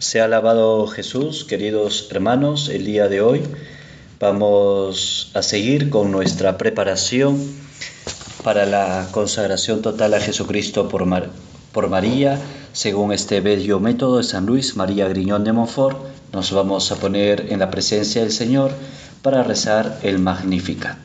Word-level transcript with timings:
Se 0.00 0.20
ha 0.20 0.26
alabado 0.26 0.86
Jesús, 0.86 1.44
queridos 1.44 2.06
hermanos, 2.12 2.68
el 2.68 2.84
día 2.84 3.08
de 3.08 3.20
hoy 3.20 3.42
vamos 4.20 5.32
a 5.34 5.42
seguir 5.42 5.90
con 5.90 6.12
nuestra 6.12 6.56
preparación 6.56 7.36
para 8.44 8.64
la 8.64 9.08
consagración 9.10 9.82
total 9.82 10.14
a 10.14 10.20
Jesucristo 10.20 10.88
por, 10.88 11.04
por 11.72 11.88
María, 11.88 12.40
según 12.72 13.12
este 13.12 13.40
bello 13.40 13.80
método 13.80 14.18
de 14.18 14.22
San 14.22 14.46
Luis 14.46 14.76
María 14.76 15.08
Griñón 15.08 15.42
de 15.42 15.52
Montfort. 15.52 15.98
Nos 16.32 16.52
vamos 16.52 16.92
a 16.92 16.96
poner 16.96 17.52
en 17.52 17.58
la 17.58 17.68
presencia 17.68 18.22
del 18.22 18.30
Señor 18.30 18.70
para 19.22 19.42
rezar 19.42 19.98
el 20.04 20.20
Magnificat. 20.20 20.98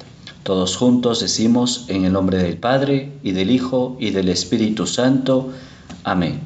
Todos 0.43 0.77
juntos 0.77 1.19
decimos 1.19 1.85
en 1.87 2.05
el 2.05 2.13
nombre 2.13 2.37
del 2.37 2.57
Padre 2.57 3.13
y 3.23 3.31
del 3.31 3.49
Hijo 3.49 3.97
y 3.99 4.11
del 4.11 4.29
Espíritu 4.29 4.85
Santo. 4.85 5.49
Amén. 6.03 6.41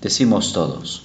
Decimos 0.00 0.54
todos. 0.54 1.04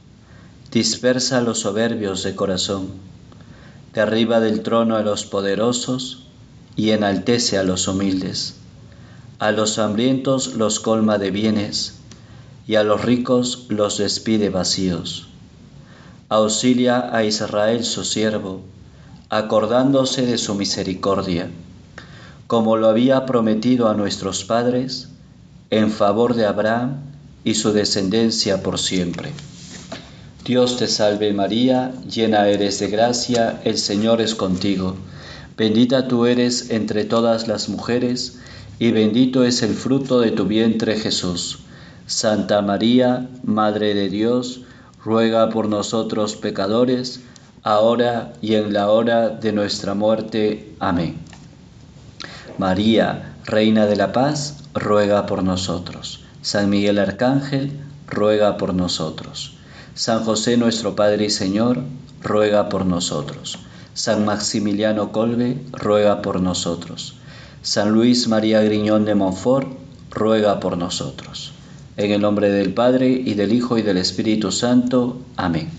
dispersa 0.71 1.39
a 1.39 1.41
los 1.41 1.59
soberbios 1.59 2.23
de 2.23 2.33
corazón, 2.33 2.87
derriba 3.93 4.39
del 4.39 4.61
trono 4.61 4.95
a 4.95 5.01
los 5.01 5.25
poderosos 5.25 6.23
y 6.77 6.91
enaltece 6.91 7.57
a 7.57 7.63
los 7.63 7.89
humildes. 7.89 8.55
A 9.39 9.51
los 9.51 9.79
hambrientos 9.79 10.53
los 10.53 10.79
colma 10.79 11.17
de 11.17 11.29
bienes 11.29 11.95
y 12.67 12.75
a 12.75 12.83
los 12.83 13.03
ricos 13.03 13.65
los 13.67 13.97
despide 13.97 14.49
vacíos. 14.49 15.27
Auxilia 16.29 17.13
a 17.13 17.25
Israel 17.25 17.83
su 17.83 18.05
siervo, 18.05 18.61
acordándose 19.29 20.25
de 20.25 20.37
su 20.37 20.55
misericordia, 20.55 21.49
como 22.47 22.77
lo 22.77 22.87
había 22.87 23.25
prometido 23.25 23.89
a 23.89 23.93
nuestros 23.93 24.45
padres, 24.45 25.09
en 25.69 25.91
favor 25.91 26.33
de 26.33 26.45
Abraham 26.45 27.01
y 27.43 27.55
su 27.55 27.73
descendencia 27.73 28.63
por 28.63 28.79
siempre. 28.79 29.33
Dios 30.43 30.77
te 30.77 30.87
salve 30.87 31.33
María, 31.33 31.91
llena 32.09 32.47
eres 32.47 32.79
de 32.79 32.87
gracia, 32.87 33.61
el 33.63 33.77
Señor 33.77 34.21
es 34.21 34.33
contigo. 34.33 34.95
Bendita 35.55 36.07
tú 36.07 36.25
eres 36.25 36.71
entre 36.71 37.05
todas 37.05 37.47
las 37.47 37.69
mujeres, 37.69 38.39
y 38.79 38.91
bendito 38.91 39.43
es 39.43 39.61
el 39.61 39.75
fruto 39.75 40.19
de 40.19 40.31
tu 40.31 40.45
vientre 40.45 40.97
Jesús. 40.97 41.59
Santa 42.07 42.63
María, 42.63 43.29
Madre 43.43 43.93
de 43.93 44.09
Dios, 44.09 44.61
ruega 45.05 45.49
por 45.49 45.69
nosotros 45.69 46.35
pecadores, 46.35 47.21
ahora 47.61 48.33
y 48.41 48.55
en 48.55 48.73
la 48.73 48.89
hora 48.89 49.29
de 49.29 49.53
nuestra 49.53 49.93
muerte. 49.93 50.73
Amén. 50.79 51.17
María, 52.57 53.35
Reina 53.45 53.85
de 53.85 53.95
la 53.95 54.11
Paz, 54.11 54.63
ruega 54.73 55.27
por 55.27 55.43
nosotros. 55.43 56.23
San 56.41 56.71
Miguel 56.71 56.97
Arcángel, 56.97 57.79
ruega 58.07 58.57
por 58.57 58.73
nosotros. 58.73 59.60
San 60.01 60.23
José 60.23 60.57
nuestro 60.57 60.95
Padre 60.95 61.25
y 61.25 61.29
Señor, 61.29 61.83
ruega 62.23 62.69
por 62.69 62.87
nosotros. 62.87 63.59
San 63.93 64.25
Maximiliano 64.25 65.11
Colbe, 65.11 65.63
ruega 65.73 66.23
por 66.23 66.41
nosotros. 66.41 67.17
San 67.61 67.91
Luis 67.91 68.27
María 68.27 68.63
Griñón 68.63 69.05
de 69.05 69.13
Montfort, 69.13 69.67
ruega 70.09 70.59
por 70.59 70.75
nosotros. 70.75 71.51
En 71.97 72.11
el 72.11 72.19
nombre 72.19 72.49
del 72.49 72.73
Padre 72.73 73.11
y 73.11 73.35
del 73.35 73.53
Hijo 73.53 73.77
y 73.77 73.83
del 73.83 73.97
Espíritu 73.97 74.51
Santo. 74.51 75.19
Amén. 75.35 75.69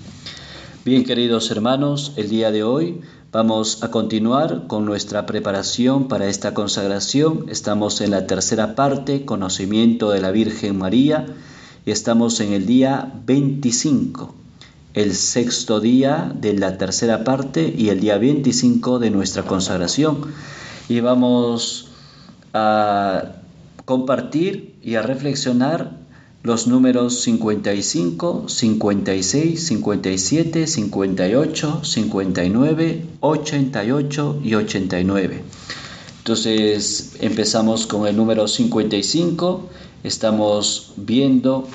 Bien, 0.85 1.03
queridos 1.03 1.51
hermanos, 1.51 2.13
el 2.15 2.29
día 2.29 2.53
de 2.53 2.63
hoy 2.63 3.01
vamos 3.33 3.83
a 3.83 3.91
continuar 3.91 4.69
con 4.69 4.85
nuestra 4.85 5.27
preparación 5.27 6.07
para 6.07 6.29
esta 6.29 6.55
consagración. 6.55 7.47
Estamos 7.49 8.01
en 8.01 8.13
la 8.13 8.29
tercera 8.29 8.77
parte, 8.77 9.25
conocimiento 9.25 10.13
de 10.13 10.21
la 10.21 10.31
Virgen 10.31 10.79
María 10.79 11.27
estamos 11.91 12.41
en 12.41 12.53
el 12.53 12.67
día 12.67 13.13
25, 13.27 14.35
el 14.95 15.15
sexto 15.15 15.81
día 15.81 16.33
de 16.39 16.53
la 16.55 16.79
tercera 16.79 17.25
parte 17.25 17.75
y 17.77 17.89
el 17.89 18.01
día 18.01 18.19
25 18.19 18.99
de 18.99 19.11
nuestra 19.11 19.43
consagración. 19.43 20.33
Y 20.89 21.01
vamos 21.01 21.89
a 22.53 23.37
compartir 23.85 24.75
y 24.83 24.95
a 24.95 25.03
reflexionar 25.03 26.03
los 26.43 26.67
números 26.67 27.21
55, 27.23 28.49
56, 28.49 29.67
57, 29.67 30.67
58, 30.67 31.81
59, 31.85 33.07
88 33.21 34.41
y 34.43 34.55
89. 34.55 35.43
Entonces 36.19 37.17
empezamos 37.21 37.87
con 37.87 38.07
el 38.07 38.17
número 38.17 38.47
55 38.47 39.69
estamos 40.05 40.93
viendo 40.97 41.69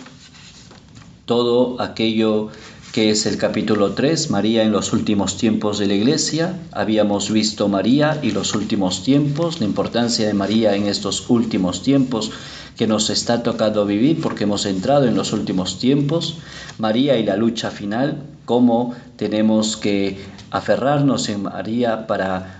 todo 1.25 1.81
aquello 1.81 2.49
que 2.91 3.11
es 3.11 3.25
el 3.27 3.37
capítulo 3.37 3.91
3, 3.91 4.31
María 4.31 4.63
en 4.63 4.71
los 4.71 4.91
últimos 4.91 5.37
tiempos 5.37 5.77
de 5.77 5.85
la 5.85 5.93
iglesia. 5.93 6.57
Habíamos 6.71 7.29
visto 7.31 7.67
María 7.67 8.19
y 8.23 8.31
los 8.31 8.55
últimos 8.55 9.03
tiempos, 9.03 9.59
la 9.59 9.67
importancia 9.67 10.25
de 10.25 10.33
María 10.33 10.75
en 10.75 10.87
estos 10.87 11.29
últimos 11.29 11.83
tiempos 11.83 12.31
que 12.75 12.87
nos 12.87 13.09
está 13.09 13.43
tocando 13.43 13.85
vivir 13.85 14.19
porque 14.21 14.45
hemos 14.45 14.65
entrado 14.65 15.05
en 15.05 15.15
los 15.15 15.31
últimos 15.31 15.77
tiempos. 15.77 16.37
María 16.79 17.17
y 17.17 17.23
la 17.23 17.35
lucha 17.35 17.69
final, 17.69 18.23
cómo 18.45 18.95
tenemos 19.15 19.77
que 19.77 20.17
aferrarnos 20.49 21.29
en 21.29 21.43
María 21.43 22.07
para 22.07 22.56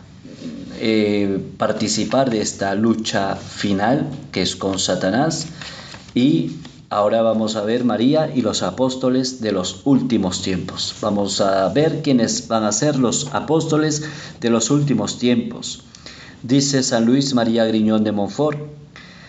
eh, 0.80 1.40
participar 1.58 2.30
de 2.30 2.42
esta 2.42 2.76
lucha 2.76 3.36
final 3.36 4.08
que 4.32 4.42
es 4.42 4.56
con 4.56 4.80
Satanás. 4.80 5.48
Y 6.14 6.58
ahora 6.90 7.22
vamos 7.22 7.56
a 7.56 7.64
ver 7.64 7.84
María 7.84 8.32
y 8.34 8.42
los 8.42 8.64
apóstoles 8.64 9.42
de 9.42 9.52
los 9.52 9.82
últimos 9.86 10.42
tiempos. 10.42 10.96
Vamos 11.02 11.42
a 11.42 11.70
ver 11.70 12.02
quiénes 12.02 12.48
van 12.48 12.64
a 12.64 12.72
ser 12.72 12.98
los 12.98 13.30
apóstoles 13.34 14.04
de 14.40 14.50
los 14.50 14.72
últimos 14.72 15.20
tiempos. 15.20 15.84
Dice 16.44 16.84
San 16.84 17.06
Luis 17.06 17.34
María 17.34 17.66
Griñón 17.66 18.04
de 18.04 18.12
Montfort, 18.12 18.60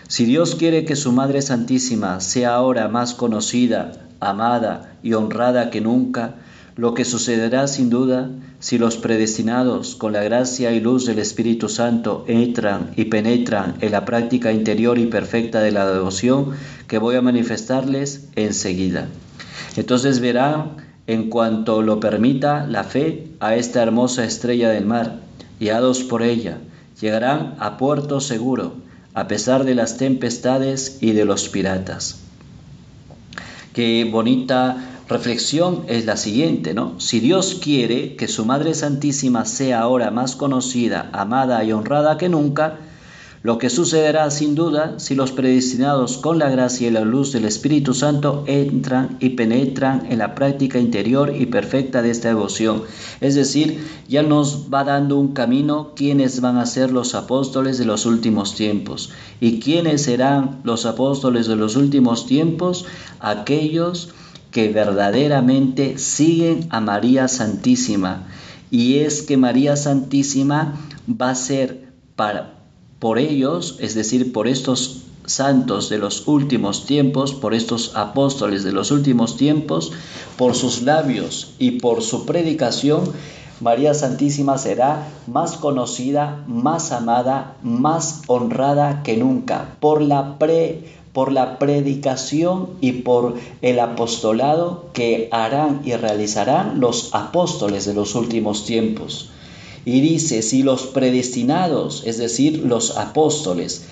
si 0.07 0.25
Dios 0.25 0.55
quiere 0.55 0.85
que 0.85 0.95
su 0.95 1.11
Madre 1.11 1.41
Santísima 1.41 2.19
sea 2.19 2.55
ahora 2.55 2.87
más 2.87 3.13
conocida, 3.13 3.91
amada 4.19 4.97
y 5.03 5.13
honrada 5.13 5.69
que 5.69 5.81
nunca, 5.81 6.35
lo 6.75 6.93
que 6.93 7.05
sucederá 7.05 7.67
sin 7.67 7.89
duda 7.89 8.29
si 8.59 8.77
los 8.77 8.97
predestinados 8.97 9.95
con 9.95 10.13
la 10.13 10.23
gracia 10.23 10.71
y 10.71 10.81
luz 10.81 11.05
del 11.05 11.19
Espíritu 11.19 11.69
Santo 11.69 12.25
entran 12.27 12.91
y 12.97 13.05
penetran 13.05 13.75
en 13.79 13.91
la 13.91 14.03
práctica 14.03 14.51
interior 14.51 14.97
y 14.97 15.05
perfecta 15.05 15.61
de 15.61 15.71
la 15.71 15.89
devoción 15.89 16.51
que 16.87 16.97
voy 16.97 17.15
a 17.15 17.21
manifestarles 17.21 18.27
enseguida. 18.35 19.07
Entonces 19.77 20.19
verán, 20.19 20.77
en 21.07 21.29
cuanto 21.29 21.81
lo 21.81 21.99
permita 21.99 22.67
la 22.67 22.83
fe, 22.83 23.27
a 23.39 23.55
esta 23.55 23.81
hermosa 23.81 24.25
estrella 24.25 24.69
del 24.69 24.85
mar, 24.85 25.21
guiados 25.59 26.03
por 26.03 26.21
ella, 26.21 26.57
llegarán 26.99 27.55
a 27.59 27.77
puerto 27.77 28.19
seguro, 28.19 28.73
a 29.13 29.27
pesar 29.27 29.63
de 29.63 29.75
las 29.75 29.97
tempestades 29.97 30.97
y 31.01 31.13
de 31.13 31.25
los 31.25 31.47
piratas. 31.47 32.19
Qué 33.73 34.07
bonita 34.11 34.88
reflexión 35.09 35.83
es 35.87 36.05
la 36.05 36.15
siguiente, 36.17 36.73
¿no? 36.73 36.99
Si 36.99 37.19
Dios 37.19 37.59
quiere 37.61 38.15
que 38.15 38.27
su 38.27 38.45
Madre 38.45 38.75
Santísima 38.75 39.45
sea 39.45 39.81
ahora 39.81 40.11
más 40.11 40.35
conocida, 40.35 41.09
amada 41.13 41.63
y 41.63 41.71
honrada 41.71 42.17
que 42.17 42.29
nunca, 42.29 42.77
lo 43.41 43.57
que 43.57 43.69
sucederá 43.69 44.29
sin 44.31 44.53
duda 44.53 44.99
si 44.99 45.15
los 45.15 45.31
predestinados 45.31 46.17
con 46.17 46.39
la 46.39 46.49
gracia 46.49 46.89
y 46.89 46.91
la 46.91 47.05
luz 47.05 47.31
del 47.31 47.45
Espíritu 47.45 47.93
Santo 47.93 48.43
entran 48.47 49.15
y 49.21 49.29
penetran 49.29 50.07
en 50.11 50.19
la 50.19 50.35
práctica 50.35 50.77
interior 50.77 51.33
y 51.33 51.45
perfecta 51.45 52.01
de 52.01 52.11
esta 52.11 52.27
devoción. 52.27 52.83
Es 53.21 53.35
decir, 53.35 53.87
ya 54.09 54.23
nos 54.23 54.65
va 54.71 54.83
dando 54.83 55.17
un 55.17 55.29
camino 55.29 55.93
quiénes 55.95 56.41
van 56.41 56.57
a 56.57 56.65
ser 56.65 56.91
los 56.91 57.15
apóstoles 57.15 57.77
de 57.77 57.85
los 57.85 58.05
últimos 58.05 58.55
tiempos. 58.55 59.11
¿Y 59.39 59.61
quiénes 59.61 60.03
serán 60.03 60.59
los 60.63 60.85
apóstoles 60.85 61.47
de 61.47 61.55
los 61.55 61.77
últimos 61.77 62.27
tiempos? 62.27 62.85
Aquellos 63.21 64.07
que 64.07 64.28
verdaderamente 64.53 65.97
siguen 65.97 66.67
a 66.69 66.79
María 66.79 67.27
Santísima. 67.27 68.27
Y 68.71 68.99
es 68.99 69.21
que 69.21 69.37
María 69.37 69.75
Santísima 69.75 70.75
va 71.09 71.31
a 71.31 71.35
ser 71.35 71.91
para, 72.15 72.55
por 72.99 73.17
ellos, 73.17 73.77
es 73.79 73.95
decir, 73.95 74.31
por 74.33 74.47
estos 74.47 75.03
santos 75.25 75.89
de 75.89 75.99
los 75.99 76.27
últimos 76.27 76.85
tiempos, 76.85 77.33
por 77.33 77.53
estos 77.53 77.95
apóstoles 77.95 78.63
de 78.63 78.71
los 78.71 78.91
últimos 78.91 79.37
tiempos, 79.37 79.91
por 80.37 80.55
sus 80.55 80.81
labios 80.81 81.53
y 81.59 81.71
por 81.79 82.01
su 82.01 82.25
predicación, 82.25 83.13
María 83.61 83.93
Santísima 83.93 84.57
será 84.57 85.09
más 85.27 85.57
conocida, 85.57 86.43
más 86.47 86.93
amada, 86.93 87.57
más 87.61 88.21
honrada 88.27 89.03
que 89.03 89.17
nunca 89.17 89.75
por 89.81 90.01
la 90.01 90.39
pre 90.39 90.98
por 91.13 91.31
la 91.31 91.59
predicación 91.59 92.69
y 92.81 92.91
por 92.91 93.35
el 93.61 93.79
apostolado 93.79 94.89
que 94.93 95.27
harán 95.31 95.81
y 95.85 95.93
realizarán 95.93 96.79
los 96.79 97.13
apóstoles 97.13 97.85
de 97.85 97.93
los 97.93 98.15
últimos 98.15 98.65
tiempos. 98.65 99.31
Y 99.85 100.01
dice, 100.01 100.41
si 100.41 100.61
los 100.63 100.83
predestinados, 100.83 102.03
es 102.05 102.17
decir, 102.17 102.63
los 102.65 102.97
apóstoles, 102.97 103.85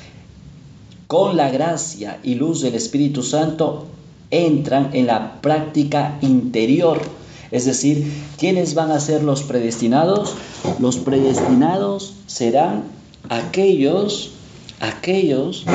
con 1.08 1.38
la 1.38 1.50
gracia 1.50 2.20
y 2.24 2.36
luz 2.36 2.62
del 2.62 2.76
Espíritu 2.76 3.24
Santo, 3.24 3.86
entran 4.30 4.90
en 4.94 5.08
la 5.08 5.42
práctica 5.42 6.18
interior 6.22 7.00
es 7.52 7.66
decir, 7.66 8.12
¿quiénes 8.38 8.74
van 8.74 8.92
a 8.92 9.00
ser 9.00 9.24
los 9.24 9.44
predestinados? 9.44 10.36
Los 10.80 10.98
predestinados 10.98 12.14
serán 12.28 12.84
aquellos, 13.30 14.32
aquellos 14.80 15.66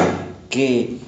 que 0.50 0.99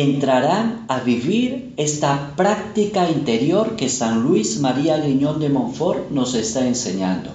entrarán 0.00 0.86
a 0.88 0.98
vivir 0.98 1.72
esta 1.76 2.32
práctica 2.36 3.08
interior 3.08 3.76
que 3.76 3.88
San 3.88 4.24
Luis 4.24 4.58
María 4.58 4.96
Griñón 4.96 5.38
de 5.38 5.50
Montfort 5.50 6.10
nos 6.10 6.34
está 6.34 6.66
enseñando. 6.66 7.30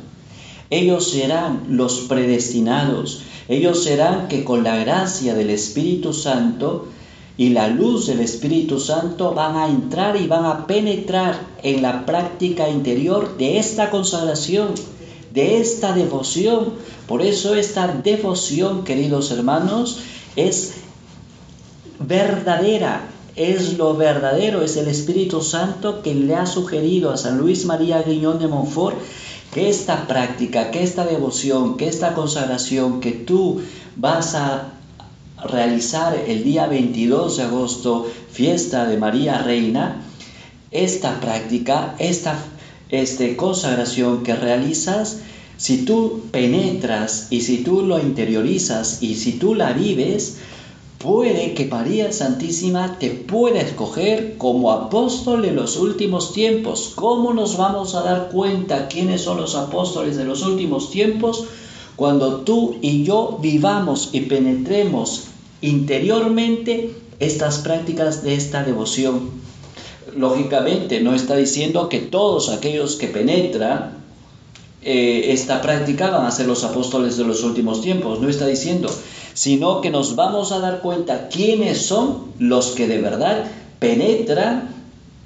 Ellos 0.69 1.09
serán 1.09 1.63
los 1.69 2.01
predestinados, 2.01 3.23
ellos 3.47 3.81
serán 3.85 4.27
que 4.27 4.44
con 4.44 4.65
la 4.65 4.75
gracia 4.75 5.35
del 5.35 5.51
Espíritu 5.51 6.11
Santo 6.13 6.89
y 7.38 7.51
la 7.51 7.69
luz 7.69 8.07
del 8.07 8.19
Espíritu 8.19 8.81
Santo 8.81 9.33
van 9.33 9.55
a 9.55 9.69
entrar 9.69 10.17
y 10.17 10.27
van 10.27 10.45
a 10.45 10.67
penetrar 10.67 11.39
en 11.63 11.81
la 11.81 12.05
práctica 12.05 12.67
interior 12.67 13.38
de 13.38 13.57
esta 13.57 13.89
consagración, 13.89 14.73
de 15.33 15.62
esta 15.62 15.94
devoción. 15.94 16.73
Por 17.07 17.21
eso 17.21 17.55
esta 17.55 17.88
devoción, 17.88 18.83
queridos 18.83 19.31
hermanos, 19.31 20.01
es 20.35 20.78
verdadera, 22.00 23.10
es 23.36 23.78
lo 23.78 23.96
verdadero, 23.96 24.62
es 24.62 24.78
el 24.78 24.88
Espíritu 24.88 25.42
Santo 25.42 26.01
que 26.01 26.16
le 26.16 26.36
ha 26.36 26.46
sugerido 26.46 27.12
a 27.12 27.18
San 27.18 27.38
Luis 27.38 27.66
María 27.66 28.01
Guiñón 28.01 28.40
de 28.40 28.48
Montfort 28.48 28.98
que 29.54 29.69
esta 29.69 30.07
práctica, 30.07 30.72
que 30.72 30.84
esta 30.84 31.06
devoción, 31.06 31.78
que 31.78 31.88
esta 31.88 32.13
consagración 32.13 33.00
que 33.00 33.12
tú 33.12 33.62
vas 33.96 34.36
a 34.36 34.74
realizar 35.44 36.16
el 36.28 36.44
día 36.44 36.68
22 36.68 37.38
de 37.38 37.44
agosto, 37.44 38.07
fiesta 38.31 38.86
de 38.86 38.98
María 38.98 39.40
Reina, 39.40 40.04
esta 40.72 41.19
práctica, 41.19 41.96
esta 41.98 42.38
este, 42.90 43.36
consagración 43.36 44.24
que 44.24 44.36
realizas, 44.36 45.22
si 45.57 45.84
tú 45.84 46.24
penetras 46.31 47.28
y 47.31 47.42
si 47.42 47.63
tú 47.63 47.81
lo 47.81 48.00
interiorizas 48.00 49.01
y 49.01 49.16
si 49.16 49.34
tú 49.34 49.56
la 49.56 49.74
vives, 49.74 50.38
puede 51.00 51.54
que 51.54 51.66
María 51.66 52.12
Santísima 52.12 53.00
te 53.00 53.10
pueda 53.10 53.62
escoger 53.62 54.38
como 54.38 54.72
apóstol 54.72 55.46
en 55.46 55.56
los 55.56 55.78
últimos 55.78 56.34
tiempos. 56.34 56.92
¿Cómo 56.94 57.34
nos 57.34 57.57
vamos 57.57 57.96
a 57.96 58.04
dar 58.04 58.30
cuenta 58.30 58.90
quiénes 58.90 59.22
son 59.22 59.38
los 59.38 59.56
apóstoles 59.56 60.18
de 60.18 60.25
los 60.25 60.44
últimos 60.44 60.92
tiempos? 60.92 61.46
Cuando 61.96 62.42
tú 62.42 62.78
y 62.81 63.04
yo 63.04 63.40
vivamos 63.42 64.10
y 64.12 64.22
penetremos 64.22 65.24
interiormente 65.62 66.94
estas 67.19 67.60
prácticas 67.60 68.22
de 68.22 68.36
esta 68.36 68.63
devoción. 68.63 69.31
Lógicamente 70.16 71.01
no 71.01 71.16
está 71.16 71.36
diciendo 71.36 71.88
que 71.88 72.00
todos 72.00 72.50
aquellos 72.50 72.96
que 72.96 73.07
penetran 73.07 74.00
eh, 74.81 75.31
esta 75.34 75.62
práctica 75.62 76.10
van 76.10 76.25
a 76.25 76.31
ser 76.31 76.48
los 76.48 76.63
apóstoles 76.63 77.18
de 77.18 77.25
los 77.25 77.44
últimos 77.44 77.81
tiempos, 77.81 78.22
no 78.22 78.30
está 78.30 78.48
diciendo, 78.48 78.90
sino 79.33 79.81
que 79.81 79.89
nos 79.89 80.15
vamos 80.15 80.51
a 80.51 80.59
dar 80.59 80.81
cuenta 80.81 81.29
quiénes 81.29 81.85
son 81.85 82.33
los 82.39 82.71
que 82.71 82.87
de 82.87 83.01
verdad 83.01 83.45
penetran 83.79 84.75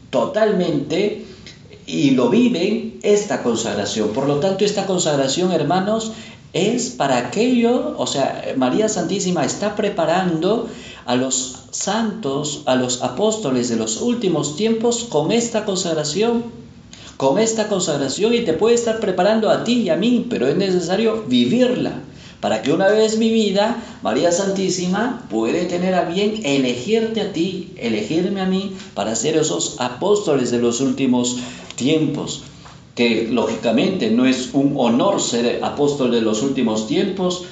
totalmente 0.09 1.25
y 1.85 2.11
lo 2.11 2.29
viven 2.29 2.99
esta 3.03 3.43
consagración. 3.43 4.09
Por 4.09 4.27
lo 4.27 4.39
tanto, 4.39 4.63
esta 4.63 4.85
consagración, 4.85 5.51
hermanos, 5.51 6.13
es 6.53 6.91
para 6.91 7.17
aquello, 7.17 7.95
o 7.97 8.05
sea, 8.05 8.53
María 8.55 8.87
Santísima 8.87 9.43
está 9.43 9.75
preparando 9.75 10.69
a 11.05 11.15
los 11.15 11.63
santos, 11.71 12.61
a 12.67 12.75
los 12.75 13.01
apóstoles 13.01 13.69
de 13.69 13.75
los 13.75 14.01
últimos 14.01 14.55
tiempos 14.55 15.05
con 15.09 15.31
esta 15.31 15.65
consagración, 15.65 16.43
con 17.17 17.39
esta 17.39 17.67
consagración 17.67 18.33
y 18.33 18.41
te 18.41 18.53
puede 18.53 18.75
estar 18.75 18.99
preparando 18.99 19.49
a 19.49 19.63
ti 19.63 19.81
y 19.81 19.89
a 19.89 19.95
mí, 19.95 20.27
pero 20.29 20.47
es 20.47 20.55
necesario 20.55 21.23
vivirla 21.27 21.93
para 22.43 22.61
que 22.61 22.73
una 22.73 22.89
vez 22.89 23.17
vivida, 23.17 23.81
María 24.01 24.29
Santísima 24.33 25.25
puede 25.29 25.63
tener 25.63 25.95
a 25.95 26.03
bien 26.03 26.41
elegirte 26.43 27.21
a 27.21 27.31
ti, 27.31 27.71
elegirme 27.77 28.41
a 28.41 28.45
mí, 28.45 28.75
para 28.93 29.15
ser 29.15 29.37
esos 29.37 29.77
apóstoles 29.79 30.51
de 30.51 30.59
los 30.59 30.81
últimos 30.81 31.37
tiempos 31.77 32.43
que 32.95 33.29
lógicamente 33.31 34.11
no 34.11 34.25
es 34.25 34.49
un 34.51 34.73
honor 34.75 35.21
ser 35.21 35.63
apóstol 35.63 36.11
de 36.11 36.19
los 36.19 36.43
últimos 36.43 36.85
tiempos, 36.85 37.45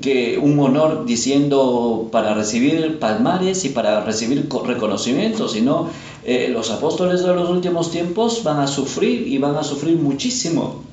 que 0.00 0.38
un 0.38 0.58
honor 0.60 1.04
diciendo 1.04 2.08
para 2.10 2.32
recibir 2.32 2.98
palmares 2.98 3.66
y 3.66 3.68
para 3.68 4.02
recibir 4.02 4.48
reconocimiento, 4.64 5.46
sino 5.46 5.90
eh, 6.24 6.48
los 6.50 6.70
apóstoles 6.70 7.22
de 7.22 7.34
los 7.34 7.50
últimos 7.50 7.90
tiempos 7.90 8.44
van 8.44 8.60
a 8.60 8.66
sufrir 8.66 9.28
y 9.28 9.36
van 9.36 9.56
a 9.56 9.62
sufrir 9.62 9.98
muchísimo, 9.98 10.84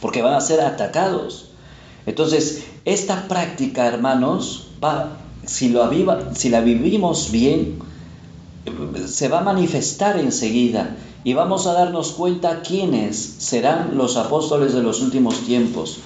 porque 0.00 0.22
van 0.22 0.32
a 0.32 0.40
ser 0.40 0.62
atacados. 0.62 1.47
Entonces, 2.08 2.64
esta 2.86 3.28
práctica, 3.28 3.86
hermanos, 3.86 4.68
si, 5.44 5.76
si 6.34 6.48
la 6.48 6.60
vivimos 6.62 7.30
bien, 7.30 7.80
se 9.06 9.28
va 9.28 9.40
a 9.40 9.42
manifestar 9.42 10.18
enseguida 10.18 10.96
y 11.22 11.34
vamos 11.34 11.66
a 11.66 11.74
darnos 11.74 12.12
cuenta 12.12 12.62
quiénes 12.62 13.18
serán 13.18 13.98
los 13.98 14.16
apóstoles 14.16 14.72
de 14.72 14.82
los 14.82 15.02
últimos 15.02 15.44
tiempos. 15.44 15.98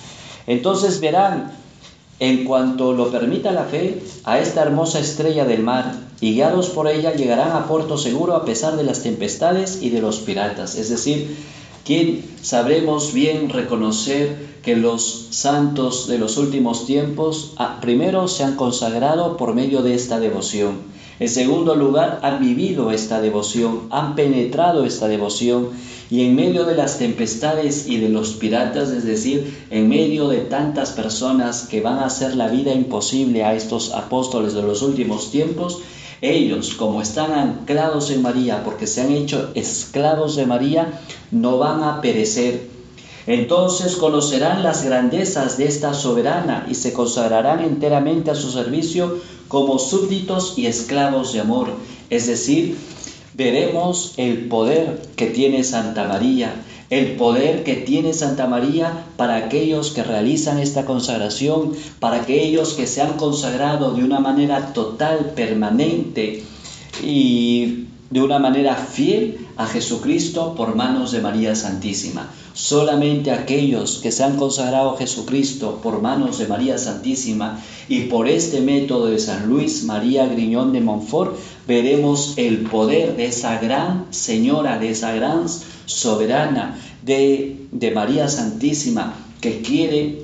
Entonces 0.49 1.01
verán, 1.01 1.53
en 2.19 2.47
cuanto 2.47 2.93
lo 2.95 3.13
permita 3.13 3.53
la 3.53 3.65
fe, 3.65 4.03
a 4.25 4.41
esta 4.41 4.63
hermosa 4.63 4.99
estrella 4.99 5.45
del 5.45 5.63
mar, 5.63 5.95
y 6.21 6.35
guiados 6.35 6.71
por 6.71 6.89
ella 6.89 7.15
llegarán 7.15 7.53
a 7.53 7.69
puerto 7.69 7.97
seguro 7.97 8.35
a 8.35 8.45
pesar 8.45 8.77
de 8.77 8.83
las 8.83 9.05
tempestades 9.05 9.81
y 9.83 9.91
de 9.91 10.01
los 10.01 10.19
piratas. 10.19 10.75
Es 10.75 10.89
decir, 10.89 11.37
quien 11.85 12.25
sabremos 12.43 13.13
bien 13.13 13.49
reconocer 13.49 14.53
que 14.63 14.77
los 14.77 15.29
santos 15.31 16.07
de 16.07 16.19
los 16.19 16.37
últimos 16.37 16.87
tiempos 16.87 17.55
ah, 17.57 17.79
primero 17.81 18.29
se 18.29 18.45
han 18.45 18.57
consagrado 18.57 19.37
por 19.37 19.55
medio 19.55 19.83
de 19.83 19.95
esta 19.95 20.21
devoción 20.21 20.93
en 21.23 21.29
segundo 21.29 21.77
lugar, 21.77 22.19
han 22.23 22.41
vivido 22.41 22.91
esta 22.91 23.21
devoción, 23.21 23.83
han 23.91 24.17
penetrado 24.17 24.85
esta 24.85 25.07
devoción 25.07 25.69
y 26.11 26.23
en 26.23 26.35
medio 26.35 26.65
de 26.65 26.75
las 26.75 26.99
tempestades 26.99 27.87
y 27.87 27.99
de 27.99 28.09
los 28.09 28.33
piratas, 28.33 28.91
es 28.91 29.05
decir, 29.05 29.67
en 29.71 29.89
medio 29.89 30.27
de 30.27 30.39
tantas 30.39 30.91
personas 30.91 31.69
que 31.71 31.81
van 31.81 31.99
a 31.99 32.07
hacer 32.07 32.35
la 32.35 32.49
vida 32.49 32.73
imposible 32.73 33.45
a 33.45 33.55
estos 33.55 33.93
apóstoles 33.93 34.53
de 34.55 34.63
los 34.63 34.83
últimos 34.83 35.31
tiempos, 35.31 35.79
ellos, 36.23 36.75
como 36.75 37.03
están 37.03 37.33
anclados 37.33 38.11
en 38.11 38.23
María, 38.23 38.63
porque 38.65 38.87
se 38.87 39.03
han 39.03 39.11
hecho 39.11 39.51
esclavos 39.55 40.37
de 40.37 40.47
María, 40.47 41.01
no 41.33 41.59
van 41.59 41.83
a 41.83 42.01
perecer. 42.01 42.71
Entonces 43.27 43.97
conocerán 43.97 44.63
las 44.63 44.85
grandezas 44.85 45.59
de 45.59 45.67
esta 45.67 45.95
soberana 45.95 46.67
y 46.71 46.75
se 46.75 46.93
consagrarán 46.93 47.61
enteramente 47.61 48.31
a 48.31 48.35
su 48.35 48.51
servicio 48.51 49.19
como 49.49 49.79
súbditos 49.79 50.55
y 50.57 50.67
esclavos 50.67 51.33
de 51.33 51.41
amor. 51.41 51.69
Es 52.09 52.27
decir, 52.27 52.77
veremos 53.35 54.15
el 54.17 54.47
poder 54.47 55.03
que 55.17 55.27
tiene 55.27 55.65
Santa 55.65 56.07
María, 56.09 56.55
el 56.93 57.13
poder 57.13 57.65
que 57.65 57.77
tiene 57.77 58.13
Santa 58.13 58.47
María 58.47 59.07
para 59.17 59.37
aquellos 59.37 59.93
que 59.93 60.03
realizan 60.03 60.59
esta 60.59 60.85
consagración, 60.85 61.73
para 61.99 62.21
aquellos 62.21 62.75
que 62.75 62.87
se 62.87 63.01
han 63.01 63.15
consagrado 63.15 63.93
de 63.93 64.05
una 64.05 64.21
manera 64.21 64.75
total, 64.75 65.33
permanente 65.35 66.45
y 67.03 67.87
de 68.11 68.21
una 68.21 68.39
manera 68.39 68.77
fiel 68.77 69.47
a 69.57 69.65
Jesucristo 69.65 70.55
por 70.55 70.75
manos 70.75 71.13
de 71.13 71.23
María 71.23 71.55
Santísima. 71.55 72.31
Solamente 72.53 73.31
aquellos 73.31 74.01
que 74.03 74.13
se 74.13 74.23
han 74.23 74.37
consagrado 74.37 74.91
a 74.91 74.99
Jesucristo 74.99 75.81
por 75.83 76.03
manos 76.03 76.37
de 76.37 76.47
María 76.47 76.77
Santísima 76.77 77.59
y 77.89 78.01
por 78.01 78.29
este 78.29 78.61
método 78.61 79.07
de 79.07 79.19
San 79.19 79.49
Luis 79.49 79.85
María 79.85 80.27
Griñón 80.27 80.75
de 80.75 80.83
Montfort, 80.83 81.37
veremos 81.67 82.35
el 82.37 82.59
poder 82.65 83.17
de 83.17 83.25
esa 83.25 83.59
gran 83.59 84.09
señora, 84.11 84.79
de 84.79 84.91
esa 84.91 85.13
gran 85.13 85.47
soberana 85.93 86.79
de, 87.03 87.67
de 87.71 87.91
María 87.91 88.29
Santísima, 88.29 89.15
que 89.41 89.61
quiere 89.61 90.23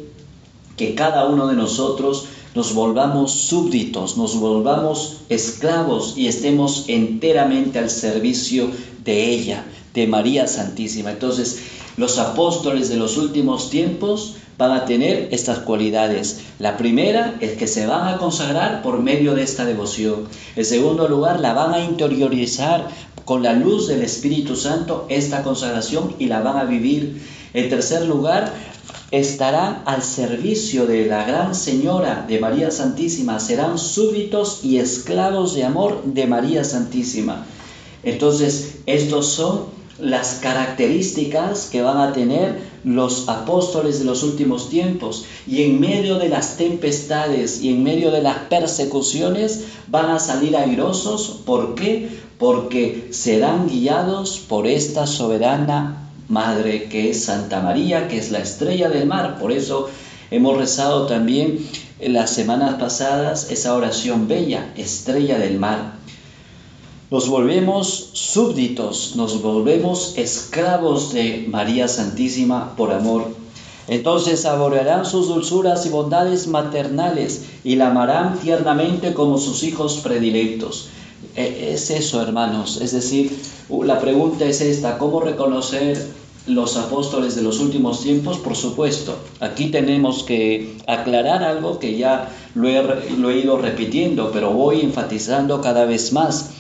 que 0.77 0.95
cada 0.95 1.27
uno 1.27 1.49
de 1.49 1.57
nosotros 1.57 2.27
nos 2.55 2.75
volvamos 2.75 3.33
súbditos, 3.33 4.17
nos 4.17 4.39
volvamos 4.39 5.19
esclavos 5.29 6.15
y 6.17 6.29
estemos 6.29 6.85
enteramente 6.89 7.79
al 7.79 7.91
servicio 7.91 8.71
de 9.05 9.31
ella, 9.31 9.65
de 9.95 10.07
María 10.07 10.47
Santísima. 10.47 11.11
Entonces, 11.11 11.59
los 11.97 12.19
apóstoles 12.19 12.89
de 12.89 12.97
los 12.97 13.17
últimos 13.17 13.71
tiempos 13.71 14.37
van 14.57 14.73
a 14.73 14.85
tener 14.85 15.29
estas 15.31 15.61
cualidades. 15.61 16.41
La 16.59 16.77
primera 16.77 17.37
es 17.41 17.57
que 17.57 17.69
se 17.69 17.87
van 17.87 18.13
a 18.13 18.19
consagrar 18.19 18.83
por 18.83 19.01
medio 19.01 19.35
de 19.35 19.45
esta 19.45 19.65
devoción. 19.65 20.27
En 20.57 20.65
segundo 20.65 21.07
lugar, 21.07 21.39
la 21.39 21.55
van 21.55 21.75
a 21.75 21.81
interiorizar 21.81 22.89
con 23.29 23.43
la 23.43 23.53
luz 23.53 23.89
del 23.89 24.01
Espíritu 24.01 24.57
Santo 24.57 25.05
esta 25.11 25.43
consagración 25.43 26.15
y 26.19 26.29
la 26.29 26.41
van 26.41 26.57
a 26.57 26.65
vivir. 26.65 27.21
En 27.53 27.69
tercer 27.69 28.07
lugar, 28.07 28.55
estarán 29.11 29.83
al 29.85 30.03
servicio 30.03 30.87
de 30.87 31.05
la 31.05 31.25
Gran 31.25 31.55
Señora 31.55 32.25
de 32.27 32.41
María 32.41 32.71
Santísima, 32.71 33.39
serán 33.39 33.77
súbditos 33.77 34.61
y 34.65 34.79
esclavos 34.79 35.55
de 35.55 35.65
amor 35.65 36.05
de 36.07 36.27
María 36.27 36.65
Santísima. 36.65 37.45
Entonces, 38.03 38.77
estos 38.87 39.27
son 39.27 39.77
las 39.99 40.39
características 40.41 41.69
que 41.71 41.83
van 41.83 41.99
a 41.99 42.15
tener 42.15 42.61
los 42.83 43.29
apóstoles 43.29 43.99
de 43.99 44.07
los 44.07 44.23
últimos 44.23 44.71
tiempos. 44.71 45.27
Y 45.47 45.65
en 45.65 45.81
medio 45.81 46.19
de 46.19 46.31
las 46.31 46.57
tempestades 46.57 47.61
y 47.61 47.69
en 47.69 47.83
medio 47.83 48.11
de 48.11 48.23
las 48.23 48.39
persecuciones 48.49 49.65
van 49.89 50.09
a 50.09 50.19
salir 50.19 50.57
airosos. 50.57 51.41
¿Por 51.45 51.75
qué? 51.75 52.09
Porque 52.39 53.09
serán 53.11 53.69
guiados 53.69 54.39
por 54.39 54.67
esta 54.67 55.07
soberana 55.07 56.09
Madre 56.29 56.85
que 56.85 57.09
es 57.11 57.25
Santa 57.25 57.63
María, 57.63 58.07
que 58.07 58.19
es 58.19 58.31
la 58.31 58.41
estrella 58.41 58.91
del 58.91 59.07
mar. 59.07 59.39
Por 59.41 59.51
eso 59.51 59.89
hemos 60.31 60.59
rezado 60.59 61.07
también 61.07 61.67
en 62.01 62.13
las 62.13 62.31
semanas 62.31 62.75
pasadas 62.79 63.51
esa 63.51 63.75
oración 63.75 64.29
bella, 64.29 64.73
estrella 64.77 65.39
del 65.39 65.59
mar. 65.59 65.95
Nos 67.11 67.31
volvemos 67.31 68.11
súbditos, 68.13 69.17
nos 69.17 69.41
volvemos 69.41 70.19
esclavos 70.19 71.15
de 71.15 71.47
María 71.49 71.89
Santísima 71.89 72.77
por 72.77 72.93
amor. 72.93 73.33
Entonces 73.89 74.43
saborearán 74.43 75.07
sus 75.07 75.29
dulzuras 75.29 75.87
y 75.87 75.89
bondades 75.89 76.47
maternales 76.47 77.47
y 77.65 77.77
la 77.77 77.89
amarán 77.89 78.39
tiernamente 78.39 79.15
como 79.15 79.39
sus 79.39 79.63
hijos 79.63 80.01
predilectos. 80.03 80.91
E, 81.39 81.73
es 81.73 81.91
eso, 81.91 82.21
hermanos. 82.21 82.81
Es 82.83 82.91
decir, 82.91 83.41
la 83.85 84.01
pregunta 84.01 84.45
es 84.45 84.61
esta, 84.61 84.99
¿cómo 84.99 85.21
reconocer 85.21 85.97
los 86.49 86.77
apóstoles 86.77 87.37
de 87.37 87.43
los 87.43 87.61
últimos 87.61 88.03
tiempos? 88.03 88.39
Por 88.39 88.57
supuesto, 88.57 89.15
aquí 89.39 89.67
tenemos 89.67 90.25
que 90.25 90.77
aclarar 90.89 91.45
algo 91.45 91.79
que 91.79 91.97
ya 91.97 92.29
lo 92.57 92.69
he, 92.69 92.83
lo 93.17 93.31
he 93.31 93.39
ido 93.39 93.57
repitiendo, 93.57 94.33
pero 94.33 94.51
voy 94.51 94.81
enfatizando 94.81 95.61
cada 95.61 95.85
vez 95.85 96.13
más 96.13 96.51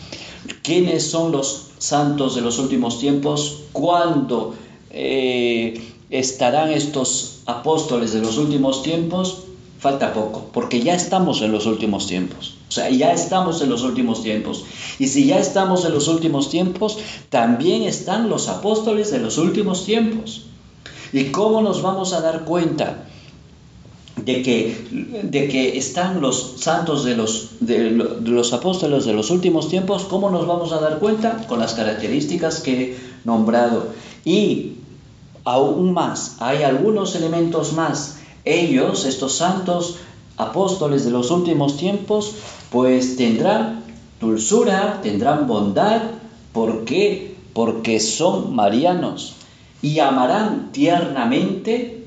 quiénes 0.62 1.11
son 1.11 1.32
los 1.32 1.70
santos 1.78 2.37
de 2.37 2.42
los 2.42 2.61
últimos 2.61 3.00
tiempos, 3.00 3.62
cuándo 3.73 4.54
eh, 4.90 5.82
estarán 6.08 6.70
estos 6.70 7.40
apóstoles 7.47 8.12
de 8.12 8.20
los 8.20 8.38
últimos 8.38 8.85
tiempos, 8.85 9.38
falta 9.80 10.12
poco, 10.12 10.50
porque 10.52 10.80
ya 10.80 10.94
estamos 10.94 11.42
en 11.42 11.50
los 11.50 11.66
últimos 11.66 12.06
tiempos. 12.06 12.58
O 12.68 12.70
sea, 12.70 12.90
ya 12.90 13.12
estamos 13.12 13.62
en 13.62 13.70
los 13.70 13.82
últimos 13.82 14.22
tiempos. 14.22 14.64
Y 14.98 15.06
si 15.06 15.26
ya 15.26 15.38
estamos 15.38 15.84
en 15.84 15.92
los 15.94 16.06
últimos 16.08 16.50
tiempos, 16.50 16.98
también 17.30 17.82
están 17.82 18.28
los 18.28 18.48
apóstoles 18.48 19.10
de 19.10 19.20
los 19.20 19.38
últimos 19.38 19.84
tiempos. 19.84 20.46
¿Y 21.12 21.26
cómo 21.26 21.62
nos 21.62 21.80
vamos 21.80 22.12
a 22.12 22.20
dar 22.20 22.44
cuenta? 22.44 23.04
de 24.25 24.42
que, 24.42 25.20
de 25.22 25.48
que 25.48 25.78
están 25.78 26.20
los 26.20 26.54
santos 26.58 27.04
de 27.04 27.16
los, 27.16 27.50
de 27.60 27.90
los 27.90 28.52
apóstoles 28.52 29.04
de 29.04 29.12
los 29.12 29.30
últimos 29.30 29.68
tiempos, 29.68 30.04
¿cómo 30.04 30.30
nos 30.30 30.46
vamos 30.46 30.72
a 30.72 30.80
dar 30.80 30.98
cuenta? 30.98 31.46
Con 31.48 31.60
las 31.60 31.75
características 31.75 32.60
que 32.60 32.72
he 32.82 32.96
nombrado. 33.25 33.88
Y 34.25 34.75
aún 35.44 35.92
más, 35.92 36.37
hay 36.40 36.62
algunos 36.62 37.14
elementos 37.14 37.72
más. 37.72 38.18
Ellos, 38.44 39.04
estos 39.04 39.34
santos 39.34 39.96
apóstoles 40.38 41.04
de 41.04 41.11
los 41.11 41.30
últimos 41.30 41.76
tiempos, 41.76 42.37
pues 42.71 43.16
tendrán 43.16 43.83
dulzura, 44.21 45.00
tendrán 45.02 45.47
bondad. 45.47 46.00
¿Por 46.52 46.85
qué? 46.85 47.37
Porque 47.52 48.00
son 48.00 48.54
marianos 48.54 49.35
y 49.83 49.99
amarán 49.99 50.73
tiernamente 50.73 52.07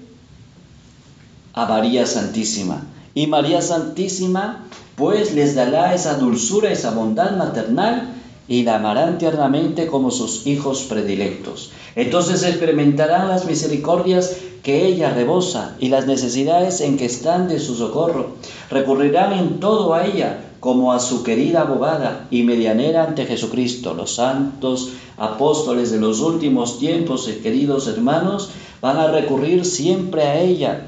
a 1.53 1.65
María 1.65 2.05
Santísima. 2.05 2.88
Y 3.13 3.27
María 3.27 3.61
Santísima 3.61 4.65
pues 4.95 5.33
les 5.33 5.55
dará 5.55 5.93
esa 5.93 6.15
dulzura, 6.15 6.71
esa 6.71 6.91
bondad 6.91 7.35
maternal 7.35 8.13
y 8.47 8.63
la 8.63 8.75
amarán 8.75 9.17
tiernamente 9.17 9.88
como 9.88 10.11
sus 10.11 10.45
hijos 10.45 10.83
predilectos. 10.83 11.71
Entonces 11.95 12.43
experimentarán 12.43 13.27
las 13.27 13.45
misericordias 13.45 14.35
que 14.63 14.85
ella 14.85 15.13
rebosa 15.13 15.75
y 15.79 15.89
las 15.89 16.05
necesidades 16.05 16.81
en 16.81 16.97
que 16.97 17.05
están 17.05 17.47
de 17.47 17.59
su 17.59 17.75
socorro. 17.75 18.35
Recurrirán 18.69 19.33
en 19.33 19.59
todo 19.59 19.93
a 19.93 20.05
ella 20.05 20.45
como 20.59 20.93
a 20.93 20.99
su 20.99 21.23
querida 21.23 21.61
abogada 21.61 22.27
y 22.29 22.43
medianera 22.43 23.03
ante 23.03 23.25
Jesucristo. 23.25 23.93
Los 23.93 24.15
santos 24.15 24.91
apóstoles 25.17 25.91
de 25.91 25.99
los 25.99 26.19
últimos 26.21 26.79
tiempos, 26.79 27.27
queridos 27.41 27.87
hermanos, 27.87 28.51
van 28.81 28.97
a 28.97 29.11
recurrir 29.11 29.65
siempre 29.65 30.23
a 30.23 30.39
ella 30.39 30.87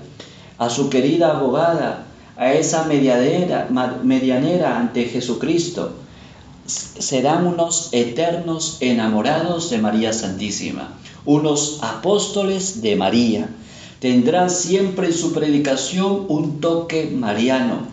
a 0.58 0.70
su 0.70 0.90
querida 0.90 1.32
abogada, 1.32 2.06
a 2.38 2.54
esa 2.54 2.86
medianera, 2.86 3.68
medianera 4.04 4.80
ante 4.80 5.06
Jesucristo, 5.06 5.92
serán 6.66 7.46
unos 7.46 7.90
eternos 7.92 8.78
enamorados 8.80 9.70
de 9.70 9.80
María 9.80 10.14
Santísima, 10.14 10.94
unos 11.26 11.80
apóstoles 11.82 12.82
de 12.82 12.96
María. 12.96 13.50
Tendrán 14.04 14.50
siempre 14.50 15.08
en 15.08 15.14
su 15.14 15.32
predicación 15.32 16.26
un 16.28 16.60
toque 16.60 17.06
mariano. 17.06 17.88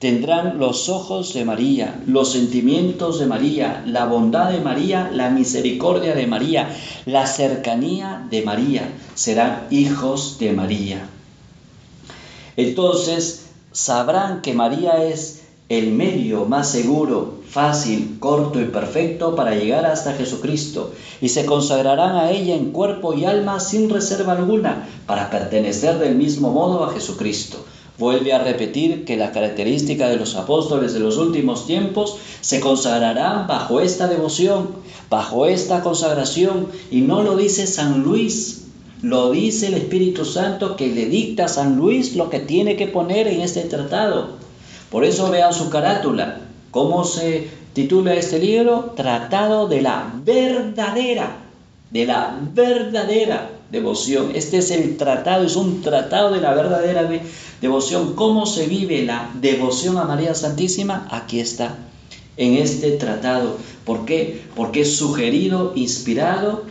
Tendrán 0.00 0.58
los 0.58 0.88
ojos 0.88 1.34
de 1.34 1.44
María, 1.44 2.02
los 2.04 2.32
sentimientos 2.32 3.20
de 3.20 3.26
María, 3.26 3.84
la 3.86 4.06
bondad 4.06 4.50
de 4.50 4.60
María, 4.60 5.08
la 5.14 5.30
misericordia 5.30 6.16
de 6.16 6.26
María, 6.26 6.76
la 7.04 7.28
cercanía 7.28 8.26
de 8.28 8.42
María. 8.42 8.92
Serán 9.14 9.68
hijos 9.70 10.36
de 10.40 10.52
María. 10.52 11.08
Entonces 12.56 13.46
sabrán 13.70 14.42
que 14.42 14.52
María 14.52 15.04
es 15.04 15.35
el 15.68 15.90
medio 15.90 16.44
más 16.44 16.70
seguro, 16.70 17.40
fácil, 17.48 18.18
corto 18.20 18.60
y 18.60 18.66
perfecto 18.66 19.34
para 19.34 19.56
llegar 19.56 19.84
hasta 19.84 20.12
Jesucristo 20.12 20.92
y 21.20 21.28
se 21.28 21.44
consagrarán 21.44 22.14
a 22.14 22.30
ella 22.30 22.54
en 22.54 22.70
cuerpo 22.70 23.14
y 23.14 23.24
alma 23.24 23.58
sin 23.58 23.90
reserva 23.90 24.34
alguna 24.34 24.88
para 25.06 25.28
pertenecer 25.28 25.98
del 25.98 26.14
mismo 26.14 26.52
modo 26.52 26.84
a 26.84 26.92
Jesucristo. 26.92 27.64
Vuelve 27.98 28.32
a 28.32 28.44
repetir 28.44 29.04
que 29.04 29.16
la 29.16 29.32
característica 29.32 30.08
de 30.08 30.16
los 30.16 30.36
apóstoles 30.36 30.92
de 30.92 31.00
los 31.00 31.16
últimos 31.16 31.66
tiempos 31.66 32.16
se 32.42 32.60
consagrarán 32.60 33.48
bajo 33.48 33.80
esta 33.80 34.06
devoción, 34.06 34.68
bajo 35.10 35.46
esta 35.46 35.82
consagración, 35.82 36.68
y 36.90 37.00
no 37.00 37.22
lo 37.22 37.36
dice 37.36 37.66
San 37.66 38.02
Luis, 38.02 38.66
lo 39.02 39.32
dice 39.32 39.68
el 39.68 39.74
Espíritu 39.74 40.24
Santo 40.26 40.76
que 40.76 40.88
le 40.88 41.06
dicta 41.06 41.46
a 41.46 41.48
San 41.48 41.76
Luis 41.76 42.14
lo 42.14 42.28
que 42.28 42.38
tiene 42.38 42.76
que 42.76 42.86
poner 42.86 43.26
en 43.28 43.40
este 43.40 43.62
tratado. 43.62 44.45
Por 44.90 45.04
eso 45.04 45.30
vean 45.30 45.52
su 45.52 45.70
carátula. 45.70 46.40
¿Cómo 46.70 47.04
se 47.04 47.48
titula 47.72 48.14
este 48.14 48.38
libro? 48.38 48.92
Tratado 48.96 49.68
de 49.68 49.82
la 49.82 50.12
verdadera, 50.24 51.36
de 51.90 52.06
la 52.06 52.38
verdadera 52.54 53.50
devoción. 53.70 54.32
Este 54.34 54.58
es 54.58 54.70
el 54.70 54.96
tratado, 54.96 55.44
es 55.44 55.56
un 55.56 55.82
tratado 55.82 56.32
de 56.32 56.40
la 56.40 56.54
verdadera 56.54 57.08
devoción. 57.60 58.14
¿Cómo 58.14 58.46
se 58.46 58.66
vive 58.66 59.04
la 59.04 59.30
devoción 59.40 59.98
a 59.98 60.04
María 60.04 60.34
Santísima? 60.34 61.08
Aquí 61.10 61.40
está, 61.40 61.76
en 62.36 62.54
este 62.54 62.92
tratado. 62.92 63.56
¿Por 63.84 64.04
qué? 64.04 64.44
Porque 64.54 64.82
es 64.82 64.96
sugerido, 64.96 65.72
inspirado 65.74 66.64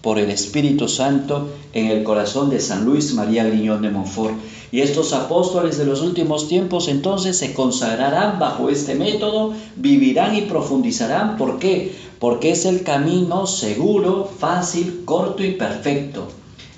por 0.00 0.18
el 0.18 0.30
Espíritu 0.30 0.88
Santo 0.88 1.50
en 1.72 1.86
el 1.86 2.02
corazón 2.02 2.50
de 2.50 2.60
San 2.60 2.84
Luis 2.84 3.14
María 3.14 3.44
Griñón 3.44 3.82
de 3.82 3.90
Montfort. 3.90 4.34
Y 4.72 4.80
estos 4.80 5.12
apóstoles 5.12 5.76
de 5.76 5.84
los 5.84 6.00
últimos 6.00 6.48
tiempos 6.48 6.88
entonces 6.88 7.36
se 7.36 7.52
consagrarán 7.52 8.38
bajo 8.38 8.70
este 8.70 8.94
método, 8.94 9.52
vivirán 9.76 10.34
y 10.34 10.42
profundizarán. 10.42 11.36
¿Por 11.36 11.58
qué? 11.58 11.94
Porque 12.18 12.52
es 12.52 12.64
el 12.64 12.82
camino 12.82 13.46
seguro, 13.46 14.24
fácil, 14.24 15.02
corto 15.04 15.44
y 15.44 15.52
perfecto. 15.52 16.26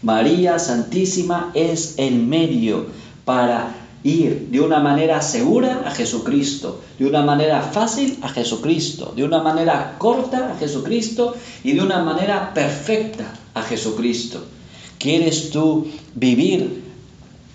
María 0.02 0.58
Santísima 0.58 1.52
es 1.54 1.94
el 1.96 2.16
medio 2.16 2.86
para 3.24 3.76
ir 4.02 4.48
de 4.50 4.60
una 4.60 4.80
manera 4.80 5.22
segura 5.22 5.84
a 5.86 5.92
Jesucristo, 5.92 6.80
de 6.98 7.06
una 7.06 7.22
manera 7.22 7.62
fácil 7.62 8.18
a 8.22 8.28
Jesucristo, 8.28 9.14
de 9.16 9.24
una 9.24 9.40
manera 9.40 9.94
corta 9.98 10.52
a 10.52 10.58
Jesucristo 10.58 11.34
y 11.62 11.72
de 11.72 11.80
una 11.80 12.02
manera 12.02 12.52
perfecta 12.52 13.32
a 13.54 13.62
Jesucristo. 13.62 14.42
¿Quieres 14.98 15.50
tú 15.50 15.86
vivir 16.14 16.83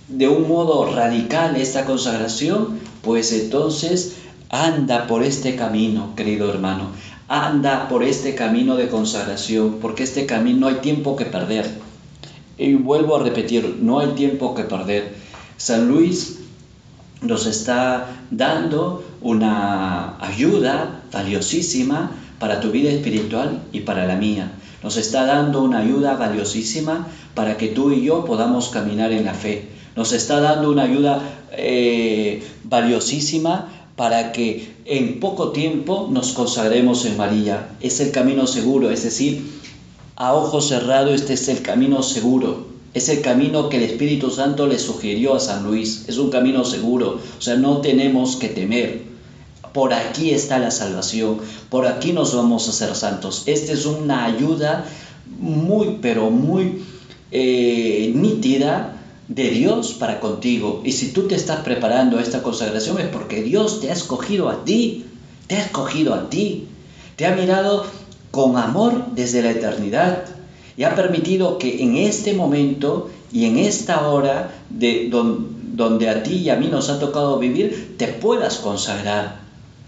de 0.09 0.27
un 0.27 0.47
modo 0.47 0.91
radical 0.91 1.55
esta 1.55 1.85
consagración, 1.85 2.79
pues 3.03 3.31
entonces 3.31 4.17
anda 4.49 5.05
por 5.07 5.23
este 5.23 5.55
camino, 5.55 6.15
querido 6.15 6.49
hermano, 6.49 6.89
anda 7.27 7.87
por 7.87 8.03
este 8.03 8.33
camino 8.33 8.75
de 8.75 8.87
consagración, 8.87 9.77
porque 9.79 10.03
este 10.03 10.25
camino 10.25 10.61
no 10.61 10.67
hay 10.67 10.75
tiempo 10.75 11.15
que 11.15 11.25
perder. 11.25 11.69
Y 12.57 12.73
vuelvo 12.73 13.17
a 13.17 13.23
repetir, 13.23 13.77
no 13.81 13.99
hay 13.99 14.09
tiempo 14.09 14.55
que 14.55 14.63
perder. 14.63 15.15
San 15.57 15.87
Luis 15.87 16.39
nos 17.21 17.45
está 17.45 18.07
dando 18.31 19.03
una 19.21 20.17
ayuda 20.19 21.03
valiosísima 21.11 22.11
para 22.39 22.61
tu 22.61 22.71
vida 22.71 22.89
espiritual 22.89 23.61
y 23.71 23.81
para 23.81 24.07
la 24.07 24.15
mía. 24.15 24.53
Nos 24.81 24.97
está 24.97 25.25
dando 25.25 25.61
una 25.61 25.79
ayuda 25.79 26.15
valiosísima 26.15 27.07
para 27.35 27.57
que 27.57 27.67
tú 27.67 27.91
y 27.91 28.03
yo 28.03 28.25
podamos 28.25 28.69
caminar 28.69 29.11
en 29.11 29.25
la 29.25 29.33
fe. 29.33 29.78
Nos 29.95 30.13
está 30.13 30.39
dando 30.39 30.71
una 30.71 30.83
ayuda 30.83 31.21
eh, 31.51 32.43
valiosísima 32.63 33.69
para 33.95 34.31
que 34.31 34.75
en 34.85 35.19
poco 35.19 35.51
tiempo 35.51 36.07
nos 36.09 36.31
consagremos 36.31 37.05
en 37.05 37.17
María. 37.17 37.69
Es 37.81 37.99
el 37.99 38.11
camino 38.11 38.47
seguro, 38.47 38.91
es 38.91 39.03
decir, 39.03 39.59
a 40.15 40.33
ojo 40.33 40.61
cerrado 40.61 41.13
este 41.13 41.33
es 41.33 41.47
el 41.47 41.61
camino 41.61 42.03
seguro. 42.03 42.67
Es 42.93 43.07
el 43.09 43.21
camino 43.21 43.69
que 43.69 43.77
el 43.77 43.83
Espíritu 43.83 44.31
Santo 44.31 44.67
le 44.67 44.79
sugirió 44.79 45.35
a 45.35 45.39
San 45.39 45.63
Luis. 45.63 46.05
Es 46.07 46.17
un 46.17 46.29
camino 46.29 46.65
seguro. 46.65 47.19
O 47.37 47.41
sea, 47.41 47.55
no 47.55 47.77
tenemos 47.77 48.35
que 48.35 48.49
temer. 48.49 49.03
Por 49.73 49.93
aquí 49.93 50.31
está 50.31 50.59
la 50.59 50.71
salvación. 50.71 51.37
Por 51.69 51.87
aquí 51.87 52.13
nos 52.13 52.35
vamos 52.35 52.67
a 52.67 52.73
ser 52.73 52.95
santos. 52.95 53.43
Esta 53.45 53.73
es 53.73 53.85
una 53.85 54.25
ayuda 54.25 54.85
muy, 55.39 55.99
pero 56.01 56.31
muy 56.31 56.83
eh, 57.31 58.11
nítida 58.15 58.98
de 59.29 59.49
Dios 59.51 59.93
para 59.93 60.19
contigo. 60.19 60.81
Y 60.83 60.91
si 60.91 61.13
tú 61.13 61.27
te 61.27 61.35
estás 61.35 61.61
preparando 61.61 62.17
a 62.17 62.21
esta 62.21 62.43
consagración 62.43 62.99
es 62.99 63.07
porque 63.07 63.41
Dios 63.41 63.79
te 63.79 63.89
ha 63.89 63.93
escogido 63.93 64.49
a 64.49 64.65
ti, 64.65 65.05
te 65.47 65.55
ha 65.55 65.61
escogido 65.63 66.13
a 66.13 66.29
ti, 66.29 66.67
te 67.15 67.25
ha 67.25 67.35
mirado 67.35 67.85
con 68.31 68.57
amor 68.57 69.05
desde 69.15 69.41
la 69.41 69.51
eternidad 69.51 70.25
y 70.75 70.83
ha 70.83 70.95
permitido 70.95 71.57
que 71.57 71.81
en 71.83 71.95
este 71.97 72.33
momento 72.33 73.09
y 73.31 73.45
en 73.45 73.57
esta 73.57 74.07
hora 74.07 74.51
de 74.69 75.09
donde 75.09 76.09
a 76.09 76.23
ti 76.23 76.35
y 76.35 76.49
a 76.49 76.55
mí 76.55 76.67
nos 76.67 76.89
ha 76.89 76.99
tocado 76.99 77.37
vivir, 77.37 77.95
te 77.97 78.07
puedas 78.07 78.57
consagrar 78.57 79.41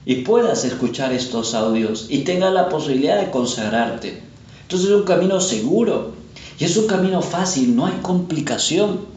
y 0.05 0.15
puedas 0.15 0.65
escuchar 0.65 1.13
estos 1.13 1.53
audios 1.53 2.07
y 2.09 2.19
tengas 2.19 2.53
la 2.53 2.69
posibilidad 2.69 3.19
de 3.19 3.31
consagrarte. 3.31 4.21
Entonces 4.63 4.89
es 4.89 4.95
un 4.95 5.03
camino 5.03 5.39
seguro 5.41 6.13
y 6.59 6.65
es 6.65 6.77
un 6.77 6.87
camino 6.87 7.21
fácil, 7.21 7.75
no 7.75 7.87
hay 7.87 7.97
complicación. 8.01 9.10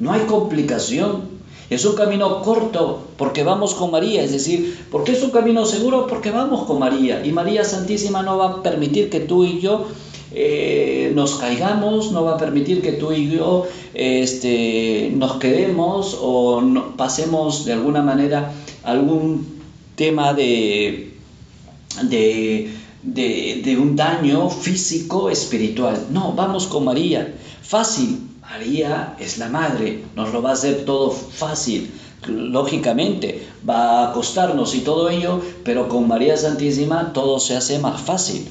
No 0.00 0.12
hay 0.12 0.22
complicación. 0.22 1.40
Es 1.68 1.84
un 1.84 1.94
camino 1.94 2.42
corto 2.42 3.04
porque 3.16 3.44
vamos 3.44 3.74
con 3.74 3.92
María, 3.92 4.24
es 4.24 4.32
decir, 4.32 4.86
porque 4.90 5.12
es 5.12 5.22
un 5.22 5.30
camino 5.30 5.64
seguro 5.64 6.08
porque 6.08 6.32
vamos 6.32 6.66
con 6.66 6.80
María. 6.80 7.24
Y 7.24 7.30
María 7.30 7.64
Santísima 7.64 8.22
no 8.22 8.38
va 8.38 8.46
a 8.46 8.62
permitir 8.62 9.08
que 9.08 9.20
tú 9.20 9.44
y 9.44 9.60
yo 9.60 9.86
eh, 10.32 11.12
nos 11.14 11.36
caigamos, 11.36 12.10
no 12.10 12.24
va 12.24 12.34
a 12.34 12.38
permitir 12.38 12.82
que 12.82 12.92
tú 12.92 13.12
y 13.12 13.30
yo 13.30 13.66
este, 13.94 15.12
nos 15.14 15.36
quedemos 15.36 16.16
o 16.20 16.60
pasemos 16.96 17.64
de 17.66 17.74
alguna 17.74 18.02
manera 18.02 18.52
algún 18.82 19.46
tema 19.94 20.32
de, 20.32 21.14
de, 22.10 22.70
de 23.02 23.78
un 23.78 23.94
daño 23.94 24.50
físico, 24.50 25.30
espiritual. 25.30 26.06
No, 26.10 26.32
vamos 26.32 26.66
con 26.66 26.84
María. 26.84 27.32
Fácil, 27.62 28.29
María 28.50 29.14
es 29.20 29.38
la 29.38 29.48
madre, 29.48 30.02
nos 30.16 30.32
lo 30.32 30.42
va 30.42 30.50
a 30.50 30.54
hacer 30.54 30.84
todo 30.84 31.12
fácil. 31.12 31.88
Lógicamente, 32.26 33.46
va 33.66 34.10
a 34.10 34.12
costarnos 34.12 34.74
y 34.74 34.80
todo 34.80 35.08
ello, 35.08 35.40
pero 35.64 35.88
con 35.88 36.08
María 36.08 36.36
Santísima 36.36 37.12
todo 37.12 37.38
se 37.38 37.56
hace 37.56 37.78
más 37.78 38.00
fácil. 38.00 38.48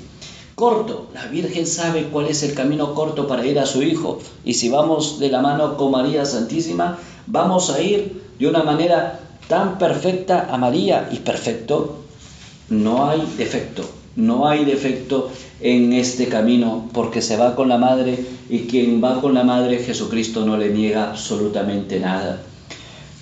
Corto, 0.55 1.09
la 1.13 1.25
Virgen 1.25 1.67
sabe 1.67 2.07
cuál 2.07 2.27
es 2.27 2.43
el 2.43 2.53
camino 2.53 2.93
corto 2.93 3.27
para 3.27 3.45
ir 3.45 3.59
a 3.59 3.65
su 3.65 3.83
Hijo. 3.83 4.19
Y 4.45 4.53
si 4.53 4.69
vamos 4.69 5.19
de 5.19 5.29
la 5.31 5.41
mano 5.41 5.75
con 5.75 5.91
María 5.91 6.25
Santísima, 6.25 6.97
vamos 7.27 7.69
a 7.69 7.81
ir 7.81 8.23
de 8.39 8.47
una 8.47 8.63
manera 8.63 9.19
tan 9.49 9.77
perfecta 9.77 10.47
a 10.49 10.57
María. 10.57 11.09
Y 11.11 11.17
perfecto, 11.17 12.05
no 12.69 13.09
hay 13.09 13.21
defecto. 13.37 13.98
No 14.19 14.49
hay 14.49 14.65
defecto 14.65 15.31
en 15.61 15.93
este 15.93 16.27
camino 16.27 16.89
porque 16.93 17.21
se 17.21 17.37
va 17.37 17.55
con 17.55 17.69
la 17.69 17.77
Madre 17.77 18.17
y 18.49 18.59
quien 18.67 19.01
va 19.01 19.21
con 19.21 19.33
la 19.33 19.43
Madre 19.43 19.79
Jesucristo 19.79 20.45
no 20.45 20.57
le 20.57 20.71
niega 20.71 21.11
absolutamente 21.11 22.01
nada. 22.01 22.43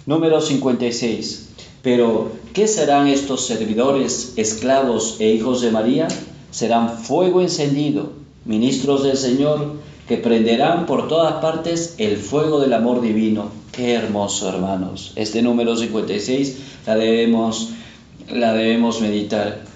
Número 0.07 0.41
56. 0.41 1.49
Pero, 1.83 2.31
¿qué 2.53 2.67
serán 2.67 3.07
estos 3.07 3.45
servidores, 3.45 4.33
esclavos 4.37 5.17
e 5.19 5.29
hijos 5.29 5.61
de 5.61 5.69
María? 5.69 6.07
Serán 6.49 6.97
fuego 6.97 7.41
encendido, 7.41 8.13
ministros 8.45 9.03
del 9.03 9.17
Señor, 9.17 9.73
que 10.07 10.17
prenderán 10.17 10.87
por 10.87 11.07
todas 11.07 11.35
partes 11.35 11.93
el 11.99 12.17
fuego 12.17 12.59
del 12.59 12.73
amor 12.73 13.01
divino. 13.01 13.51
Qué 13.71 13.93
hermoso, 13.93 14.49
hermanos. 14.49 15.13
Este 15.15 15.43
número 15.43 15.77
56 15.77 16.57
la 16.87 16.95
debemos, 16.95 17.69
la 18.31 18.53
debemos 18.53 18.99
meditar. 18.99 19.66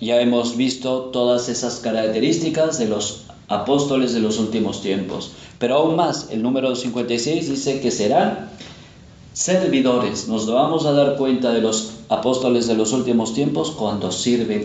Ya 0.00 0.20
hemos 0.20 0.56
visto 0.56 1.10
todas 1.12 1.48
esas 1.50 1.76
características 1.76 2.78
de 2.78 2.88
los 2.88 3.24
apóstoles 3.48 4.14
de 4.14 4.20
los 4.20 4.38
últimos 4.38 4.80
tiempos. 4.80 5.32
Pero 5.58 5.74
aún 5.76 5.96
más, 5.96 6.28
el 6.30 6.42
número 6.42 6.74
56 6.74 7.50
dice 7.50 7.80
que 7.80 7.90
serán 7.90 8.48
servidores. 9.34 10.26
Nos 10.26 10.46
vamos 10.46 10.86
a 10.86 10.92
dar 10.92 11.16
cuenta 11.16 11.52
de 11.52 11.60
los 11.60 11.92
apóstoles 12.08 12.66
de 12.66 12.76
los 12.76 12.92
últimos 12.92 13.34
tiempos 13.34 13.72
cuando 13.72 14.10
sirven, 14.10 14.64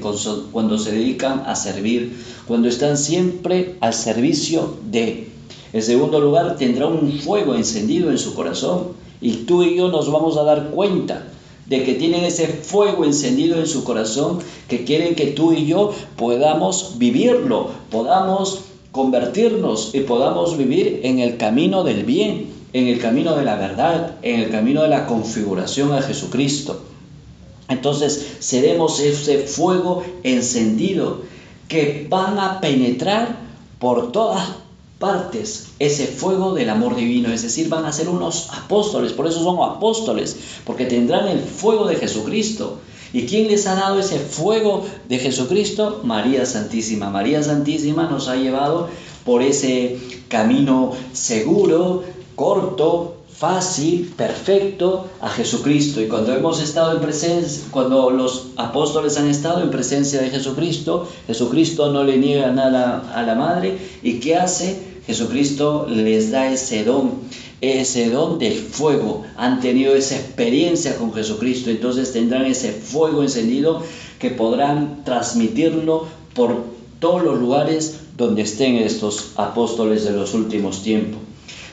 cuando 0.51 0.77
se 0.77 0.91
dedican 0.93 1.43
a 1.45 1.55
servir, 1.55 2.17
cuando 2.47 2.69
están 2.69 2.97
siempre 2.97 3.75
al 3.81 3.93
servicio 3.93 4.77
de. 4.89 5.29
En 5.73 5.81
segundo 5.81 6.21
lugar, 6.21 6.55
tendrá 6.55 6.87
un 6.87 7.11
fuego 7.11 7.55
encendido 7.55 8.09
en 8.09 8.17
su 8.17 8.33
corazón 8.35 8.93
y 9.19 9.31
tú 9.43 9.63
y 9.63 9.75
yo 9.75 9.89
nos 9.89 10.09
vamos 10.09 10.37
a 10.37 10.43
dar 10.43 10.69
cuenta 10.69 11.27
de 11.65 11.83
que 11.83 11.95
tienen 11.95 12.23
ese 12.23 12.47
fuego 12.47 13.05
encendido 13.05 13.57
en 13.57 13.67
su 13.67 13.83
corazón, 13.83 14.39
que 14.67 14.83
quieren 14.83 15.15
que 15.15 15.27
tú 15.27 15.53
y 15.53 15.65
yo 15.65 15.91
podamos 16.15 16.97
vivirlo, 16.97 17.71
podamos 17.89 18.61
convertirnos 18.91 19.93
y 19.93 20.01
podamos 20.01 20.57
vivir 20.57 21.01
en 21.03 21.19
el 21.19 21.37
camino 21.37 21.83
del 21.83 22.03
bien, 22.03 22.47
en 22.73 22.87
el 22.87 22.99
camino 22.99 23.35
de 23.35 23.43
la 23.43 23.55
verdad, 23.55 24.15
en 24.21 24.39
el 24.41 24.49
camino 24.51 24.83
de 24.83 24.89
la 24.89 25.07
configuración 25.07 25.91
a 25.93 26.01
Jesucristo. 26.01 26.81
Entonces 27.67 28.37
seremos 28.39 28.99
ese 28.99 29.39
fuego 29.39 30.03
encendido 30.23 31.21
que 31.67 32.05
van 32.09 32.37
a 32.37 32.61
penetrar 32.61 33.37
por 33.79 34.11
todas 34.11 34.64
partes 34.99 35.67
ese 35.79 36.07
fuego 36.07 36.53
del 36.53 36.69
amor 36.69 36.95
divino, 36.95 37.31
es 37.31 37.43
decir, 37.43 37.69
van 37.69 37.85
a 37.85 37.91
ser 37.91 38.09
unos 38.09 38.49
apóstoles, 38.51 39.13
por 39.13 39.27
eso 39.27 39.43
son 39.43 39.57
apóstoles, 39.61 40.37
porque 40.65 40.85
tendrán 40.85 41.27
el 41.27 41.39
fuego 41.39 41.85
de 41.85 41.95
Jesucristo. 41.95 42.79
¿Y 43.13 43.25
quién 43.27 43.47
les 43.47 43.65
ha 43.65 43.75
dado 43.75 43.99
ese 43.99 44.19
fuego 44.19 44.85
de 45.07 45.19
Jesucristo? 45.19 46.01
María 46.03 46.45
Santísima. 46.45 47.09
María 47.09 47.41
Santísima 47.43 48.09
nos 48.09 48.27
ha 48.27 48.35
llevado 48.35 48.89
por 49.23 49.41
ese 49.41 49.97
camino 50.27 50.91
seguro, 51.13 52.03
corto, 52.35 53.14
fácil, 53.37 54.13
perfecto 54.15 55.07
a 55.19 55.29
Jesucristo. 55.29 56.01
Y 56.01 56.07
cuando 56.07 56.33
hemos 56.33 56.61
estado 56.61 56.93
en 56.93 57.01
presencia, 57.01 57.63
cuando 57.71 58.09
los 58.09 58.47
apóstoles 58.55 59.17
han 59.17 59.27
estado 59.27 59.61
en 59.61 59.71
presencia 59.71 60.21
de 60.21 60.29
Jesucristo, 60.29 61.07
Jesucristo 61.27 61.91
no 61.91 62.03
le 62.03 62.17
niega 62.17 62.51
nada 62.51 63.11
a 63.13 63.23
la 63.23 63.35
madre. 63.35 63.77
¿Y 64.03 64.19
qué 64.19 64.37
hace? 64.37 64.95
Jesucristo 65.05 65.85
les 65.87 66.31
da 66.31 66.51
ese 66.51 66.83
don, 66.83 67.11
ese 67.61 68.09
don 68.09 68.39
del 68.39 68.57
fuego. 68.57 69.23
Han 69.35 69.59
tenido 69.59 69.95
esa 69.95 70.15
experiencia 70.15 70.95
con 70.97 71.13
Jesucristo, 71.13 71.69
entonces 71.69 72.13
tendrán 72.13 72.45
ese 72.45 72.71
fuego 72.71 73.21
encendido 73.21 73.83
que 74.17 74.31
podrán 74.31 75.03
transmitirlo 75.03 76.07
por 76.33 76.63
todos 76.99 77.23
los 77.23 77.39
lugares 77.39 77.99
donde 78.17 78.43
estén 78.43 78.77
estos 78.77 79.33
apóstoles 79.35 80.05
de 80.05 80.11
los 80.11 80.33
últimos 80.33 80.81
tiempos. 80.81 81.19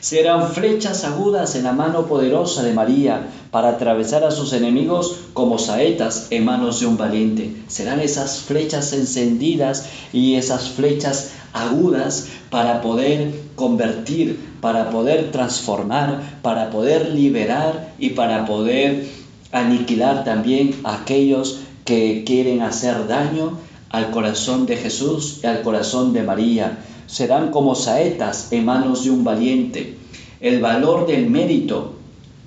Serán 0.02 0.50
flechas 0.50 1.04
agudas 1.04 1.54
en 1.54 1.62
la 1.62 1.72
mano 1.72 2.06
poderosa 2.06 2.64
de 2.64 2.72
María 2.72 3.28
para 3.52 3.68
atravesar 3.68 4.24
a 4.24 4.32
sus 4.32 4.52
enemigos 4.52 5.14
como 5.32 5.60
saetas 5.60 6.26
en 6.30 6.44
manos 6.44 6.80
de 6.80 6.86
un 6.86 6.96
valiente. 6.96 7.54
Serán 7.68 8.00
esas 8.00 8.40
flechas 8.40 8.92
encendidas 8.92 9.84
y 10.12 10.34
esas 10.34 10.70
flechas 10.70 11.30
agudas 11.52 12.26
para 12.50 12.80
poder 12.80 13.32
convertir, 13.54 14.40
para 14.60 14.90
poder 14.90 15.30
transformar, 15.30 16.40
para 16.42 16.70
poder 16.70 17.10
liberar 17.10 17.92
y 17.96 18.10
para 18.10 18.44
poder 18.44 19.06
aniquilar 19.52 20.24
también 20.24 20.80
a 20.82 20.96
aquellos 20.96 21.60
que 21.84 22.24
quieren 22.26 22.62
hacer 22.62 23.06
daño 23.06 23.56
al 23.88 24.10
corazón 24.10 24.66
de 24.66 24.78
Jesús 24.78 25.38
y 25.44 25.46
al 25.46 25.62
corazón 25.62 26.12
de 26.12 26.24
María 26.24 26.78
serán 27.12 27.50
como 27.50 27.74
saetas 27.74 28.50
en 28.52 28.64
manos 28.64 29.04
de 29.04 29.10
un 29.10 29.22
valiente. 29.22 29.96
el 30.40 30.60
valor 30.60 31.06
del 31.06 31.28
mérito. 31.28 31.92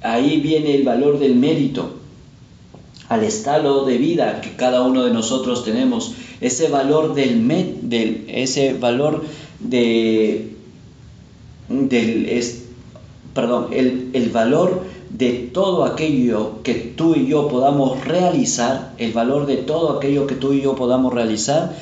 Ahí 0.01 0.41
viene 0.41 0.75
el 0.75 0.84
valor 0.84 1.19
del 1.19 1.36
mérito, 1.36 1.93
al 3.08 3.23
estado 3.23 3.86
de 3.86 3.97
vida 3.97 4.41
que 4.41 4.56
cada 4.56 4.82
uno 4.82 5.04
de 5.06 5.13
nosotros 5.13 5.63
tenemos, 5.63 6.15
ese 6.41 6.67
valor 6.67 7.13
del, 7.13 7.47
del 7.84 8.25
ese 8.28 8.73
valor 8.73 9.23
de 9.60 10.51
del 11.69 12.30
es, 12.30 12.65
perdón, 13.34 13.67
el, 13.71 14.10
el 14.13 14.30
valor 14.30 14.84
de 15.10 15.49
todo 15.54 15.86
aquello 15.86 16.62
que 16.63 16.73
tú 16.73 17.15
y 17.15 17.28
yo 17.28 17.47
podamos 17.47 18.04
realizar, 18.04 18.93
el 18.97 19.13
valor 19.13 19.45
de 19.45 19.58
todo 19.58 19.97
aquello 19.97 20.28
que 20.28 20.36
tú 20.36 20.54
y 20.54 20.62
yo 20.62 20.75
podamos 20.75 21.13
realizar, 21.13 21.75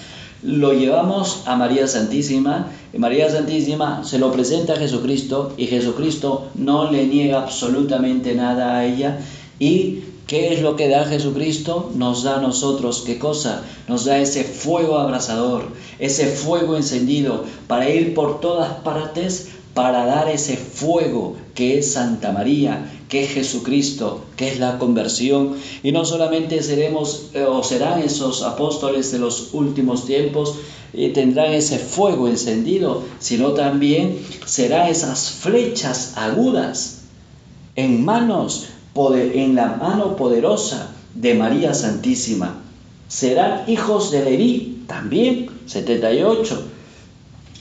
lo 0.43 0.73
llevamos 0.73 1.43
a 1.45 1.56
María 1.56 1.88
Santísima. 1.88 2.71
Y 2.93 2.97
María 2.99 3.29
Santísima 3.29 4.03
se 4.03 4.19
lo 4.19 4.32
presenta 4.32 4.73
a 4.73 4.77
Jesucristo 4.77 5.53
y 5.58 5.67
Jesucristo 5.67 6.49
no 6.56 6.91
le 6.91 7.08
niega 7.08 7.41
absolutamente 7.43 8.36
nada 8.36 8.77
a 8.77 8.86
ella. 8.86 9.19
¿Y 9.60 10.03
qué 10.27 10.53
es 10.53 10.62
lo 10.62 10.75
que 10.75 10.89
da 10.89 11.06
Jesucristo? 11.06 11.91
Nos 11.95 12.23
da 12.23 12.38
a 12.38 12.41
nosotros, 12.41 13.03
¿qué 13.06 13.17
cosa? 13.17 13.63
Nos 13.88 14.06
da 14.06 14.17
ese 14.17 14.43
fuego 14.43 14.97
abrasador, 14.97 15.67
ese 15.99 16.27
fuego 16.27 16.75
encendido 16.75 17.45
para 17.67 17.89
ir 17.89 18.13
por 18.13 18.39
todas 18.39 18.73
partes 18.79 19.49
para 19.73 20.06
dar 20.06 20.29
ese 20.29 20.56
fuego 20.56 21.36
que 21.56 21.79
es 21.79 21.93
Santa 21.93 22.32
María, 22.32 22.91
que 23.13 23.26
es 23.26 23.30
Jesucristo, 23.30 24.21
que 24.36 24.47
es 24.47 24.58
la 24.58 24.80
conversión. 24.80 25.54
Y 25.84 25.91
no 25.91 26.04
solamente 26.04 26.63
seremos 26.63 27.30
eh, 27.36 27.43
o 27.43 27.63
serán 27.63 28.02
esos 28.02 28.41
apóstoles 28.41 29.12
de 29.12 29.19
los 29.19 29.54
últimos 29.54 30.08
tiempos, 30.08 30.56
y 30.95 31.10
tendrán 31.10 31.54
ese 31.54 31.78
fuego 31.78 32.28
encendido, 32.28 33.04
sino 33.19 33.52
también 33.52 34.17
serán 34.47 34.89
esas 34.89 35.30
flechas 35.30 36.13
agudas 36.15 37.02
en 37.76 38.04
manos, 38.04 38.65
en 38.95 39.54
la 39.54 39.76
mano 39.76 40.15
poderosa 40.15 40.89
de 41.13 41.36
María 41.36 41.76
Santísima. 41.76 42.62
Serán 43.08 43.69
hijos 43.69 44.10
de 44.10 44.26
Leví, 44.26 44.84
también, 44.88 45.52
78 45.67 46.63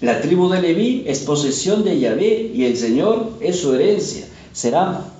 la 0.02 0.20
tribu 0.20 0.48
de 0.48 0.60
Leví 0.60 1.04
es 1.06 1.20
posesión 1.20 1.84
de 1.84 2.00
Yahvé 2.00 2.50
y 2.52 2.64
el 2.64 2.76
Señor 2.76 3.34
es 3.40 3.60
su 3.60 3.72
herencia. 3.72 4.26
Serán 4.52 5.11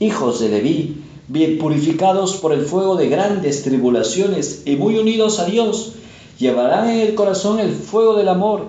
hijos 0.00 0.40
de 0.40 0.48
Leví, 0.48 0.96
bien 1.28 1.58
purificados 1.58 2.36
por 2.36 2.52
el 2.52 2.62
fuego 2.62 2.96
de 2.96 3.08
grandes 3.08 3.62
tribulaciones 3.62 4.62
y 4.64 4.76
muy 4.76 4.96
unidos 4.96 5.38
a 5.40 5.44
Dios. 5.44 5.92
Llevarán 6.38 6.90
en 6.90 7.00
el 7.00 7.14
corazón 7.14 7.60
el 7.60 7.74
fuego 7.74 8.16
del 8.16 8.28
amor, 8.28 8.66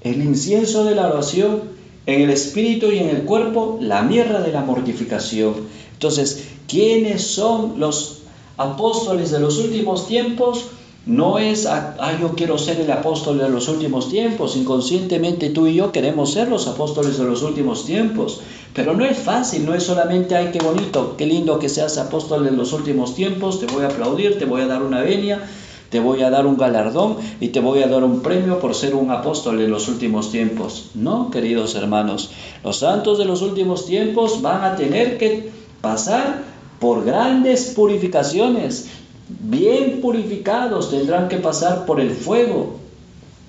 el 0.00 0.22
incienso 0.22 0.84
de 0.84 0.94
la 0.94 1.08
oración, 1.08 1.74
en 2.06 2.22
el 2.22 2.30
espíritu 2.30 2.90
y 2.90 2.98
en 2.98 3.08
el 3.10 3.22
cuerpo 3.22 3.78
la 3.80 4.02
mierda 4.02 4.40
de 4.40 4.52
la 4.52 4.62
mortificación. 4.62 5.54
Entonces, 5.92 6.44
¿quiénes 6.68 7.26
son 7.26 7.78
los 7.78 8.22
apóstoles 8.56 9.30
de 9.30 9.40
los 9.40 9.58
últimos 9.58 10.06
tiempos? 10.06 10.66
No 11.06 11.38
es, 11.38 11.66
ah, 11.66 12.16
yo 12.18 12.30
quiero 12.30 12.56
ser 12.56 12.80
el 12.80 12.90
apóstol 12.90 13.38
de 13.38 13.50
los 13.50 13.68
últimos 13.68 14.08
tiempos. 14.08 14.56
Inconscientemente 14.56 15.50
tú 15.50 15.66
y 15.66 15.74
yo 15.74 15.92
queremos 15.92 16.32
ser 16.32 16.48
los 16.48 16.66
apóstoles 16.66 17.18
de 17.18 17.24
los 17.24 17.42
últimos 17.42 17.84
tiempos. 17.84 18.40
Pero 18.72 18.94
no 18.94 19.04
es 19.04 19.18
fácil, 19.18 19.66
no 19.66 19.74
es 19.74 19.82
solamente, 19.82 20.34
ay, 20.34 20.48
qué 20.50 20.60
bonito, 20.60 21.14
qué 21.18 21.26
lindo 21.26 21.58
que 21.58 21.68
seas 21.68 21.98
apóstol 21.98 22.44
de 22.44 22.52
los 22.52 22.72
últimos 22.72 23.14
tiempos, 23.14 23.60
te 23.60 23.66
voy 23.66 23.84
a 23.84 23.88
aplaudir, 23.88 24.38
te 24.38 24.46
voy 24.46 24.62
a 24.62 24.66
dar 24.66 24.82
una 24.82 25.02
venia, 25.02 25.42
te 25.90 26.00
voy 26.00 26.22
a 26.22 26.30
dar 26.30 26.46
un 26.46 26.56
galardón 26.56 27.18
y 27.38 27.48
te 27.48 27.60
voy 27.60 27.82
a 27.82 27.86
dar 27.86 28.02
un 28.02 28.20
premio 28.20 28.58
por 28.58 28.74
ser 28.74 28.94
un 28.94 29.10
apóstol 29.10 29.58
de 29.58 29.68
los 29.68 29.88
últimos 29.88 30.32
tiempos. 30.32 30.90
No, 30.94 31.30
queridos 31.30 31.74
hermanos, 31.74 32.30
los 32.64 32.78
santos 32.78 33.18
de 33.18 33.26
los 33.26 33.42
últimos 33.42 33.86
tiempos 33.86 34.42
van 34.42 34.64
a 34.64 34.74
tener 34.74 35.18
que 35.18 35.50
pasar 35.80 36.42
por 36.80 37.04
grandes 37.04 37.72
purificaciones, 37.76 38.88
bien 39.28 40.00
purificados, 40.00 40.90
tendrán 40.90 41.28
que 41.28 41.36
pasar 41.36 41.86
por 41.86 42.00
el 42.00 42.10
fuego 42.10 42.78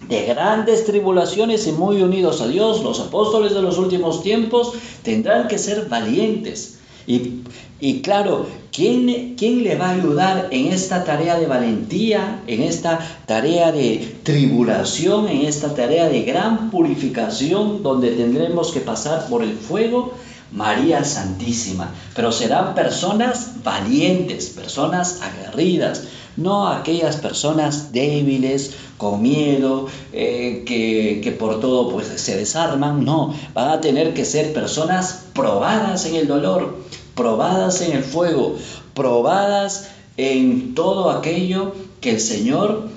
de 0.07 0.25
grandes 0.25 0.85
tribulaciones 0.85 1.67
y 1.67 1.71
muy 1.71 2.01
unidos 2.01 2.41
a 2.41 2.47
Dios. 2.47 2.83
Los 2.83 2.99
apóstoles 2.99 3.53
de 3.53 3.61
los 3.61 3.77
últimos 3.77 4.21
tiempos 4.21 4.73
tendrán 5.03 5.47
que 5.47 5.57
ser 5.57 5.87
valientes. 5.89 6.79
Y, 7.07 7.41
y 7.79 8.01
claro, 8.01 8.47
¿quién, 8.71 9.35
¿quién 9.37 9.63
le 9.63 9.75
va 9.75 9.89
a 9.89 9.93
ayudar 9.93 10.47
en 10.51 10.67
esta 10.67 11.03
tarea 11.03 11.39
de 11.39 11.45
valentía, 11.45 12.41
en 12.47 12.63
esta 12.63 12.99
tarea 13.27 13.71
de 13.71 14.15
tribulación, 14.23 15.27
en 15.27 15.45
esta 15.45 15.75
tarea 15.75 16.09
de 16.09 16.23
gran 16.23 16.71
purificación 16.71 17.83
donde 17.83 18.11
tendremos 18.11 18.71
que 18.71 18.79
pasar 18.79 19.27
por 19.29 19.43
el 19.43 19.53
fuego? 19.53 20.13
María 20.55 21.03
Santísima, 21.03 21.93
pero 22.15 22.31
serán 22.31 22.73
personas 22.75 23.61
valientes, 23.63 24.47
personas 24.49 25.21
aguerridas, 25.21 26.03
no 26.37 26.67
aquellas 26.67 27.17
personas 27.17 27.91
débiles, 27.91 28.71
con 28.97 29.21
miedo, 29.21 29.87
eh, 30.13 30.63
que, 30.65 31.31
por 31.37 31.59
todo 31.59 31.89
pues 31.89 32.07
se 32.07 32.37
desarman, 32.37 33.03
no, 33.03 33.33
van 33.53 33.69
a 33.69 33.81
tener 33.81 34.13
que 34.13 34.23
ser 34.23 34.53
personas 34.53 35.25
probadas 35.33 36.05
en 36.05 36.15
el 36.15 36.27
dolor, 36.27 36.77
probadas 37.15 37.81
en 37.81 37.91
el 37.91 38.03
fuego, 38.03 38.55
probadas 38.93 39.89
en 40.15 40.73
todo 40.73 41.11
aquello 41.11 41.73
que 41.99 42.11
el 42.11 42.21
Señor 42.21 42.95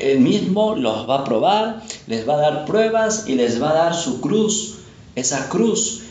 él 0.00 0.20
mismo 0.20 0.74
los 0.74 1.08
va 1.08 1.20
a 1.20 1.24
probar, 1.24 1.82
les 2.06 2.28
va 2.28 2.34
a 2.34 2.38
dar 2.38 2.64
pruebas 2.66 3.28
y 3.28 3.34
les 3.34 3.62
va 3.62 3.70
a 3.70 3.74
dar 3.74 3.94
su 3.94 4.20
cruz, 4.20 4.78
esa 5.14 5.48
cruz 5.48 6.02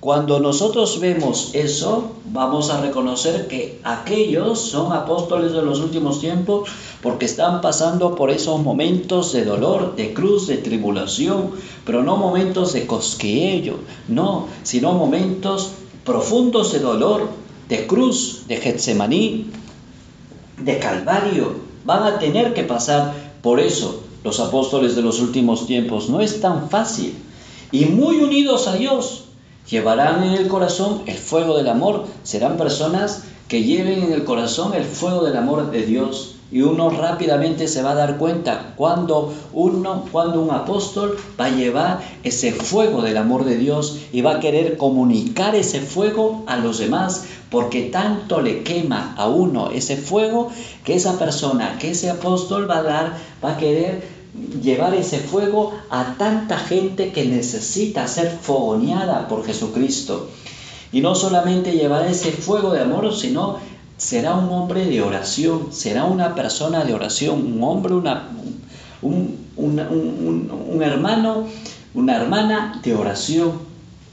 cuando 0.00 0.40
nosotros 0.40 0.98
vemos 0.98 1.50
eso, 1.52 2.12
vamos 2.24 2.70
a 2.70 2.80
reconocer 2.80 3.48
que 3.48 3.78
aquellos 3.84 4.58
son 4.58 4.94
apóstoles 4.94 5.52
de 5.52 5.60
los 5.60 5.80
últimos 5.80 6.20
tiempos 6.20 6.70
porque 7.02 7.26
están 7.26 7.60
pasando 7.60 8.14
por 8.14 8.30
esos 8.30 8.62
momentos 8.62 9.34
de 9.34 9.44
dolor, 9.44 9.94
de 9.96 10.14
cruz, 10.14 10.46
de 10.46 10.56
tribulación, 10.56 11.50
pero 11.84 12.02
no 12.02 12.16
momentos 12.16 12.72
de 12.72 12.86
cosquillo, 12.86 13.74
no, 14.08 14.46
sino 14.62 14.92
momentos 14.94 15.72
profundos 16.02 16.72
de 16.72 16.78
dolor, 16.78 17.28
de 17.68 17.86
cruz, 17.86 18.44
de 18.48 18.56
Getsemaní, 18.56 19.50
de 20.56 20.78
Calvario. 20.78 21.56
Van 21.84 22.04
a 22.04 22.18
tener 22.18 22.54
que 22.54 22.62
pasar 22.62 23.12
por 23.42 23.60
eso 23.60 24.02
los 24.24 24.40
apóstoles 24.40 24.96
de 24.96 25.02
los 25.02 25.20
últimos 25.20 25.66
tiempos. 25.66 26.08
No 26.08 26.22
es 26.22 26.40
tan 26.40 26.70
fácil. 26.70 27.14
Y 27.70 27.84
muy 27.84 28.16
unidos 28.16 28.66
a 28.66 28.74
Dios, 28.74 29.24
Llevarán 29.70 30.24
en 30.24 30.34
el 30.34 30.48
corazón 30.48 31.02
el 31.06 31.16
fuego 31.16 31.56
del 31.56 31.68
amor. 31.68 32.06
Serán 32.24 32.56
personas 32.56 33.22
que 33.46 33.62
lleven 33.62 34.02
en 34.02 34.12
el 34.12 34.24
corazón 34.24 34.74
el 34.74 34.84
fuego 34.84 35.24
del 35.24 35.36
amor 35.36 35.70
de 35.70 35.86
Dios. 35.86 36.36
Y 36.52 36.62
uno 36.62 36.90
rápidamente 36.90 37.68
se 37.68 37.80
va 37.80 37.92
a 37.92 37.94
dar 37.94 38.18
cuenta 38.18 38.74
cuando 38.74 39.32
uno, 39.52 40.06
cuando 40.10 40.40
un 40.40 40.50
apóstol 40.50 41.16
va 41.40 41.44
a 41.44 41.50
llevar 41.50 42.00
ese 42.24 42.50
fuego 42.50 43.02
del 43.02 43.16
amor 43.16 43.44
de 43.44 43.56
Dios 43.56 44.00
y 44.12 44.22
va 44.22 44.36
a 44.36 44.40
querer 44.40 44.76
comunicar 44.76 45.54
ese 45.54 45.80
fuego 45.80 46.42
a 46.48 46.56
los 46.56 46.78
demás, 46.78 47.26
porque 47.50 47.82
tanto 47.82 48.40
le 48.40 48.64
quema 48.64 49.14
a 49.16 49.28
uno 49.28 49.70
ese 49.70 49.96
fuego 49.96 50.50
que 50.84 50.96
esa 50.96 51.16
persona, 51.20 51.78
que 51.78 51.92
ese 51.92 52.10
apóstol 52.10 52.68
va 52.68 52.78
a 52.78 52.82
dar, 52.82 53.16
va 53.44 53.52
a 53.52 53.56
querer 53.56 54.19
llevar 54.62 54.94
ese 54.94 55.18
fuego 55.18 55.72
a 55.90 56.14
tanta 56.16 56.58
gente 56.58 57.12
que 57.12 57.24
necesita 57.24 58.06
ser 58.06 58.38
fogoneada 58.40 59.28
por 59.28 59.44
Jesucristo. 59.44 60.28
Y 60.92 61.00
no 61.00 61.14
solamente 61.14 61.72
llevar 61.72 62.06
ese 62.06 62.32
fuego 62.32 62.72
de 62.72 62.80
amor, 62.80 63.14
sino 63.14 63.58
será 63.96 64.34
un 64.34 64.50
hombre 64.50 64.86
de 64.86 65.02
oración, 65.02 65.68
será 65.72 66.04
una 66.04 66.34
persona 66.34 66.84
de 66.84 66.94
oración, 66.94 67.54
un 67.54 67.62
hombre, 67.62 67.94
una, 67.94 68.28
un, 69.02 69.38
un 69.56 70.82
hermano, 70.82 71.46
una 71.94 72.16
hermana 72.16 72.80
de 72.82 72.94
oración. 72.94 73.52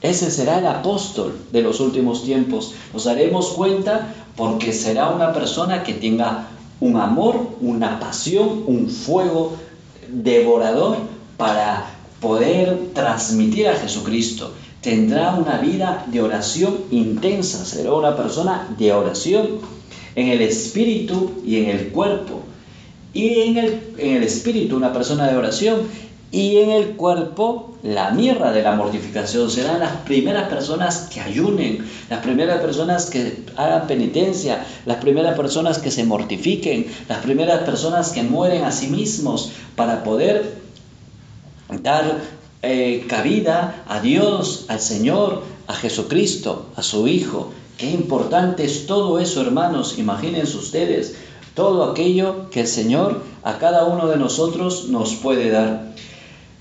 Ese 0.01 0.29
será 0.29 0.59
el 0.59 0.67
apóstol 0.67 1.35
de 1.51 1.61
los 1.61 1.79
últimos 1.79 2.23
tiempos. 2.23 2.73
Nos 2.93 3.05
daremos 3.05 3.49
cuenta 3.49 4.13
porque 4.35 4.71
será 4.71 5.09
una 5.09 5.33
persona 5.33 5.83
que 5.83 5.93
tenga 5.93 6.49
un 6.79 6.97
amor, 6.97 7.55
una 7.61 7.99
pasión, 7.99 8.63
un 8.67 8.87
fuego 8.87 9.53
devorador 10.09 10.97
para 11.37 11.85
poder 12.19 12.91
transmitir 12.93 13.67
a 13.67 13.75
Jesucristo. 13.75 14.53
Tendrá 14.81 15.33
una 15.33 15.57
vida 15.57 16.05
de 16.07 16.21
oración 16.21 16.77
intensa, 16.91 17.65
será 17.65 17.93
una 17.93 18.15
persona 18.15 18.67
de 18.77 18.93
oración 18.93 19.59
en 20.15 20.29
el 20.29 20.41
espíritu 20.41 21.41
y 21.45 21.57
en 21.57 21.69
el 21.69 21.87
cuerpo. 21.89 22.41
Y 23.13 23.41
en 23.41 23.57
el, 23.57 23.81
en 23.97 24.15
el 24.15 24.23
espíritu 24.23 24.75
una 24.77 24.93
persona 24.93 25.27
de 25.27 25.37
oración 25.37 25.81
y 26.31 26.57
en 26.57 26.71
el 26.71 26.95
cuerpo 26.95 27.77
la 27.83 28.11
mierda 28.11 28.51
de 28.51 28.61
la 28.61 28.75
mortificación. 28.75 29.49
Serán 29.49 29.79
las 29.79 29.91
primeras 29.97 30.49
personas 30.49 31.07
que 31.13 31.21
ayunen, 31.21 31.85
las 32.09 32.19
primeras 32.19 32.61
personas 32.61 33.05
que 33.09 33.45
hagan 33.55 33.87
penitencia, 33.87 34.65
las 34.85 34.97
primeras 34.97 35.37
personas 35.37 35.79
que 35.79 35.91
se 35.91 36.03
mortifiquen, 36.03 36.87
las 37.07 37.19
primeras 37.19 37.63
personas 37.63 38.11
que 38.11 38.23
mueren 38.23 38.63
a 38.63 38.71
sí 38.71 38.87
mismos 38.87 39.51
para 39.75 40.03
poder 40.03 40.57
dar 41.81 42.21
eh, 42.61 43.05
cabida 43.07 43.83
a 43.87 44.01
Dios, 44.01 44.65
al 44.67 44.79
Señor, 44.79 45.43
a 45.67 45.75
Jesucristo, 45.75 46.67
a 46.75 46.83
su 46.83 47.07
Hijo. 47.07 47.51
Qué 47.77 47.91
importante 47.91 48.65
es 48.65 48.87
todo 48.87 49.19
eso, 49.19 49.41
hermanos. 49.41 49.99
Imagínense 49.99 50.57
ustedes 50.57 51.15
todo 51.53 51.89
aquello 51.89 52.49
que 52.49 52.61
el 52.61 52.67
Señor 52.67 53.23
a 53.43 53.57
cada 53.59 53.85
uno 53.85 54.07
de 54.07 54.17
nosotros 54.17 54.89
nos 54.89 55.15
puede 55.15 55.49
dar. 55.49 55.93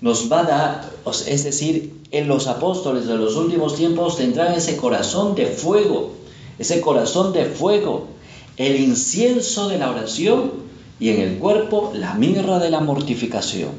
Nos 0.00 0.30
va 0.30 0.40
a 0.40 0.44
dar, 0.44 0.92
es 1.26 1.44
decir, 1.44 1.94
en 2.10 2.28
los 2.28 2.46
apóstoles 2.46 3.06
de 3.06 3.16
los 3.16 3.36
últimos 3.36 3.74
tiempos 3.74 4.16
tendrán 4.16 4.54
ese 4.54 4.76
corazón 4.76 5.34
de 5.34 5.46
fuego, 5.46 6.12
ese 6.58 6.80
corazón 6.80 7.32
de 7.32 7.46
fuego, 7.46 8.08
el 8.56 8.80
incienso 8.80 9.68
de 9.68 9.78
la 9.78 9.90
oración 9.90 10.52
y 11.00 11.10
en 11.10 11.20
el 11.20 11.38
cuerpo 11.38 11.92
la 11.94 12.14
mirra 12.14 12.58
de 12.58 12.70
la 12.70 12.80
mortificación. 12.80 13.70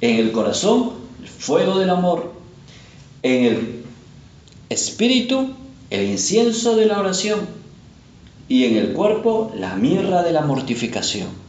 En 0.00 0.16
el 0.16 0.32
corazón 0.32 0.92
el 1.22 1.28
fuego 1.28 1.78
del 1.78 1.90
amor, 1.90 2.32
en 3.22 3.44
el 3.44 3.84
espíritu 4.68 5.50
el 5.90 6.10
incienso 6.10 6.76
de 6.76 6.86
la 6.86 6.98
oración 6.98 7.40
y 8.48 8.64
en 8.64 8.76
el 8.76 8.92
cuerpo 8.92 9.52
la 9.54 9.76
mirra 9.76 10.22
de 10.22 10.32
la 10.32 10.42
mortificación. 10.42 11.45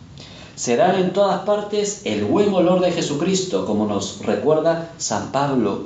Será 0.58 1.00
en 1.00 1.14
todas 1.14 1.44
partes 1.44 2.02
el 2.04 2.26
buen 2.26 2.52
olor 2.52 2.82
de 2.82 2.92
Jesucristo, 2.92 3.68
como 3.68 3.86
nos 3.86 4.26
recuerda 4.26 4.92
San 4.98 5.32
Pablo, 5.32 5.84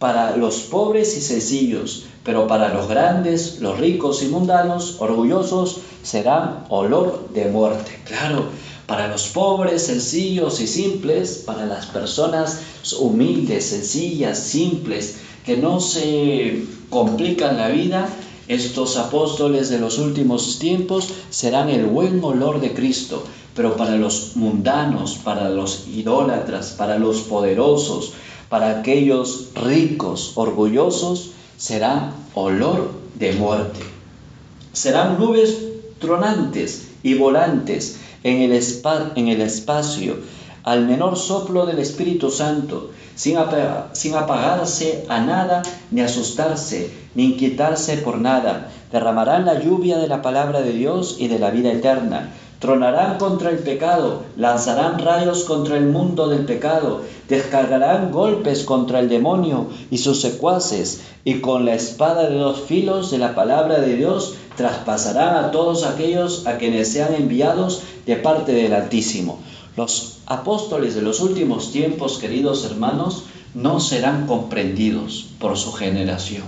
para 0.00 0.36
los 0.36 0.62
pobres 0.62 1.16
y 1.16 1.20
sencillos, 1.20 2.06
pero 2.24 2.48
para 2.48 2.74
los 2.74 2.88
grandes, 2.88 3.60
los 3.60 3.78
ricos 3.78 4.24
y 4.24 4.26
mundanos, 4.26 4.96
orgullosos, 4.98 5.78
será 6.02 6.64
olor 6.70 7.28
de 7.32 7.44
muerte. 7.50 8.00
Claro, 8.04 8.46
para 8.86 9.06
los 9.06 9.28
pobres, 9.28 9.86
sencillos 9.86 10.60
y 10.60 10.66
simples, 10.66 11.44
para 11.46 11.64
las 11.66 11.86
personas 11.86 12.58
humildes, 12.98 13.66
sencillas, 13.66 14.40
simples, 14.40 15.18
que 15.46 15.56
no 15.56 15.78
se 15.78 16.64
complican 16.90 17.58
la 17.58 17.68
vida, 17.68 18.08
estos 18.50 18.96
apóstoles 18.96 19.68
de 19.68 19.78
los 19.78 19.98
últimos 19.98 20.58
tiempos 20.58 21.08
serán 21.30 21.68
el 21.68 21.86
buen 21.86 22.22
olor 22.24 22.60
de 22.60 22.74
Cristo, 22.74 23.22
pero 23.54 23.76
para 23.76 23.94
los 23.94 24.34
mundanos, 24.34 25.14
para 25.22 25.48
los 25.50 25.86
idólatras, 25.86 26.72
para 26.72 26.98
los 26.98 27.20
poderosos, 27.20 28.12
para 28.48 28.80
aquellos 28.80 29.50
ricos, 29.54 30.32
orgullosos, 30.34 31.30
será 31.58 32.12
olor 32.34 32.90
de 33.14 33.34
muerte. 33.34 33.78
Serán 34.72 35.20
nubes 35.20 35.56
tronantes 36.00 36.88
y 37.04 37.14
volantes 37.14 38.00
en 38.24 38.42
el, 38.42 38.60
en 39.14 39.28
el 39.28 39.40
espacio, 39.42 40.16
al 40.70 40.86
menor 40.86 41.16
soplo 41.18 41.66
del 41.66 41.80
Espíritu 41.80 42.30
Santo, 42.30 42.90
sin, 43.16 43.36
apagarse 43.38 45.04
a 45.08 45.18
nada, 45.18 45.62
ni 45.90 46.00
asustarse, 46.00 46.92
ni 47.16 47.24
inquietarse 47.24 47.96
por 47.96 48.18
nada. 48.18 48.70
Derramarán 48.92 49.46
la 49.46 49.58
lluvia 49.58 49.98
de 49.98 50.06
la 50.06 50.22
palabra 50.22 50.60
de 50.60 50.72
Dios 50.72 51.16
y 51.18 51.26
de 51.26 51.40
la 51.40 51.50
vida 51.50 51.72
eterna. 51.72 52.32
Tronarán 52.60 53.18
contra 53.18 53.50
el 53.50 53.58
pecado, 53.58 54.22
lanzarán 54.36 55.00
rayos 55.00 55.42
contra 55.42 55.76
el 55.76 55.86
mundo 55.86 56.28
del 56.28 56.44
pecado, 56.44 57.00
descargarán 57.28 58.12
golpes 58.12 58.62
contra 58.62 59.00
el 59.00 59.08
demonio 59.08 59.66
y 59.90 59.98
sus 59.98 60.20
secuaces, 60.20 61.00
y 61.24 61.40
con 61.40 61.64
la 61.64 61.74
espada 61.74 62.28
de 62.28 62.36
dos 62.36 62.60
filos 62.60 63.10
de 63.10 63.18
la 63.18 63.34
palabra 63.34 63.80
de 63.80 63.96
Dios 63.96 64.34
traspasarán 64.56 65.34
a 65.34 65.50
todos 65.50 65.84
aquellos 65.84 66.46
a 66.46 66.58
quienes 66.58 66.92
sean 66.92 67.12
enviados 67.14 67.82
de 68.06 68.14
parte 68.14 68.52
del 68.52 68.72
Altísimo. 68.72 69.40
Los 69.76 70.18
apóstoles 70.26 70.94
de 70.94 71.02
los 71.02 71.20
últimos 71.20 71.72
tiempos, 71.72 72.18
queridos 72.18 72.64
hermanos, 72.64 73.24
no 73.54 73.80
serán 73.80 74.26
comprendidos 74.26 75.28
por 75.38 75.56
su 75.56 75.72
generación. 75.72 76.44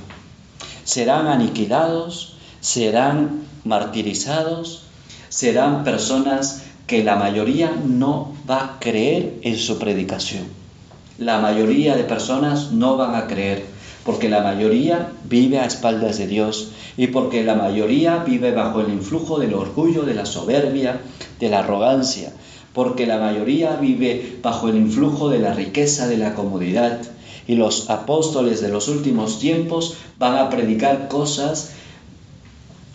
Serán 0.84 1.26
aniquilados, 1.26 2.34
serán 2.60 3.42
martirizados, 3.64 4.82
serán 5.28 5.84
personas 5.84 6.62
que 6.86 7.04
la 7.04 7.16
mayoría 7.16 7.72
no 7.86 8.32
va 8.48 8.64
a 8.64 8.78
creer 8.80 9.38
en 9.42 9.56
su 9.56 9.78
predicación. 9.78 10.44
La 11.18 11.38
mayoría 11.38 11.96
de 11.96 12.04
personas 12.04 12.72
no 12.72 12.96
van 12.96 13.14
a 13.14 13.26
creer 13.28 13.64
porque 14.04 14.28
la 14.28 14.40
mayoría 14.40 15.12
vive 15.24 15.58
a 15.60 15.64
espaldas 15.64 16.18
de 16.18 16.26
Dios 16.26 16.72
y 16.96 17.08
porque 17.08 17.44
la 17.44 17.54
mayoría 17.54 18.18
vive 18.18 18.52
bajo 18.52 18.80
el 18.80 18.92
influjo 18.92 19.38
del 19.38 19.54
orgullo, 19.54 20.02
de 20.02 20.14
la 20.14 20.26
soberbia, 20.26 21.00
de 21.38 21.48
la 21.48 21.60
arrogancia, 21.60 22.32
porque 22.72 23.06
la 23.06 23.18
mayoría 23.18 23.76
vive 23.76 24.38
bajo 24.42 24.68
el 24.68 24.76
influjo 24.76 25.28
de 25.28 25.38
la 25.38 25.54
riqueza, 25.54 26.08
de 26.08 26.16
la 26.16 26.34
comodidad. 26.34 27.00
Y 27.46 27.56
los 27.56 27.90
apóstoles 27.90 28.60
de 28.60 28.68
los 28.68 28.88
últimos 28.88 29.38
tiempos 29.38 29.96
van 30.18 30.36
a 30.36 30.48
predicar 30.48 31.08
cosas 31.08 31.72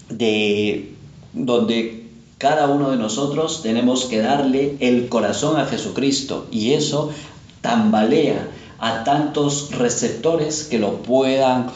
de 0.09 0.93
donde 1.33 2.07
cada 2.37 2.67
uno 2.67 2.91
de 2.91 2.97
nosotros 2.97 3.61
tenemos 3.61 4.05
que 4.05 4.19
darle 4.19 4.77
el 4.79 5.09
corazón 5.09 5.59
a 5.59 5.65
Jesucristo 5.65 6.47
y 6.51 6.73
eso 6.73 7.11
tambalea 7.61 8.47
a 8.79 9.03
tantos 9.03 9.71
receptores 9.71 10.63
que 10.63 10.79
lo 10.79 11.01
puedan 11.01 11.71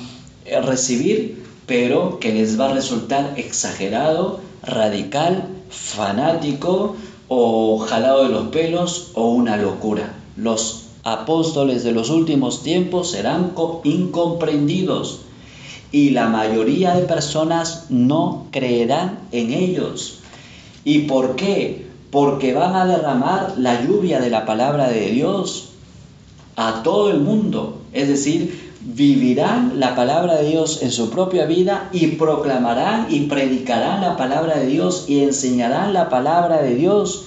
eh, 0.46 0.62
recibir, 0.62 1.44
pero 1.66 2.20
que 2.20 2.34
les 2.34 2.60
va 2.60 2.70
a 2.70 2.74
resultar 2.74 3.34
exagerado, 3.38 4.40
radical, 4.62 5.48
fanático 5.70 6.96
o 7.34 7.78
jalado 7.78 8.26
de 8.26 8.30
los 8.30 8.48
pelos 8.48 9.12
o 9.14 9.30
una 9.30 9.56
locura. 9.56 10.18
Los 10.36 10.88
apóstoles 11.06 11.82
de 11.86 11.94
los 11.94 12.10
últimos 12.10 12.62
tiempos 12.62 13.12
serán 13.12 13.54
incomprendidos 13.86 15.22
y 15.94 16.10
la 16.10 16.28
mayoría 16.28 16.94
de 16.94 17.04
personas 17.04 17.86
no 17.88 18.48
creerán 18.52 19.20
en 19.32 19.54
ellos. 19.54 20.20
¿Y 20.84 21.04
por 21.04 21.38
qué? 21.38 21.88
Porque 22.12 22.54
van 22.54 22.76
a 22.76 22.86
derramar 22.86 23.54
la 23.58 23.82
lluvia 23.82 24.20
de 24.20 24.30
la 24.30 24.46
palabra 24.46 24.90
de 24.90 25.12
Dios 25.12 25.70
a 26.58 26.84
todo 26.84 27.12
el 27.12 27.22
mundo. 27.22 27.78
Es 27.94 28.10
decir, 28.10 28.71
vivirán 28.84 29.80
la 29.80 29.96
palabra 29.96 30.38
de 30.38 30.50
Dios 30.50 30.82
en 30.82 30.92
su 30.92 31.10
propia 31.10 31.46
vida 31.46 31.90
y 31.92 32.08
proclamarán 32.08 33.08
y 33.10 33.22
predicarán 33.22 34.02
la 34.02 34.18
palabra 34.18 34.58
de 34.58 34.68
Dios 34.68 35.06
y 35.08 35.20
enseñarán 35.22 35.94
la 35.94 36.10
palabra 36.10 36.62
de 36.62 36.76
Dios. 36.76 37.26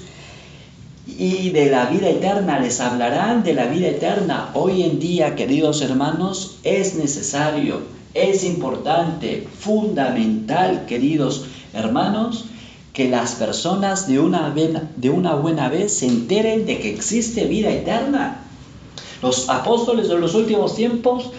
Y 1.07 1.51
de 1.51 1.71
la 1.71 1.87
vida 1.87 2.09
eterna 2.09 2.59
les 2.59 2.81
hablarán 2.81 3.45
de 3.45 3.55
la 3.55 3.67
vida 3.67 3.89
eterna. 3.89 4.51
Hoy 4.55 4.83
en 4.83 4.99
día, 4.99 5.37
queridos 5.37 5.83
hermanos, 5.83 6.57
es 6.65 6.97
necesario, 6.97 7.83
es 8.15 8.43
importante, 8.43 9.47
fundamental, 9.59 10.87
queridos 10.87 11.47
hermanos, 11.73 12.47
que 12.93 13.09
las 13.09 13.35
personas 13.35 14.09
de 14.09 14.19
una, 14.19 14.55
de 14.97 15.11
una 15.11 15.35
buena 15.35 15.69
vez 15.69 15.99
se 15.99 16.07
enteren 16.07 16.65
de 16.65 16.79
que 16.79 16.91
existe 16.91 17.45
vida 17.45 17.71
eterna 17.71 18.44
los 19.23 19.49
apóstoles 19.49 20.09
de 20.09 20.19
los 20.19 20.35
últimos 20.35 20.75
tiempos 20.75 21.31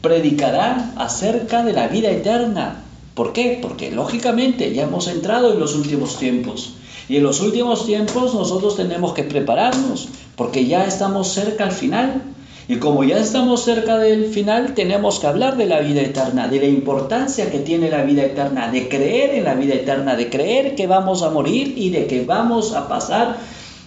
predicarán 0.00 0.94
acerca 0.96 1.64
de 1.64 1.72
la 1.72 1.88
vida 1.88 2.10
eterna. 2.10 2.84
¿Por 3.14 3.32
qué? 3.32 3.58
Porque 3.60 3.90
lógicamente 3.90 4.72
ya 4.72 4.84
hemos 4.84 5.08
entrado 5.08 5.52
en 5.52 5.58
los 5.58 5.74
últimos 5.74 6.18
tiempos. 6.18 6.74
Y 7.08 7.16
en 7.16 7.24
los 7.24 7.40
últimos 7.40 7.86
tiempos 7.86 8.34
nosotros 8.34 8.76
tenemos 8.76 9.12
que 9.14 9.24
prepararnos, 9.24 10.08
porque 10.36 10.66
ya 10.66 10.84
estamos 10.84 11.28
cerca 11.28 11.64
al 11.64 11.72
final. 11.72 12.22
Y 12.68 12.76
como 12.76 13.02
ya 13.02 13.18
estamos 13.18 13.64
cerca 13.64 13.96
del 13.96 14.26
final, 14.26 14.74
tenemos 14.74 15.18
que 15.18 15.26
hablar 15.26 15.56
de 15.56 15.64
la 15.64 15.80
vida 15.80 16.02
eterna, 16.02 16.48
de 16.48 16.60
la 16.60 16.66
importancia 16.66 17.50
que 17.50 17.60
tiene 17.60 17.90
la 17.90 18.02
vida 18.02 18.24
eterna, 18.24 18.70
de 18.70 18.88
creer 18.88 19.36
en 19.36 19.44
la 19.44 19.54
vida 19.54 19.74
eterna, 19.74 20.16
de 20.16 20.28
creer 20.28 20.74
que 20.74 20.86
vamos 20.86 21.22
a 21.22 21.30
morir 21.30 21.72
y 21.78 21.88
de 21.88 22.06
que 22.06 22.26
vamos 22.26 22.74
a 22.74 22.86
pasar 22.86 23.38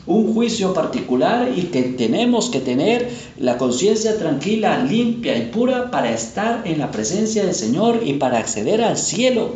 un 0.08 0.34
juicio 0.34 0.74
particular 0.74 1.52
y 1.56 1.64
que 1.64 1.84
tenemos 1.84 2.50
que 2.50 2.60
tener 2.60 3.10
la 3.38 3.58
conciencia 3.58 4.18
tranquila, 4.18 4.84
limpia 4.84 5.38
y 5.38 5.48
pura 5.48 5.92
para 5.92 6.12
estar 6.12 6.64
en 6.66 6.80
la 6.80 6.92
presencia 6.92 7.46
del 7.46 7.54
Señor 7.54 8.02
y 8.04 8.14
para 8.14 8.40
acceder 8.40 8.84
al 8.84 8.98
cielo. 8.98 9.56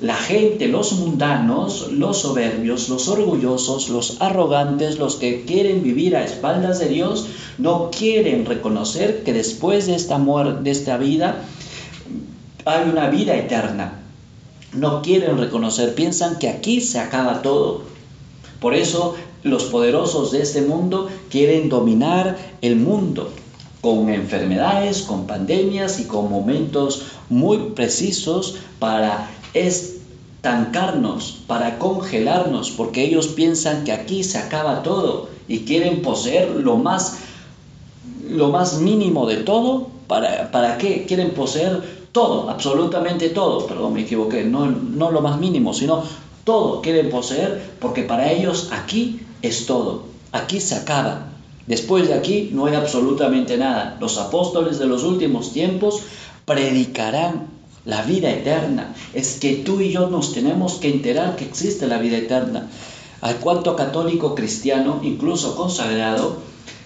La 0.00 0.16
gente, 0.16 0.66
los 0.66 0.94
mundanos, 0.94 1.92
los 1.92 2.22
soberbios, 2.22 2.88
los 2.88 3.08
orgullosos, 3.08 3.88
los 3.88 4.20
arrogantes, 4.20 4.98
los 4.98 5.16
que 5.16 5.44
quieren 5.44 5.82
vivir 5.82 6.16
a 6.16 6.24
espaldas 6.24 6.80
de 6.80 6.88
Dios, 6.88 7.28
no 7.56 7.90
quieren 7.96 8.44
reconocer 8.44 9.22
que 9.22 9.32
después 9.32 9.86
de 9.86 9.94
esta 9.94 10.18
de 10.18 10.70
esta 10.70 10.96
vida, 10.98 11.44
hay 12.64 12.88
una 12.90 13.10
vida 13.10 13.36
eterna. 13.36 14.00
No 14.74 15.02
quieren 15.02 15.38
reconocer, 15.38 15.94
piensan 15.94 16.38
que 16.38 16.48
aquí 16.48 16.80
se 16.80 16.98
acaba 16.98 17.42
todo. 17.42 17.82
Por 18.60 18.74
eso 18.74 19.14
los 19.42 19.64
poderosos 19.64 20.30
de 20.30 20.42
este 20.42 20.62
mundo 20.62 21.08
quieren 21.30 21.68
dominar 21.68 22.36
el 22.60 22.76
mundo 22.76 23.30
con 23.80 24.08
enfermedades, 24.08 25.02
con 25.02 25.26
pandemias 25.26 25.98
y 25.98 26.04
con 26.04 26.30
momentos 26.30 27.02
muy 27.28 27.58
precisos 27.74 28.56
para 28.78 29.28
estancarnos, 29.54 31.38
para 31.46 31.78
congelarnos, 31.78 32.70
porque 32.70 33.02
ellos 33.02 33.26
piensan 33.28 33.82
que 33.82 33.92
aquí 33.92 34.22
se 34.22 34.38
acaba 34.38 34.82
todo 34.82 35.28
y 35.48 35.60
quieren 35.60 36.02
poseer 36.02 36.50
lo 36.50 36.76
más 36.76 37.18
lo 38.28 38.50
más 38.50 38.78
mínimo 38.78 39.26
de 39.26 39.38
todo, 39.38 39.88
¿para, 40.06 40.50
para 40.52 40.78
qué? 40.78 41.04
Quieren 41.06 41.32
poseer 41.32 41.82
todo, 42.12 42.48
absolutamente 42.48 43.30
todo, 43.30 43.66
perdón, 43.66 43.94
me 43.94 44.02
equivoqué, 44.02 44.44
no, 44.44 44.66
no 44.66 45.10
lo 45.10 45.20
más 45.20 45.38
mínimo, 45.38 45.74
sino 45.74 46.04
todo 46.44 46.80
quieren 46.80 47.10
poseer 47.10 47.70
porque 47.80 48.02
para 48.02 48.30
ellos 48.30 48.68
aquí 48.72 49.20
es 49.42 49.66
todo, 49.66 50.04
aquí 50.32 50.60
se 50.60 50.74
acaba. 50.74 51.28
Después 51.66 52.08
de 52.08 52.14
aquí 52.14 52.50
no 52.52 52.66
hay 52.66 52.74
absolutamente 52.74 53.56
nada. 53.56 53.96
Los 54.00 54.18
apóstoles 54.18 54.78
de 54.78 54.86
los 54.86 55.04
últimos 55.04 55.52
tiempos 55.52 56.02
predicarán 56.44 57.46
la 57.84 58.02
vida 58.02 58.30
eterna. 58.30 58.94
Es 59.14 59.38
que 59.38 59.54
tú 59.54 59.80
y 59.80 59.92
yo 59.92 60.08
nos 60.08 60.32
tenemos 60.32 60.74
que 60.74 60.90
enterar 60.90 61.36
que 61.36 61.44
existe 61.44 61.86
la 61.86 61.98
vida 61.98 62.18
eterna. 62.18 62.68
Hay 63.20 63.34
cuanto 63.34 63.76
católico 63.76 64.34
cristiano, 64.34 65.00
incluso 65.02 65.54
consagrado, 65.54 66.38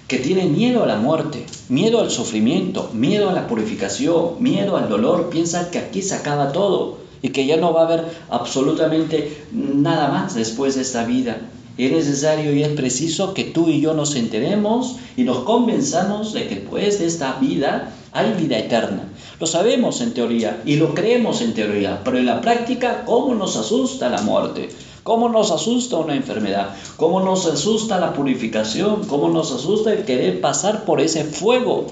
que 0.08 0.18
tiene 0.18 0.44
miedo 0.44 0.84
a 0.84 0.86
la 0.86 0.96
muerte, 0.96 1.44
miedo 1.68 2.00
al 2.00 2.10
sufrimiento, 2.10 2.90
miedo 2.92 3.28
a 3.28 3.32
la 3.32 3.48
purificación, 3.48 4.34
miedo 4.40 4.76
al 4.76 4.88
dolor, 4.88 5.30
piensa 5.30 5.70
que 5.70 5.78
aquí 5.78 6.02
se 6.02 6.14
acaba 6.14 6.52
todo 6.52 6.98
y 7.22 7.30
que 7.30 7.46
ya 7.46 7.56
no 7.56 7.72
va 7.72 7.82
a 7.82 7.86
haber 7.86 8.04
absolutamente 8.30 9.44
nada 9.52 10.08
más 10.08 10.34
después 10.34 10.76
de 10.76 10.82
esta 10.82 11.04
vida. 11.04 11.40
Es 11.78 11.92
necesario 11.92 12.54
y 12.54 12.62
es 12.62 12.70
preciso 12.70 13.34
que 13.34 13.44
tú 13.44 13.68
y 13.68 13.80
yo 13.80 13.92
nos 13.92 14.14
enteremos 14.16 14.96
y 15.16 15.24
nos 15.24 15.40
convenzamos 15.40 16.32
de 16.32 16.48
que 16.48 16.54
después 16.56 16.98
de 16.98 17.06
esta 17.06 17.34
vida 17.34 17.92
hay 18.12 18.32
vida 18.32 18.58
eterna. 18.58 19.10
Lo 19.38 19.46
sabemos 19.46 20.00
en 20.00 20.14
teoría 20.14 20.62
y 20.64 20.76
lo 20.76 20.94
creemos 20.94 21.42
en 21.42 21.52
teoría, 21.52 22.00
pero 22.02 22.16
en 22.16 22.24
la 22.24 22.40
práctica, 22.40 23.04
¿cómo 23.04 23.34
nos 23.34 23.56
asusta 23.56 24.08
la 24.08 24.22
muerte? 24.22 24.70
¿Cómo 25.02 25.28
nos 25.28 25.50
asusta 25.50 25.98
una 25.98 26.16
enfermedad? 26.16 26.70
¿Cómo 26.96 27.20
nos 27.20 27.44
asusta 27.44 28.00
la 28.00 28.14
purificación? 28.14 29.04
¿Cómo 29.06 29.28
nos 29.28 29.52
asusta 29.52 29.92
el 29.92 30.04
querer 30.04 30.40
pasar 30.40 30.84
por 30.84 31.00
ese 31.00 31.24
fuego 31.24 31.86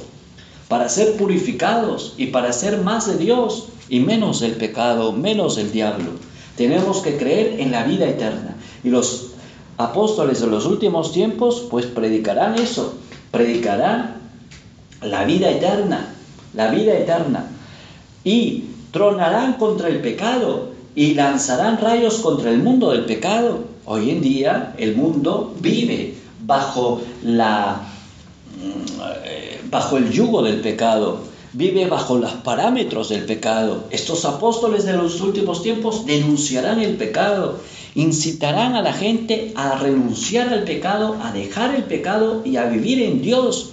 para 0.66 0.88
ser 0.88 1.16
purificados 1.16 2.14
y 2.16 2.28
para 2.28 2.52
ser 2.52 2.78
más 2.78 3.06
de 3.06 3.18
Dios 3.18 3.66
y 3.90 4.00
menos 4.00 4.40
del 4.40 4.52
pecado, 4.52 5.12
menos 5.12 5.56
del 5.56 5.70
diablo? 5.70 6.10
Tenemos 6.56 7.02
que 7.02 7.16
creer 7.16 7.60
en 7.60 7.70
la 7.70 7.84
vida 7.84 8.08
eterna. 8.08 8.56
Y 8.82 8.88
los 8.88 9.23
apóstoles 9.76 10.40
de 10.40 10.46
los 10.46 10.66
últimos 10.66 11.12
tiempos 11.12 11.66
pues 11.70 11.86
predicarán 11.86 12.56
eso, 12.56 12.94
predicarán 13.30 14.16
la 15.02 15.24
vida 15.24 15.50
eterna, 15.50 16.14
la 16.54 16.70
vida 16.70 16.94
eterna. 16.94 17.50
Y 18.24 18.64
tronarán 18.90 19.54
contra 19.54 19.88
el 19.88 20.00
pecado 20.00 20.70
y 20.94 21.14
lanzarán 21.14 21.78
rayos 21.78 22.18
contra 22.18 22.50
el 22.50 22.62
mundo 22.62 22.92
del 22.92 23.04
pecado. 23.04 23.64
Hoy 23.84 24.10
en 24.10 24.22
día 24.22 24.74
el 24.78 24.96
mundo 24.96 25.54
vive 25.60 26.14
bajo 26.46 27.00
la 27.22 27.82
mm, 28.56 29.70
bajo 29.70 29.96
el 29.96 30.10
yugo 30.10 30.42
del 30.42 30.60
pecado, 30.60 31.18
vive 31.52 31.86
bajo 31.86 32.16
los 32.16 32.30
parámetros 32.32 33.08
del 33.08 33.24
pecado. 33.24 33.84
Estos 33.90 34.24
apóstoles 34.24 34.84
de 34.84 34.92
los 34.92 35.20
últimos 35.20 35.62
tiempos 35.62 36.06
denunciarán 36.06 36.80
el 36.80 36.96
pecado, 36.96 37.58
incitarán 37.94 38.74
a 38.74 38.82
la 38.82 38.92
gente 38.92 39.52
a 39.56 39.76
renunciar 39.76 40.48
al 40.48 40.64
pecado, 40.64 41.16
a 41.22 41.32
dejar 41.32 41.74
el 41.74 41.84
pecado 41.84 42.42
y 42.44 42.56
a 42.56 42.66
vivir 42.66 43.02
en 43.02 43.22
Dios. 43.22 43.70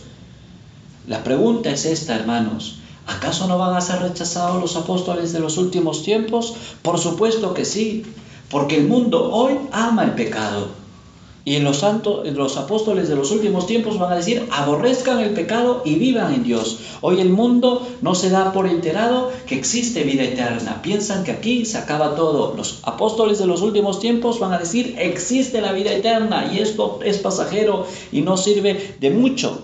La 1.07 1.23
pregunta 1.23 1.71
es 1.71 1.85
esta, 1.85 2.15
hermanos. 2.15 2.77
¿Acaso 3.07 3.47
no 3.47 3.57
van 3.57 3.75
a 3.75 3.81
ser 3.81 3.99
rechazados 4.01 4.61
los 4.61 4.75
apóstoles 4.75 5.33
de 5.33 5.39
los 5.39 5.57
últimos 5.57 6.03
tiempos? 6.03 6.55
Por 6.83 6.99
supuesto 6.99 7.53
que 7.53 7.65
sí, 7.65 8.03
porque 8.49 8.77
el 8.77 8.87
mundo 8.87 9.31
hoy 9.31 9.57
ama 9.71 10.03
el 10.03 10.11
pecado. 10.11 10.80
Y 11.43 11.57
los 11.59 11.77
santos, 11.77 12.27
los 12.33 12.57
apóstoles 12.57 13.09
de 13.09 13.15
los 13.15 13.31
últimos 13.31 13.65
tiempos 13.65 13.97
van 13.97 14.13
a 14.13 14.15
decir, 14.15 14.47
aborrezcan 14.51 15.19
el 15.19 15.31
pecado 15.31 15.81
y 15.83 15.95
vivan 15.95 16.35
en 16.35 16.43
Dios. 16.43 16.79
Hoy 17.01 17.19
el 17.19 17.29
mundo 17.29 17.87
no 18.01 18.13
se 18.13 18.29
da 18.29 18.53
por 18.53 18.67
enterado 18.67 19.31
que 19.47 19.55
existe 19.55 20.03
vida 20.03 20.23
eterna. 20.23 20.81
Piensan 20.83 21.23
que 21.23 21.31
aquí 21.31 21.65
se 21.65 21.79
acaba 21.79 22.15
todo. 22.15 22.53
Los 22.55 22.79
apóstoles 22.83 23.39
de 23.39 23.47
los 23.47 23.63
últimos 23.63 23.99
tiempos 23.99 24.39
van 24.39 24.53
a 24.53 24.59
decir, 24.59 24.95
existe 24.99 25.61
la 25.61 25.73
vida 25.73 25.91
eterna 25.91 26.51
y 26.53 26.59
esto 26.59 26.99
es 27.03 27.17
pasajero 27.17 27.87
y 28.11 28.21
no 28.21 28.37
sirve 28.37 28.95
de 28.99 29.09
mucho. 29.09 29.63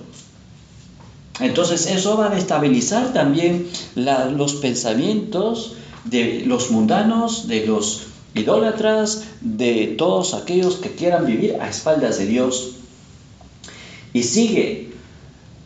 Entonces 1.40 1.86
eso 1.86 2.18
va 2.18 2.28
a 2.28 2.36
destabilizar 2.36 3.13
también 3.13 3.70
los 3.96 4.56
pensamientos 4.56 5.74
de 6.06 6.44
los 6.46 6.72
mundanos, 6.72 7.48
de 7.48 7.68
los 7.68 8.08
idólatras, 8.38 9.23
de 9.41 9.95
todos 9.97 10.34
aquellos 10.34 10.76
que 10.76 10.91
quieran 10.91 11.26
vivir 11.26 11.58
a 11.60 11.69
espaldas 11.69 12.17
de 12.17 12.26
Dios. 12.26 12.76
Y 14.13 14.23
sigue, 14.23 14.91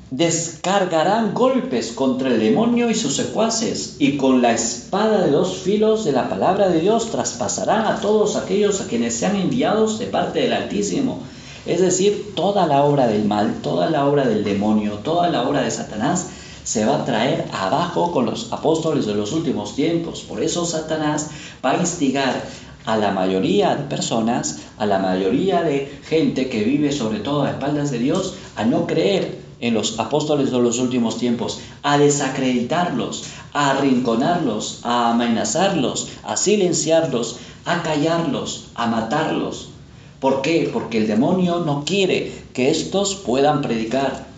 descargarán 0.10 1.34
golpes 1.34 1.92
contra 1.92 2.30
el 2.30 2.40
demonio 2.40 2.90
y 2.90 2.96
sus 2.96 3.16
secuaces, 3.16 3.98
y 4.00 4.18
con 4.18 4.42
la 4.42 4.54
espada 4.54 5.24
de 5.24 5.32
dos 5.32 5.58
filos 5.58 6.06
de 6.06 6.12
la 6.12 6.30
palabra 6.30 6.70
de 6.70 6.82
Dios 6.82 7.12
traspasarán 7.12 7.86
a 7.86 8.02
todos 8.02 8.36
aquellos 8.36 8.82
a 8.82 8.88
quienes 8.88 9.16
sean 9.16 9.36
enviados 9.36 10.00
de 10.00 10.08
parte 10.08 10.40
del 10.40 10.54
Altísimo 10.54 11.22
es 11.66 11.80
decir, 11.80 12.34
toda 12.36 12.66
la 12.66 12.84
obra 12.84 13.08
del 13.08 13.26
mal, 13.26 13.60
toda 13.62 13.90
la 13.90 14.08
obra 14.08 14.26
del 14.26 14.44
demonio, 14.44 14.94
toda 15.04 15.30
la 15.30 15.48
obra 15.48 15.62
de 15.62 15.72
Satanás 15.72 16.28
se 16.72 16.86
va 16.86 17.02
a 17.02 17.04
traer 17.04 17.50
abajo 17.52 18.14
con 18.14 18.26
los 18.26 18.54
apóstoles 18.54 19.06
de 19.06 19.14
los 19.14 19.34
últimos 19.34 19.76
tiempos. 19.76 20.22
Por 20.22 20.42
eso 20.42 20.66
Satanás 20.66 21.30
va 21.66 21.72
a 21.72 21.78
instigar 21.82 22.46
a 22.86 22.96
la 22.96 23.12
mayoría 23.12 23.76
de 23.76 23.84
personas, 23.84 24.60
a 24.78 24.86
la 24.86 24.98
mayoría 24.98 25.64
de 25.64 26.00
gente 26.08 26.48
que 26.48 26.64
vive 26.64 26.94
sobre 26.94 27.20
todo 27.20 27.44
a 27.44 27.50
espaldas 27.50 27.92
de 27.92 28.00
Dios, 28.00 28.36
a 28.56 28.64
no 28.64 28.88
creer 28.88 29.42
en 29.60 29.74
los 29.74 30.00
apóstoles 30.00 30.50
de 30.50 30.60
los 30.60 30.80
últimos 30.80 31.18
tiempos, 31.18 31.60
a 31.84 31.98
desacreditarlos, 31.98 33.26
a 33.52 33.72
arrinconarlos, 33.72 34.80
a 34.84 35.12
amenazarlos, 35.12 36.08
a 36.24 36.38
silenciarlos, 36.38 37.36
a 37.66 37.84
callarlos, 37.84 38.68
a 38.76 38.88
matarlos. 38.88 39.72
¿Por 40.22 40.42
qué? 40.42 40.70
Porque 40.72 41.00
el 41.00 41.08
demonio 41.08 41.60
no 41.66 41.84
quiere 41.84 42.32
que 42.54 42.72
estos 42.72 43.16
puedan 43.16 43.62
predicar 43.62 44.32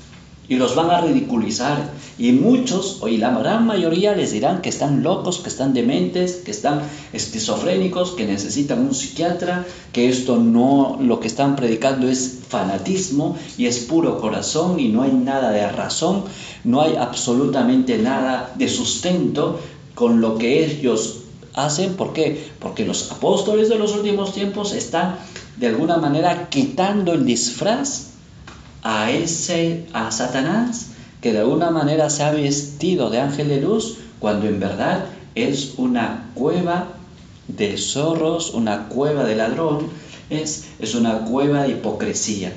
y 0.48 0.56
los 0.56 0.76
van 0.76 0.90
a 0.90 1.02
ridiculizar. 1.02 1.92
Y 2.18 2.32
muchos, 2.32 3.00
o 3.02 3.08
y 3.08 3.18
la 3.18 3.32
gran 3.32 3.66
mayoría, 3.66 4.16
les 4.16 4.32
dirán 4.32 4.62
que 4.62 4.70
están 4.70 5.02
locos, 5.02 5.40
que 5.40 5.50
están 5.50 5.74
dementes, 5.74 6.36
que 6.46 6.52
están 6.52 6.82
esquizofrénicos, 7.12 8.12
que 8.12 8.26
necesitan 8.26 8.80
un 8.82 8.94
psiquiatra, 8.94 9.66
que 9.92 10.10
esto 10.10 10.38
no, 10.38 11.00
lo 11.02 11.20
que 11.20 11.28
están 11.28 11.56
predicando 11.56 12.08
es 12.08 12.40
fanatismo 12.48 13.36
y 13.58 13.66
es 13.66 13.80
puro 13.80 14.20
corazón 14.20 14.80
y 14.80 14.90
no 14.90 15.02
hay 15.02 15.12
nada 15.12 15.52
de 15.52 15.68
razón, 15.68 16.26
no 16.64 16.82
hay 16.82 16.96
absolutamente 16.96 17.98
nada 17.98 18.54
de 18.56 18.70
sustento 18.70 19.60
con 19.96 20.22
lo 20.22 20.38
que 20.38 20.64
ellos 20.66 21.22
hacen. 21.56 21.96
¿Por 21.96 22.14
qué? 22.14 22.52
Porque 22.60 22.86
los 22.86 23.12
apóstoles 23.12 23.70
de 23.70 23.80
los 23.80 23.96
últimos 23.96 24.34
tiempos 24.34 24.74
están 24.74 25.18
de 25.58 25.68
alguna 25.68 25.98
manera 25.98 26.50
quitando 26.50 27.14
el 27.14 27.26
disfraz 27.26 28.10
a 28.84 29.10
ese 29.10 29.88
a 29.94 30.12
Satanás 30.12 30.93
que 31.24 31.34
de 31.34 31.40
alguna 31.40 31.72
manera 31.72 32.10
se 32.10 32.22
ha 32.24 32.32
vestido 32.32 33.10
de 33.10 33.20
ángel 33.20 33.48
de 33.48 33.62
luz 33.62 33.98
cuando 34.20 34.46
en 34.48 34.60
verdad 34.60 35.06
es 35.34 35.74
una 35.78 36.30
cueva 36.36 36.90
de 37.48 37.78
zorros, 37.78 38.54
una 38.54 38.90
cueva 38.90 39.24
de 39.24 39.36
ladrón, 39.36 39.88
es, 40.30 40.66
es 40.80 40.94
una 40.94 41.20
cueva 41.20 41.64
de 41.64 41.70
hipocresía. 41.70 42.54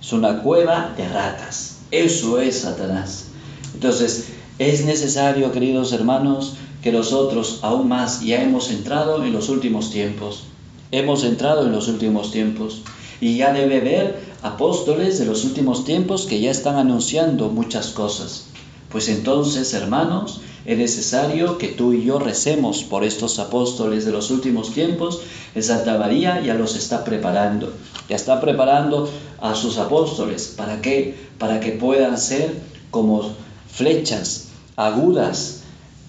Es 0.00 0.12
una 0.12 0.42
cueva 0.42 0.94
de 0.96 1.08
ratas. 1.08 1.78
Eso 1.90 2.40
es 2.40 2.60
Satanás. 2.60 3.26
Entonces, 3.74 4.28
es 4.58 4.84
necesario, 4.84 5.52
queridos 5.52 5.92
hermanos, 5.92 6.54
que 6.82 6.92
nosotros 6.92 7.58
aún 7.62 7.88
más 7.88 8.22
ya 8.22 8.42
hemos 8.42 8.70
entrado 8.70 9.22
en 9.24 9.32
los 9.32 9.48
últimos 9.48 9.90
tiempos 9.90 10.44
Hemos 10.92 11.24
entrado 11.24 11.66
en 11.66 11.72
los 11.72 11.88
últimos 11.88 12.30
tiempos 12.30 12.82
y 13.20 13.36
ya 13.36 13.52
debe 13.52 13.78
haber 13.78 14.20
apóstoles 14.42 15.18
de 15.18 15.26
los 15.26 15.44
últimos 15.44 15.84
tiempos 15.84 16.26
que 16.26 16.40
ya 16.40 16.50
están 16.50 16.76
anunciando 16.76 17.48
muchas 17.48 17.88
cosas. 17.88 18.46
Pues 18.90 19.08
entonces, 19.08 19.74
hermanos, 19.74 20.40
es 20.64 20.78
necesario 20.78 21.58
que 21.58 21.68
tú 21.68 21.92
y 21.92 22.04
yo 22.04 22.18
recemos 22.18 22.82
por 22.82 23.04
estos 23.04 23.38
apóstoles 23.38 24.04
de 24.04 24.12
los 24.12 24.30
últimos 24.30 24.72
tiempos. 24.72 25.20
El 25.54 25.62
Santa 25.62 25.96
María 25.96 26.40
ya 26.40 26.54
los 26.54 26.76
está 26.76 27.04
preparando, 27.04 27.72
ya 28.08 28.16
está 28.16 28.40
preparando 28.40 29.08
a 29.40 29.54
sus 29.54 29.78
apóstoles. 29.78 30.54
¿Para 30.56 30.80
qué? 30.80 31.14
Para 31.38 31.60
que 31.60 31.72
puedan 31.72 32.18
ser 32.18 32.60
como 32.90 33.32
flechas 33.72 34.48
agudas, 34.74 35.62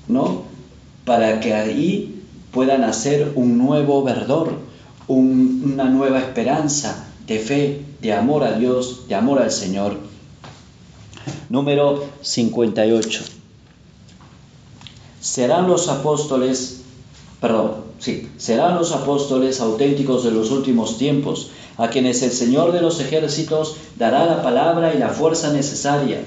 ¿no? 0.08 0.44
Para 1.06 1.40
que 1.40 1.54
ahí 1.54 2.24
puedan 2.52 2.84
hacer 2.84 3.34
un 3.36 3.58
nuevo 3.58 4.04
verdor, 4.04 4.54
una 5.08 5.86
nueva 5.86 6.20
esperanza 6.20 7.08
de 7.28 7.40
fe, 7.40 7.82
de 8.02 8.14
amor 8.14 8.44
a 8.44 8.54
Dios, 8.54 9.08
de 9.08 9.16
amor 9.16 9.40
al 9.42 9.52
Señor. 9.52 9.98
Número 11.50 12.06
58. 12.22 13.24
Serán 15.20 15.68
los 15.68 15.90
apóstoles, 15.90 16.82
perdón, 17.42 17.72
sí, 18.00 18.30
serán 18.38 18.76
los 18.76 18.92
apóstoles 18.92 19.60
auténticos 19.62 20.24
de 20.24 20.32
los 20.32 20.52
últimos 20.52 20.98
tiempos, 20.98 21.50
a 21.78 21.90
quienes 21.90 22.22
el 22.24 22.32
Señor 22.32 22.72
de 22.72 22.82
los 22.82 23.00
ejércitos 23.00 23.76
dará 23.98 24.26
la 24.26 24.42
palabra 24.42 24.94
y 24.94 24.98
la 24.98 25.10
fuerza 25.10 25.54
necesaria, 25.54 26.24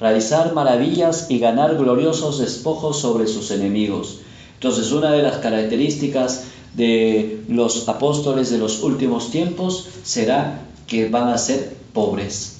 realizar 0.00 0.54
maravillas 0.54 1.30
y 1.30 1.38
ganar 1.38 1.76
gloriosos 1.76 2.38
despojos 2.38 2.98
sobre 2.98 3.26
sus 3.26 3.50
enemigos. 3.50 4.20
Entonces, 4.54 4.92
una 4.92 5.12
de 5.12 5.22
las 5.22 5.38
características 5.38 6.44
de 6.74 7.42
los 7.48 7.88
apóstoles 7.88 8.50
de 8.50 8.58
los 8.58 8.82
últimos 8.82 9.30
tiempos 9.30 9.86
será 10.02 10.60
que 10.86 11.08
van 11.08 11.28
a 11.28 11.38
ser 11.38 11.76
pobres. 11.92 12.58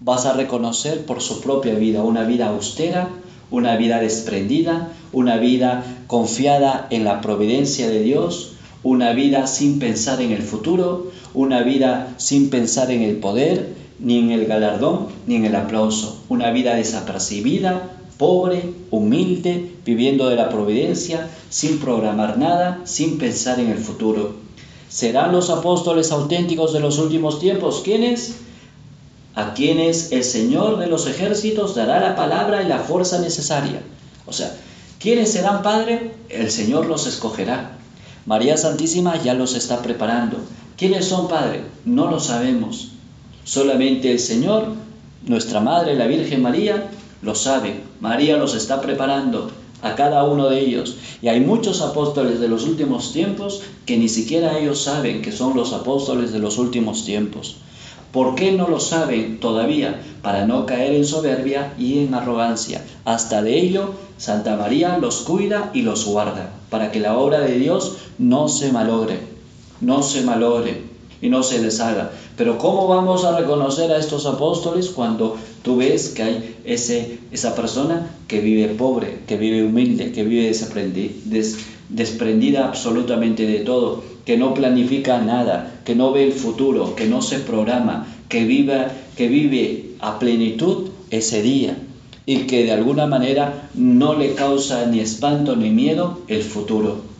Vas 0.00 0.26
a 0.26 0.32
reconocer 0.32 1.04
por 1.04 1.20
su 1.20 1.40
propia 1.40 1.74
vida 1.74 2.02
una 2.02 2.24
vida 2.24 2.48
austera, 2.48 3.08
una 3.50 3.76
vida 3.76 4.00
desprendida, 4.00 4.92
una 5.12 5.36
vida 5.36 5.84
confiada 6.06 6.86
en 6.90 7.04
la 7.04 7.20
providencia 7.20 7.88
de 7.88 8.00
Dios, 8.00 8.52
una 8.82 9.12
vida 9.12 9.46
sin 9.46 9.78
pensar 9.78 10.22
en 10.22 10.32
el 10.32 10.42
futuro, 10.42 11.10
una 11.34 11.62
vida 11.62 12.14
sin 12.16 12.48
pensar 12.48 12.90
en 12.90 13.02
el 13.02 13.16
poder, 13.16 13.74
ni 13.98 14.18
en 14.18 14.30
el 14.30 14.46
galardón, 14.46 15.08
ni 15.26 15.36
en 15.36 15.44
el 15.44 15.54
aplauso, 15.54 16.22
una 16.28 16.50
vida 16.50 16.74
desapercibida, 16.74 17.90
pobre, 18.16 18.72
humilde, 18.90 19.72
viviendo 19.84 20.28
de 20.28 20.36
la 20.36 20.48
providencia, 20.48 21.28
sin 21.50 21.78
programar 21.78 22.38
nada, 22.38 22.80
sin 22.84 23.18
pensar 23.18 23.60
en 23.60 23.68
el 23.68 23.78
futuro. 23.78 24.34
¿Serán 24.90 25.30
los 25.30 25.50
apóstoles 25.50 26.10
auténticos 26.10 26.72
de 26.72 26.80
los 26.80 26.98
últimos 26.98 27.38
tiempos? 27.38 27.82
¿Quiénes? 27.84 28.38
A 29.36 29.54
quienes 29.54 30.10
el 30.10 30.24
Señor 30.24 30.80
de 30.80 30.88
los 30.88 31.06
ejércitos 31.06 31.76
dará 31.76 32.00
la 32.00 32.16
palabra 32.16 32.64
y 32.64 32.66
la 32.66 32.80
fuerza 32.80 33.20
necesaria. 33.20 33.82
O 34.26 34.32
sea, 34.32 34.52
¿quiénes 34.98 35.30
serán 35.30 35.62
Padre? 35.62 36.16
El 36.28 36.50
Señor 36.50 36.86
los 36.86 37.06
escogerá. 37.06 37.78
María 38.26 38.56
Santísima 38.56 39.22
ya 39.22 39.34
los 39.34 39.54
está 39.54 39.80
preparando. 39.80 40.38
¿Quiénes 40.76 41.04
son 41.04 41.28
Padre? 41.28 41.62
No 41.84 42.10
lo 42.10 42.18
sabemos. 42.18 42.88
Solamente 43.44 44.10
el 44.10 44.18
Señor, 44.18 44.74
nuestra 45.24 45.60
Madre, 45.60 45.94
la 45.94 46.08
Virgen 46.08 46.42
María, 46.42 46.90
lo 47.22 47.36
sabe. 47.36 47.80
María 48.00 48.38
los 48.38 48.56
está 48.56 48.80
preparando 48.80 49.52
a 49.82 49.94
cada 49.94 50.24
uno 50.24 50.48
de 50.48 50.60
ellos. 50.60 50.96
Y 51.22 51.28
hay 51.28 51.40
muchos 51.40 51.80
apóstoles 51.80 52.40
de 52.40 52.48
los 52.48 52.64
últimos 52.64 53.12
tiempos 53.12 53.62
que 53.86 53.96
ni 53.96 54.08
siquiera 54.08 54.58
ellos 54.58 54.82
saben 54.82 55.22
que 55.22 55.32
son 55.32 55.56
los 55.56 55.72
apóstoles 55.72 56.32
de 56.32 56.38
los 56.38 56.58
últimos 56.58 57.04
tiempos. 57.04 57.56
¿Por 58.12 58.34
qué 58.34 58.52
no 58.52 58.68
lo 58.68 58.80
saben 58.80 59.38
todavía? 59.38 60.02
Para 60.22 60.44
no 60.44 60.66
caer 60.66 60.94
en 60.94 61.06
soberbia 61.06 61.74
y 61.78 62.00
en 62.00 62.14
arrogancia. 62.14 62.84
Hasta 63.04 63.40
de 63.40 63.58
ello, 63.58 63.92
Santa 64.18 64.56
María 64.56 64.98
los 64.98 65.20
cuida 65.20 65.70
y 65.74 65.82
los 65.82 66.04
guarda, 66.04 66.50
para 66.70 66.90
que 66.90 66.98
la 66.98 67.16
obra 67.16 67.40
de 67.40 67.58
Dios 67.58 67.98
no 68.18 68.48
se 68.48 68.72
malogre, 68.72 69.20
no 69.80 70.02
se 70.02 70.22
malogre 70.22 70.82
y 71.22 71.28
no 71.28 71.44
se 71.44 71.62
deshaga. 71.62 72.10
Pero 72.36 72.58
¿cómo 72.58 72.88
vamos 72.88 73.24
a 73.24 73.38
reconocer 73.38 73.92
a 73.92 73.98
estos 73.98 74.26
apóstoles 74.26 74.90
cuando 74.90 75.36
tú 75.62 75.76
ves 75.76 76.10
que 76.10 76.22
hay 76.22 76.56
ese, 76.64 77.18
esa 77.30 77.54
persona 77.54 78.10
que 78.28 78.40
vive 78.40 78.68
pobre, 78.68 79.18
que 79.26 79.36
vive 79.36 79.62
humilde, 79.62 80.12
que 80.12 80.24
vive 80.24 80.52
desprendida 81.88 82.68
absolutamente 82.68 83.46
de 83.46 83.60
todo, 83.60 84.02
que 84.24 84.36
no 84.36 84.54
planifica 84.54 85.20
nada, 85.20 85.80
que 85.84 85.94
no 85.94 86.12
ve 86.12 86.24
el 86.24 86.32
futuro, 86.32 86.94
que 86.94 87.06
no 87.06 87.22
se 87.22 87.40
programa, 87.40 88.06
que, 88.28 88.44
viva, 88.44 88.88
que 89.16 89.28
vive 89.28 89.96
a 89.98 90.18
plenitud 90.18 90.90
ese 91.10 91.42
día 91.42 91.76
y 92.26 92.46
que 92.46 92.64
de 92.64 92.72
alguna 92.72 93.06
manera 93.06 93.68
no 93.74 94.14
le 94.14 94.34
causa 94.34 94.86
ni 94.86 95.00
espanto 95.00 95.56
ni 95.56 95.70
miedo 95.70 96.20
el 96.28 96.42
futuro? 96.42 97.10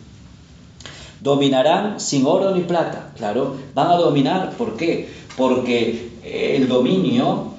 Dominarán 1.19 1.99
sin 1.99 2.25
oro 2.25 2.55
ni 2.55 2.61
plata, 2.61 3.11
claro, 3.17 3.55
van 3.75 3.91
a 3.91 3.97
dominar, 3.97 4.53
¿por 4.57 4.75
qué? 4.77 5.09
Porque 5.37 6.09
el 6.23 6.67
dominio 6.67 7.50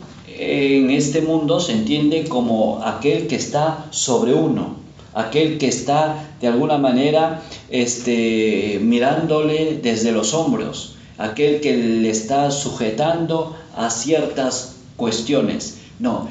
en 0.43 0.90
este 0.90 1.20
mundo 1.20 1.61
se 1.61 1.72
entiende 1.72 2.24
como 2.24 2.82
aquel 2.84 3.26
que 3.26 3.36
está 3.36 3.86
sobre 3.90 4.34
uno, 4.34 4.76
aquel 5.14 5.59
que 5.59 5.68
está 5.68 6.30
de 6.40 6.49
alguna 6.49 6.78
manera 6.78 7.43
este, 7.70 8.78
mirándole 8.82 9.78
desde 9.82 10.12
los 10.12 10.34
hombros, 10.34 10.97
aquel 11.18 11.61
que 11.61 11.76
le 11.76 12.11
está 12.11 12.51
sujetando 12.51 13.57
a 13.76 13.90
ciertas 13.90 14.76
cuestiones. 14.97 15.78
No, 15.99 16.28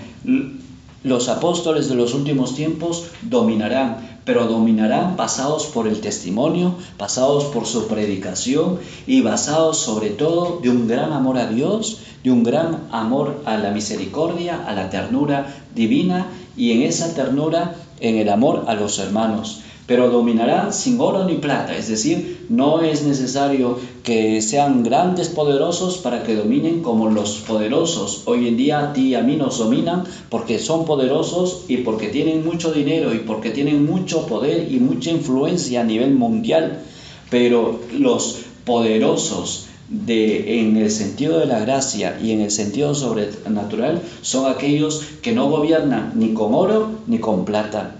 los 1.04 1.30
apóstoles 1.30 1.90
de 1.90 1.96
los 1.96 2.14
últimos 2.14 2.56
tiempos 2.56 3.08
dominarán, 3.22 4.11
pero 4.32 4.46
dominarán 4.46 5.18
basados 5.18 5.66
por 5.66 5.90
el 5.90 6.00
testimonio, 6.00 6.76
basados 6.98 7.44
por 7.52 7.66
su 7.66 7.90
predicación 7.90 8.80
y 9.06 9.20
basados 9.20 9.76
sobre 9.76 10.10
todo 10.10 10.62
de 10.62 10.70
un 10.70 10.88
gran 10.88 11.12
amor 11.12 11.38
a 11.38 11.48
Dios, 11.48 11.98
de 12.24 12.32
un 12.32 12.42
gran 12.42 12.88
amor 12.92 13.42
a 13.44 13.58
la 13.58 13.72
misericordia, 13.72 14.64
a 14.66 14.72
la 14.72 14.90
ternura 14.90 15.54
divina 15.76 16.28
y 16.56 16.72
en 16.72 16.84
esa 16.84 17.14
ternura, 17.14 17.76
en 18.00 18.20
el 18.20 18.30
amor 18.30 18.64
a 18.68 18.74
los 18.74 19.00
hermanos. 19.00 19.64
Pero 19.86 20.10
dominarán 20.10 20.72
sin 20.72 21.02
oro 21.02 21.26
ni 21.26 21.36
plata, 21.36 21.76
es 21.76 21.90
decir, 21.90 22.41
no 22.52 22.82
es 22.82 23.04
necesario 23.04 23.78
que 24.04 24.42
sean 24.42 24.84
grandes 24.84 25.30
poderosos 25.30 25.98
para 26.00 26.24
que 26.24 26.36
dominen 26.36 26.82
como 26.82 27.10
los 27.10 27.38
poderosos. 27.48 28.24
Hoy 28.26 28.50
en 28.50 28.58
día 28.58 28.80
a 28.80 28.94
ti 28.94 29.08
y 29.08 29.16
a 29.16 29.22
mí 29.22 29.38
nos 29.38 29.58
dominan 29.58 30.04
porque 30.30 30.60
son 30.60 30.86
poderosos 30.86 31.64
y 31.70 31.78
porque 31.78 32.10
tienen 32.10 32.44
mucho 32.44 32.74
dinero 32.74 33.14
y 33.14 33.20
porque 33.20 33.52
tienen 33.52 33.86
mucho 33.86 34.26
poder 34.26 34.70
y 34.70 34.80
mucha 34.80 35.12
influencia 35.12 35.80
a 35.80 35.86
nivel 35.86 36.14
mundial, 36.14 36.82
pero 37.30 37.80
los 37.98 38.40
poderosos 38.66 39.68
de, 39.88 40.60
en 40.60 40.76
el 40.76 40.92
sentido 40.92 41.40
de 41.40 41.46
la 41.46 41.60
gracia 41.60 42.20
y 42.22 42.32
en 42.32 42.42
el 42.42 42.52
sentido 42.52 42.94
sobrenatural 42.94 44.02
son 44.22 44.52
aquellos 44.52 45.02
que 45.22 45.32
no 45.32 45.50
gobiernan 45.50 46.12
ni 46.16 46.34
con 46.34 46.54
oro 46.54 46.90
ni 47.08 47.20
con 47.20 47.46
plata, 47.46 47.96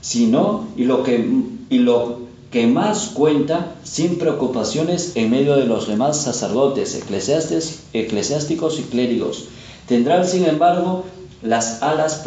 sino 0.00 0.68
y 0.76 0.84
lo 0.84 1.02
que, 1.02 1.28
y 1.70 1.78
lo 1.78 2.22
que 2.52 2.66
más 2.66 3.08
cuenta 3.14 3.76
sin 3.82 4.18
preocupaciones 4.18 5.12
en 5.14 5.30
medio 5.30 5.56
de 5.56 5.64
los 5.64 5.88
demás 5.88 6.20
sacerdotes, 6.20 6.94
eclesiásticos 7.94 8.78
y 8.78 8.82
clérigos. 8.82 9.46
Tendrán, 9.88 10.26
sin 10.26 10.44
embargo, 10.44 11.04
las 11.42 11.82
alas 11.82 12.22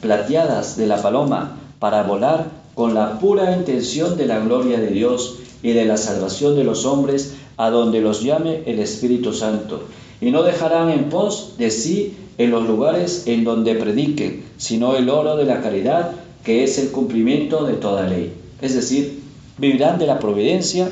plateadas 0.00 0.78
de 0.78 0.86
la 0.86 1.02
paloma 1.02 1.58
para 1.78 2.02
volar 2.04 2.46
con 2.74 2.94
la 2.94 3.18
pura 3.18 3.54
intención 3.54 4.16
de 4.16 4.26
la 4.26 4.40
gloria 4.40 4.80
de 4.80 4.88
Dios 4.88 5.36
y 5.62 5.72
de 5.72 5.84
la 5.84 5.98
salvación 5.98 6.56
de 6.56 6.64
los 6.64 6.86
hombres 6.86 7.34
a 7.58 7.68
donde 7.68 8.00
los 8.00 8.22
llame 8.22 8.62
el 8.64 8.78
Espíritu 8.78 9.34
Santo. 9.34 9.82
Y 10.22 10.30
no 10.30 10.42
dejarán 10.42 10.88
en 10.88 11.10
pos 11.10 11.52
de 11.58 11.70
sí 11.70 12.16
en 12.38 12.50
los 12.50 12.66
lugares 12.66 13.24
en 13.26 13.44
donde 13.44 13.74
prediquen, 13.74 14.44
sino 14.56 14.96
el 14.96 15.10
oro 15.10 15.36
de 15.36 15.44
la 15.44 15.60
caridad 15.60 16.12
que 16.44 16.64
es 16.64 16.78
el 16.78 16.90
cumplimiento 16.90 17.64
de 17.64 17.74
toda 17.74 18.06
ley. 18.06 18.32
Es 18.62 18.74
decir, 18.74 19.25
vivirán 19.58 19.98
de 19.98 20.06
la 20.06 20.18
providencia, 20.18 20.90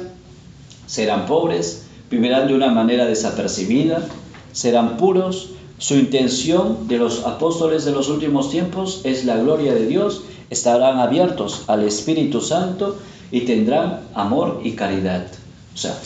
serán 0.86 1.26
pobres, 1.26 1.86
vivirán 2.10 2.48
de 2.48 2.54
una 2.54 2.68
manera 2.68 3.06
desapercibida, 3.06 4.06
serán 4.52 4.96
puros. 4.96 5.50
Su 5.78 5.94
intención 5.94 6.86
de 6.86 6.98
los 6.98 7.24
apóstoles 7.24 7.84
de 7.84 7.92
los 7.92 8.08
últimos 8.08 8.50
tiempos 8.50 9.00
es 9.04 9.24
la 9.24 9.36
gloria 9.36 9.74
de 9.74 9.86
Dios, 9.86 10.22
estarán 10.48 10.98
abiertos 10.98 11.64
al 11.66 11.82
Espíritu 11.82 12.40
Santo 12.40 12.96
y 13.32 13.40
tendrán 13.40 14.00
amor 14.14 14.60
y 14.62 14.72
caridad. 14.72 15.26
O 15.74 15.76
sea, 15.76 15.98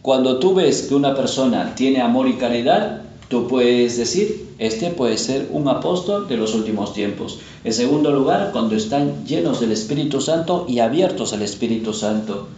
cuando 0.00 0.38
tú 0.38 0.54
ves 0.54 0.82
que 0.82 0.94
una 0.94 1.14
persona 1.14 1.74
tiene 1.74 2.00
amor 2.00 2.28
y 2.28 2.34
caridad, 2.34 3.02
Tú 3.28 3.48
puedes 3.48 3.96
decir, 3.96 4.54
este 4.58 4.90
puede 4.90 5.16
ser 5.16 5.48
un 5.50 5.68
apóstol 5.68 6.28
de 6.28 6.36
los 6.36 6.54
últimos 6.54 6.92
tiempos. 6.92 7.38
En 7.64 7.72
segundo 7.72 8.10
lugar, 8.12 8.50
cuando 8.52 8.76
están 8.76 9.24
llenos 9.26 9.60
del 9.60 9.72
Espíritu 9.72 10.20
Santo 10.20 10.66
y 10.68 10.80
abiertos 10.80 11.32
al 11.32 11.42
Espíritu 11.42 11.94
Santo. 11.94 12.48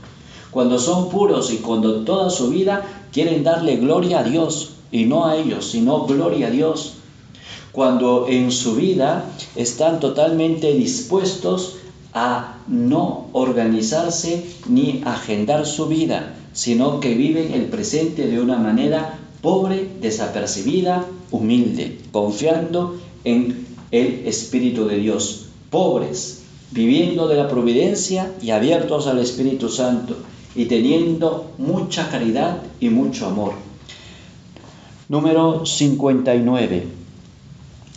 Cuando 0.50 0.78
son 0.78 1.08
puros 1.08 1.52
y 1.52 1.58
cuando 1.58 2.04
toda 2.04 2.30
su 2.30 2.48
vida 2.50 2.84
quieren 3.12 3.44
darle 3.44 3.76
gloria 3.76 4.20
a 4.20 4.24
Dios 4.24 4.72
y 4.90 5.04
no 5.04 5.26
a 5.26 5.36
ellos, 5.36 5.66
sino 5.66 6.06
gloria 6.06 6.48
a 6.48 6.50
Dios. 6.50 6.94
Cuando 7.72 8.26
en 8.28 8.50
su 8.50 8.74
vida 8.74 9.26
están 9.54 10.00
totalmente 10.00 10.72
dispuestos 10.72 11.76
a 12.12 12.56
no 12.66 13.26
organizarse 13.32 14.46
ni 14.66 15.02
agendar 15.04 15.66
su 15.66 15.86
vida, 15.86 16.34
sino 16.54 17.00
que 17.00 17.14
viven 17.14 17.52
el 17.52 17.66
presente 17.66 18.26
de 18.26 18.40
una 18.40 18.56
manera 18.56 19.18
pobre, 19.46 19.88
desapercibida, 20.00 21.06
humilde, 21.30 22.00
confiando 22.10 22.96
en 23.22 23.64
el 23.92 24.26
Espíritu 24.26 24.88
de 24.88 24.96
Dios. 24.96 25.46
Pobres, 25.70 26.42
viviendo 26.72 27.28
de 27.28 27.36
la 27.36 27.48
providencia 27.48 28.32
y 28.42 28.50
abiertos 28.50 29.06
al 29.06 29.20
Espíritu 29.20 29.68
Santo 29.68 30.16
y 30.56 30.64
teniendo 30.64 31.52
mucha 31.58 32.10
caridad 32.10 32.56
y 32.80 32.88
mucho 32.88 33.26
amor. 33.26 33.52
Número 35.08 35.64
59. 35.64 36.88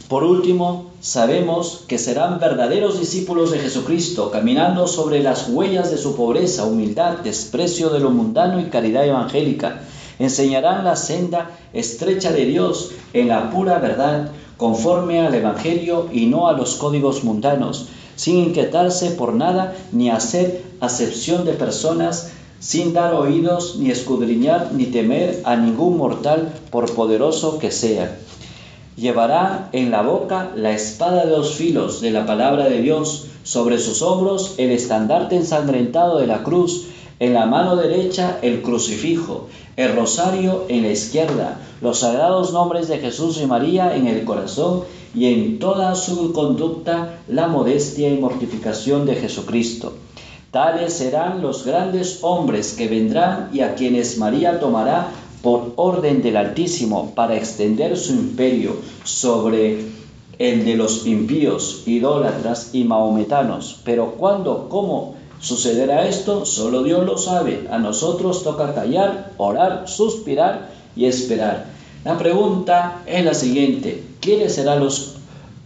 Por 0.08 0.24
último, 0.24 0.91
sabemos 1.02 1.84
que 1.88 1.97
serán 1.97 2.39
verdaderos 2.39 3.00
discípulos 3.00 3.50
de 3.50 3.58
Jesucristo, 3.58 4.30
caminando 4.30 4.86
sobre 4.86 5.24
las 5.24 5.50
huellas 5.50 5.89
de 5.89 5.97
su 5.97 6.16
pobreza, 6.16 6.66
humildad, 6.66 7.18
desprecio 7.24 7.89
de 7.89 8.02
lo 8.02 8.12
mundano 8.12 8.60
y 8.62 8.66
caridad 8.66 9.08
evangélica 9.08 9.82
Enseñarán 10.20 10.84
la 10.84 10.98
senda 10.98 11.52
estrecha 11.74 12.32
de 12.32 12.46
Dios 12.46 12.92
en 13.14 13.30
la 13.30 13.50
pura 13.50 13.80
verdad, 13.80 14.32
conforme 14.58 15.22
al 15.22 15.34
Evangelio 15.34 16.10
y 16.12 16.26
no 16.26 16.50
a 16.50 16.54
los 16.54 16.76
códigos 16.76 17.24
mundanos, 17.24 17.88
sin 18.18 18.38
inquietarse 18.38 19.12
por 19.12 19.34
nada 19.34 19.74
ni 19.94 20.10
hacer 20.10 20.62
acepción 20.82 21.46
de 21.46 21.54
personas, 21.54 22.32
sin 22.60 22.92
dar 22.92 23.14
oídos, 23.14 23.78
ni 23.78 23.90
escudriñar, 23.90 24.74
ni 24.74 24.88
temer 24.88 25.42
a 25.46 25.56
ningún 25.56 25.98
mortal, 25.98 26.54
por 26.70 26.94
poderoso 26.94 27.58
que 27.58 27.72
sea. 27.72 28.18
Llevará 28.98 29.70
en 29.72 29.92
la 29.92 30.02
boca 30.02 30.52
la 30.58 30.74
espada 30.74 31.26
de 31.26 31.32
dos 31.32 31.54
filos 31.54 32.02
de 32.02 32.12
la 32.12 32.26
palabra 32.26 32.68
de 32.68 32.82
Dios, 32.82 33.28
sobre 33.44 33.80
sus 33.80 34.02
hombros 34.02 34.56
el 34.58 34.72
estandarte 34.72 35.38
ensangrentado 35.38 36.20
de 36.20 36.28
la 36.28 36.44
cruz, 36.44 36.88
en 37.22 37.34
la 37.34 37.46
mano 37.46 37.78
derecha 37.78 38.38
el 38.42 38.62
crucifijo, 38.62 39.48
el 39.80 39.96
rosario 39.96 40.66
en 40.68 40.84
la 40.84 40.92
izquierda, 40.92 41.58
los 41.80 42.00
sagrados 42.00 42.52
nombres 42.52 42.90
de 42.90 42.98
Jesús 42.98 43.40
y 43.42 43.46
María 43.46 43.96
en 43.96 44.08
el 44.08 44.26
corazón 44.26 44.84
y 45.16 45.28
en 45.28 45.58
toda 45.58 45.96
su 45.96 46.34
conducta 46.34 47.20
la 47.30 47.48
modestia 47.48 48.10
y 48.10 48.18
mortificación 48.18 49.06
de 49.06 49.16
Jesucristo. 49.16 49.94
Tales 50.52 50.92
serán 50.92 51.42
los 51.42 51.66
grandes 51.66 52.20
hombres 52.24 52.74
que 52.74 52.90
vendrán 52.90 53.52
y 53.54 53.62
a 53.62 53.76
quienes 53.76 54.18
María 54.18 54.60
tomará 54.60 55.12
por 55.42 55.72
orden 55.78 56.22
del 56.22 56.36
Altísimo 56.36 57.14
para 57.16 57.38
extender 57.38 57.96
su 57.96 58.12
imperio 58.12 58.76
sobre 59.06 59.86
el 60.40 60.66
de 60.66 60.76
los 60.76 61.08
impíos, 61.08 61.84
idólatras 61.86 62.72
y 62.74 62.84
mahometanos. 62.84 63.80
Pero 63.86 64.16
cuándo, 64.18 64.68
cómo 64.68 65.16
sucederá 65.40 66.08
esto, 66.08 66.46
solo 66.46 66.84
Dios 66.84 67.06
lo 67.06 67.18
sabe. 67.18 67.68
A 67.72 67.80
nosotros 67.80 68.44
toca 68.44 68.74
callar, 68.74 69.32
orar, 69.38 69.88
suspirar 69.88 70.70
y 70.96 71.06
esperar. 71.06 71.68
La 72.06 72.18
pregunta 72.18 73.02
es 73.06 73.26
la 73.26 73.34
siguiente, 73.34 74.04
¿quiénes 74.22 74.56
serán 74.56 74.80
los 74.80 75.16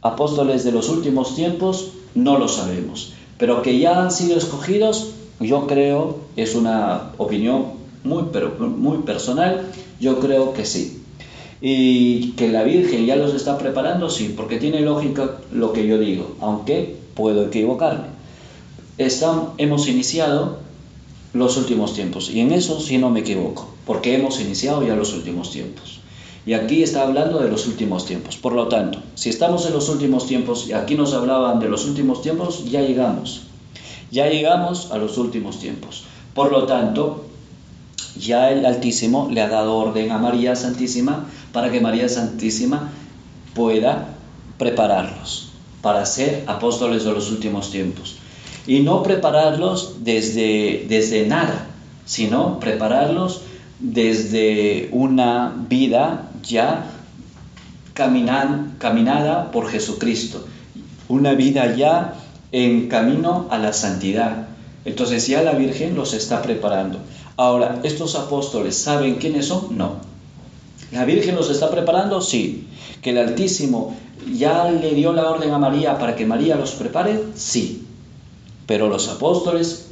apóstoles 0.01 0.63
de 0.63 0.71
los 0.71 0.89
últimos 0.89 1.36
tiempos? 1.36 1.89
No 2.15 2.38
lo 2.38 2.47
sabemos, 2.47 3.13
pero 3.38 3.61
que 3.61 3.80
ya 3.80 4.01
han 4.01 4.11
sido 4.11 4.38
escogidos, 4.38 5.11
yo 5.39 5.67
creo, 5.67 6.17
es 6.36 6.55
una 6.55 7.11
opinión 7.17 7.65
muy, 8.03 8.26
pero 8.32 8.53
muy 8.59 8.99
personal, 8.99 9.67
yo 9.99 10.19
creo 10.19 10.53
que 10.53 10.65
sí. 10.65 11.03
Y 11.61 12.32
que 12.32 12.49
la 12.49 12.63
Virgen 12.63 13.05
ya 13.05 13.15
los 13.15 13.34
está 13.34 13.57
preparando, 13.57 14.09
sí, 14.09 14.34
porque 14.36 14.57
tiene 14.57 14.82
lógica 14.82 15.38
lo 15.51 15.71
que 15.71 15.88
yo 15.88 15.97
digo, 15.97 16.36
aunque 16.41 16.97
puedo 17.13 17.45
equivocarme. 17.45 18.12
Hemos 18.97 19.87
iniciado 19.87 20.59
los 21.33 21.57
últimos 21.57 21.95
tiempos, 21.95 22.29
y 22.29 22.41
en 22.41 22.51
eso 22.51 22.79
sí 22.79 22.99
no 22.99 23.09
me 23.09 23.21
equivoco, 23.21 23.67
porque 23.85 24.15
hemos 24.15 24.39
iniciado 24.39 24.85
ya 24.85 24.95
los 24.95 25.13
últimos 25.13 25.51
tiempos. 25.51 25.99
Y 26.45 26.53
aquí 26.53 26.83
está 26.83 27.03
hablando 27.03 27.39
de 27.39 27.49
los 27.49 27.67
últimos 27.67 28.05
tiempos. 28.05 28.35
Por 28.35 28.53
lo 28.53 28.67
tanto, 28.67 28.99
si 29.15 29.29
estamos 29.29 29.65
en 29.65 29.73
los 29.73 29.89
últimos 29.89 30.27
tiempos 30.27 30.67
y 30.67 30.73
aquí 30.73 30.95
nos 30.95 31.13
hablaban 31.13 31.59
de 31.59 31.69
los 31.69 31.85
últimos 31.85 32.21
tiempos, 32.21 32.69
ya 32.69 32.81
llegamos. 32.81 33.43
Ya 34.11 34.27
llegamos 34.27 34.91
a 34.91 34.97
los 34.97 35.17
últimos 35.17 35.59
tiempos. 35.59 36.03
Por 36.33 36.51
lo 36.51 36.65
tanto, 36.65 37.25
ya 38.19 38.51
el 38.51 38.65
Altísimo 38.65 39.29
le 39.31 39.41
ha 39.41 39.47
dado 39.47 39.75
orden 39.75 40.11
a 40.11 40.17
María 40.17 40.55
Santísima 40.55 41.25
para 41.51 41.71
que 41.71 41.79
María 41.79 42.09
Santísima 42.09 42.91
pueda 43.55 44.09
prepararlos 44.57 45.49
para 45.81 46.05
ser 46.05 46.43
apóstoles 46.47 47.05
de 47.05 47.11
los 47.11 47.31
últimos 47.31 47.71
tiempos. 47.71 48.17
Y 48.66 48.80
no 48.80 49.03
prepararlos 49.03 49.97
desde, 50.03 50.86
desde 50.88 51.26
nada, 51.28 51.68
sino 52.05 52.59
prepararlos 52.59 53.41
desde 53.80 54.89
una 54.91 55.53
vida 55.70 56.32
ya 56.43 56.86
caminada 57.93 59.51
por 59.51 59.70
Jesucristo, 59.70 60.45
una 61.09 61.34
vida 61.34 61.76
ya 61.76 62.16
en 62.51 62.88
camino 62.88 63.47
a 63.49 63.57
la 63.57 63.74
santidad. 63.74 64.47
Entonces 64.86 65.28
ya 65.28 65.41
la 65.43 65.53
Virgen 65.53 65.95
los 65.95 66.14
está 66.14 66.41
preparando. 66.41 66.99
Ahora, 67.36 67.80
¿estos 67.84 68.16
apóstoles 68.16 68.76
saben 68.76 69.16
quiénes 69.16 69.47
son? 69.47 69.78
No. 69.78 69.97
¿La 70.91 71.05
Virgen 71.05 71.36
los 71.36 71.49
está 71.49 71.70
preparando? 71.72 72.22
Sí. 72.22 72.68
¿Que 73.01 73.09
el 73.09 73.18
Altísimo 73.18 73.95
ya 74.34 74.70
le 74.70 74.93
dio 74.93 75.14
la 75.14 75.30
orden 75.30 75.51
a 75.51 75.57
María 75.57 75.97
para 75.97 76.16
que 76.16 76.26
María 76.26 76.55
los 76.55 76.72
prepare? 76.72 77.20
Sí. 77.36 77.82
Pero 78.66 78.89
los 78.89 79.09
apóstoles 79.09 79.88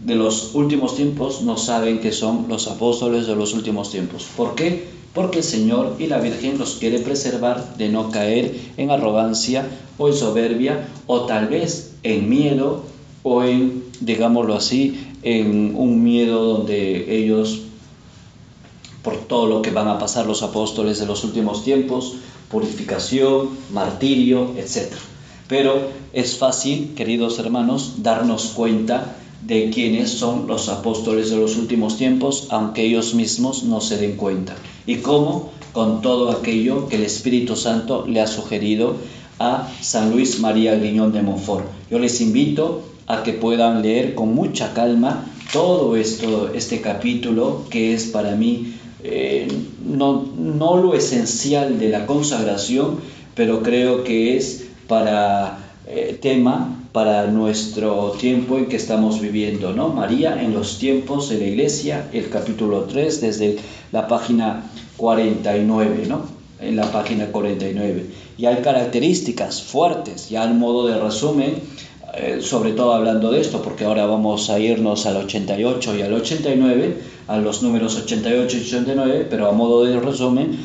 de 0.00 0.14
los 0.14 0.54
últimos 0.54 0.96
tiempos 0.96 1.42
no 1.42 1.56
saben 1.56 2.00
que 2.00 2.12
son 2.12 2.46
los 2.48 2.66
apóstoles 2.68 3.26
de 3.26 3.36
los 3.36 3.54
últimos 3.54 3.90
tiempos. 3.90 4.26
¿Por 4.36 4.54
qué? 4.54 4.88
Porque 5.14 5.38
el 5.38 5.44
Señor 5.44 5.96
y 5.98 6.06
la 6.06 6.18
Virgen 6.18 6.58
los 6.58 6.76
quiere 6.76 6.98
preservar 6.98 7.76
de 7.76 7.88
no 7.88 8.10
caer 8.10 8.58
en 8.76 8.90
arrogancia 8.90 9.66
o 9.98 10.08
en 10.08 10.14
soberbia 10.14 10.88
o 11.06 11.22
tal 11.22 11.48
vez 11.48 11.92
en 12.02 12.28
miedo 12.28 12.82
o 13.22 13.44
en, 13.44 13.84
digámoslo 14.00 14.54
así, 14.54 15.06
en 15.22 15.76
un 15.76 16.02
miedo 16.02 16.44
donde 16.44 17.16
ellos, 17.16 17.60
por 19.02 19.16
todo 19.16 19.46
lo 19.46 19.62
que 19.62 19.70
van 19.70 19.88
a 19.88 19.98
pasar 19.98 20.26
los 20.26 20.42
apóstoles 20.42 20.98
de 20.98 21.06
los 21.06 21.22
últimos 21.22 21.62
tiempos, 21.62 22.16
purificación, 22.50 23.50
martirio, 23.70 24.52
etc. 24.56 24.92
Pero 25.52 25.90
es 26.14 26.38
fácil, 26.38 26.94
queridos 26.96 27.38
hermanos, 27.38 27.96
darnos 27.98 28.52
cuenta 28.56 29.16
de 29.42 29.68
quiénes 29.68 30.08
son 30.08 30.46
los 30.46 30.70
apóstoles 30.70 31.28
de 31.28 31.36
los 31.36 31.58
últimos 31.58 31.98
tiempos, 31.98 32.46
aunque 32.48 32.86
ellos 32.86 33.12
mismos 33.12 33.62
no 33.64 33.82
se 33.82 33.98
den 33.98 34.16
cuenta. 34.16 34.54
Y 34.86 34.96
cómo, 34.96 35.50
con 35.74 36.00
todo 36.00 36.30
aquello 36.30 36.88
que 36.88 36.96
el 36.96 37.02
Espíritu 37.02 37.54
Santo 37.54 38.06
le 38.06 38.22
ha 38.22 38.26
sugerido 38.26 38.94
a 39.38 39.68
San 39.82 40.10
Luis 40.10 40.40
María 40.40 40.74
Guiñón 40.76 41.12
de 41.12 41.20
Montfort. 41.20 41.66
Yo 41.90 41.98
les 41.98 42.22
invito 42.22 42.80
a 43.06 43.22
que 43.22 43.34
puedan 43.34 43.82
leer 43.82 44.14
con 44.14 44.34
mucha 44.34 44.72
calma 44.72 45.26
todo 45.52 45.96
esto, 45.96 46.50
este 46.54 46.80
capítulo 46.80 47.66
que 47.68 47.92
es 47.92 48.04
para 48.04 48.36
mí 48.36 48.72
eh, 49.04 49.48
no, 49.84 50.24
no 50.34 50.78
lo 50.78 50.94
esencial 50.94 51.78
de 51.78 51.90
la 51.90 52.06
consagración, 52.06 53.00
pero 53.34 53.62
creo 53.62 54.02
que 54.02 54.38
es 54.38 54.71
para 54.88 55.58
eh, 55.86 56.18
tema 56.20 56.78
para 56.92 57.26
nuestro 57.26 58.12
tiempo 58.20 58.58
en 58.58 58.66
que 58.66 58.76
estamos 58.76 59.20
viviendo, 59.20 59.72
¿no? 59.72 59.88
María 59.88 60.40
en 60.42 60.52
los 60.52 60.78
tiempos 60.78 61.30
de 61.30 61.38
la 61.38 61.44
iglesia, 61.44 62.08
el 62.12 62.28
capítulo 62.28 62.82
3, 62.82 63.20
desde 63.20 63.56
la 63.92 64.06
página 64.06 64.70
49, 64.98 66.04
¿no? 66.06 66.26
En 66.60 66.76
la 66.76 66.92
página 66.92 67.26
49. 67.26 68.06
Y 68.36 68.46
hay 68.46 68.56
características 68.56 69.62
fuertes, 69.62 70.28
ya 70.28 70.42
al 70.42 70.54
modo 70.54 70.86
de 70.86 71.00
resumen, 71.00 71.54
eh, 72.14 72.40
sobre 72.42 72.72
todo 72.72 72.92
hablando 72.92 73.32
de 73.32 73.40
esto, 73.40 73.62
porque 73.62 73.86
ahora 73.86 74.04
vamos 74.04 74.50
a 74.50 74.58
irnos 74.58 75.06
al 75.06 75.16
88 75.16 75.96
y 75.96 76.02
al 76.02 76.12
89, 76.12 76.96
a 77.26 77.38
los 77.38 77.62
números 77.62 77.96
88 77.96 78.56
y 78.56 78.60
89, 78.60 79.26
pero 79.30 79.48
a 79.48 79.52
modo 79.52 79.84
de 79.84 79.98
resumen, 79.98 80.58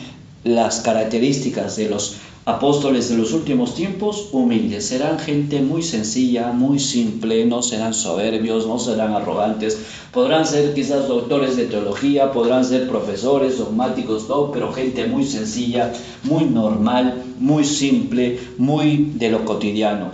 las 0.44 0.82
características 0.82 1.78
de 1.78 1.90
los 1.90 2.18
apóstoles 2.48 3.10
de 3.10 3.18
los 3.18 3.34
últimos 3.34 3.76
tiempos, 3.76 4.30
humildes, 4.32 4.86
serán 4.86 5.20
gente 5.20 5.60
muy 5.62 5.84
sencilla, 5.84 6.54
muy 6.54 6.80
simple, 6.80 7.46
no 7.46 7.62
serán 7.62 7.94
soberbios, 7.94 8.66
no 8.66 8.80
serán 8.80 9.14
arrogantes, 9.14 9.78
podrán 10.14 10.46
ser 10.46 10.74
quizás 10.74 11.10
doctores 11.10 11.58
de 11.58 11.66
teología, 11.66 12.32
podrán 12.32 12.64
ser 12.64 12.88
profesores, 12.88 13.58
dogmáticos, 13.58 14.28
pero 14.54 14.72
gente 14.72 15.08
muy 15.08 15.26
sencilla, 15.26 15.92
muy 16.24 16.46
normal, 16.46 17.22
muy 17.38 17.66
simple, 17.66 18.40
muy 18.58 19.12
de 19.16 19.30
lo 19.30 19.44
cotidiano. 19.44 20.12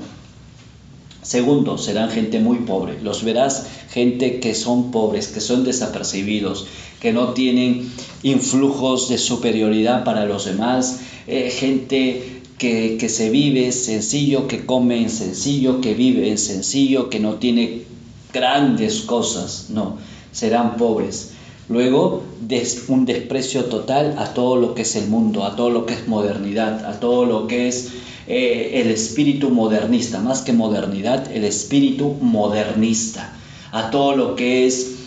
Segundo, 1.22 1.78
serán 1.78 2.10
gente 2.10 2.40
muy 2.40 2.58
pobre. 2.58 3.00
Los 3.00 3.24
verás 3.24 3.68
gente 3.94 4.40
que 4.40 4.56
son 4.56 4.92
pobres, 4.92 5.28
que 5.28 5.40
son 5.40 5.64
desapercibidos, 5.64 6.66
que 7.00 7.14
no 7.14 7.34
tienen 7.34 7.92
influjos 8.24 9.08
de 9.10 9.20
superioridad 9.20 10.04
para 10.04 10.26
los 10.26 10.46
demás, 10.46 11.02
eh, 11.28 11.52
gente 11.52 12.42
que, 12.58 12.98
que, 13.00 13.10
se 13.10 13.30
vive 13.30 13.72
sencillo, 13.72 14.48
que 14.48 14.66
come 14.66 15.02
en 15.02 15.10
sencillo, 15.10 15.80
que 15.80 15.94
vive 15.94 16.30
en 16.30 16.40
sencillo, 16.40 17.10
que 17.10 17.20
no 17.20 17.36
tiene 17.36 17.84
grandes 18.34 19.02
cosas, 19.02 19.68
no, 19.70 19.98
serán 20.32 20.78
pobres. 20.78 21.34
Luego, 21.70 22.24
un 22.88 23.06
desprecio 23.06 23.66
total 23.66 24.16
a 24.18 24.34
todo 24.34 24.58
lo 24.58 24.74
que 24.74 24.82
es 24.82 24.96
el 24.96 25.08
mundo, 25.08 25.46
a 25.46 25.56
todo 25.56 25.70
lo 25.70 25.86
que 25.86 25.94
es 25.94 26.08
modernidad, 26.08 26.86
a 26.86 27.00
todo 27.00 27.26
lo 27.26 27.48
que 27.48 27.68
es 27.68 27.92
eh, 28.28 28.82
el 28.82 28.90
espíritu 28.90 29.50
modernista, 29.50 30.20
más 30.20 30.42
que 30.42 30.52
modernidad, 30.52 31.32
el 31.32 31.46
espíritu 31.46 32.18
modernista, 32.22 33.34
a 33.74 33.90
todo 33.90 34.16
lo 34.16 34.36
que 34.36 34.68
es 34.68 34.98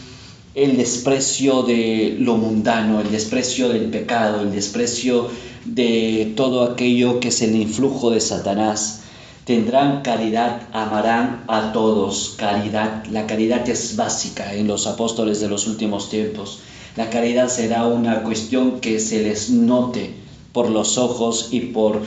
el 0.57 0.77
desprecio 0.77 1.63
de 1.63 2.17
lo 2.19 2.37
mundano, 2.37 3.01
el 3.01 3.13
desprecio 3.13 3.69
del 3.69 3.91
pecado, 3.91 4.41
el 4.41 4.51
desprecio 4.51 5.29
de 5.65 6.33
todo 6.35 6.65
aquello 6.65 7.21
que 7.21 7.29
es 7.29 7.43
el 7.43 7.55
influjo 7.55 8.11
de 8.11 8.21
Satanás. 8.21 9.03
Tendrán 9.45 10.03
caridad, 10.03 10.63
amarán 10.73 11.45
a 11.47 11.71
todos. 11.73 12.35
Caridad, 12.37 13.07
la 13.07 13.29
caridad 13.29 13.69
es 13.69 13.95
básica 13.95 14.53
en 14.53 14.67
los 14.67 14.89
apóstoles 14.89 15.39
de 15.39 15.49
los 15.49 15.69
últimos 15.69 16.11
tiempos. 16.11 16.59
La 16.97 17.09
caridad 17.09 17.49
será 17.49 17.87
una 17.87 18.25
cuestión 18.25 18.81
que 18.81 18.99
se 18.99 19.23
les 19.23 19.49
note 19.49 20.13
por 20.53 20.71
los 20.71 20.99
ojos 20.99 21.51
y 21.53 21.61
por, 21.61 22.03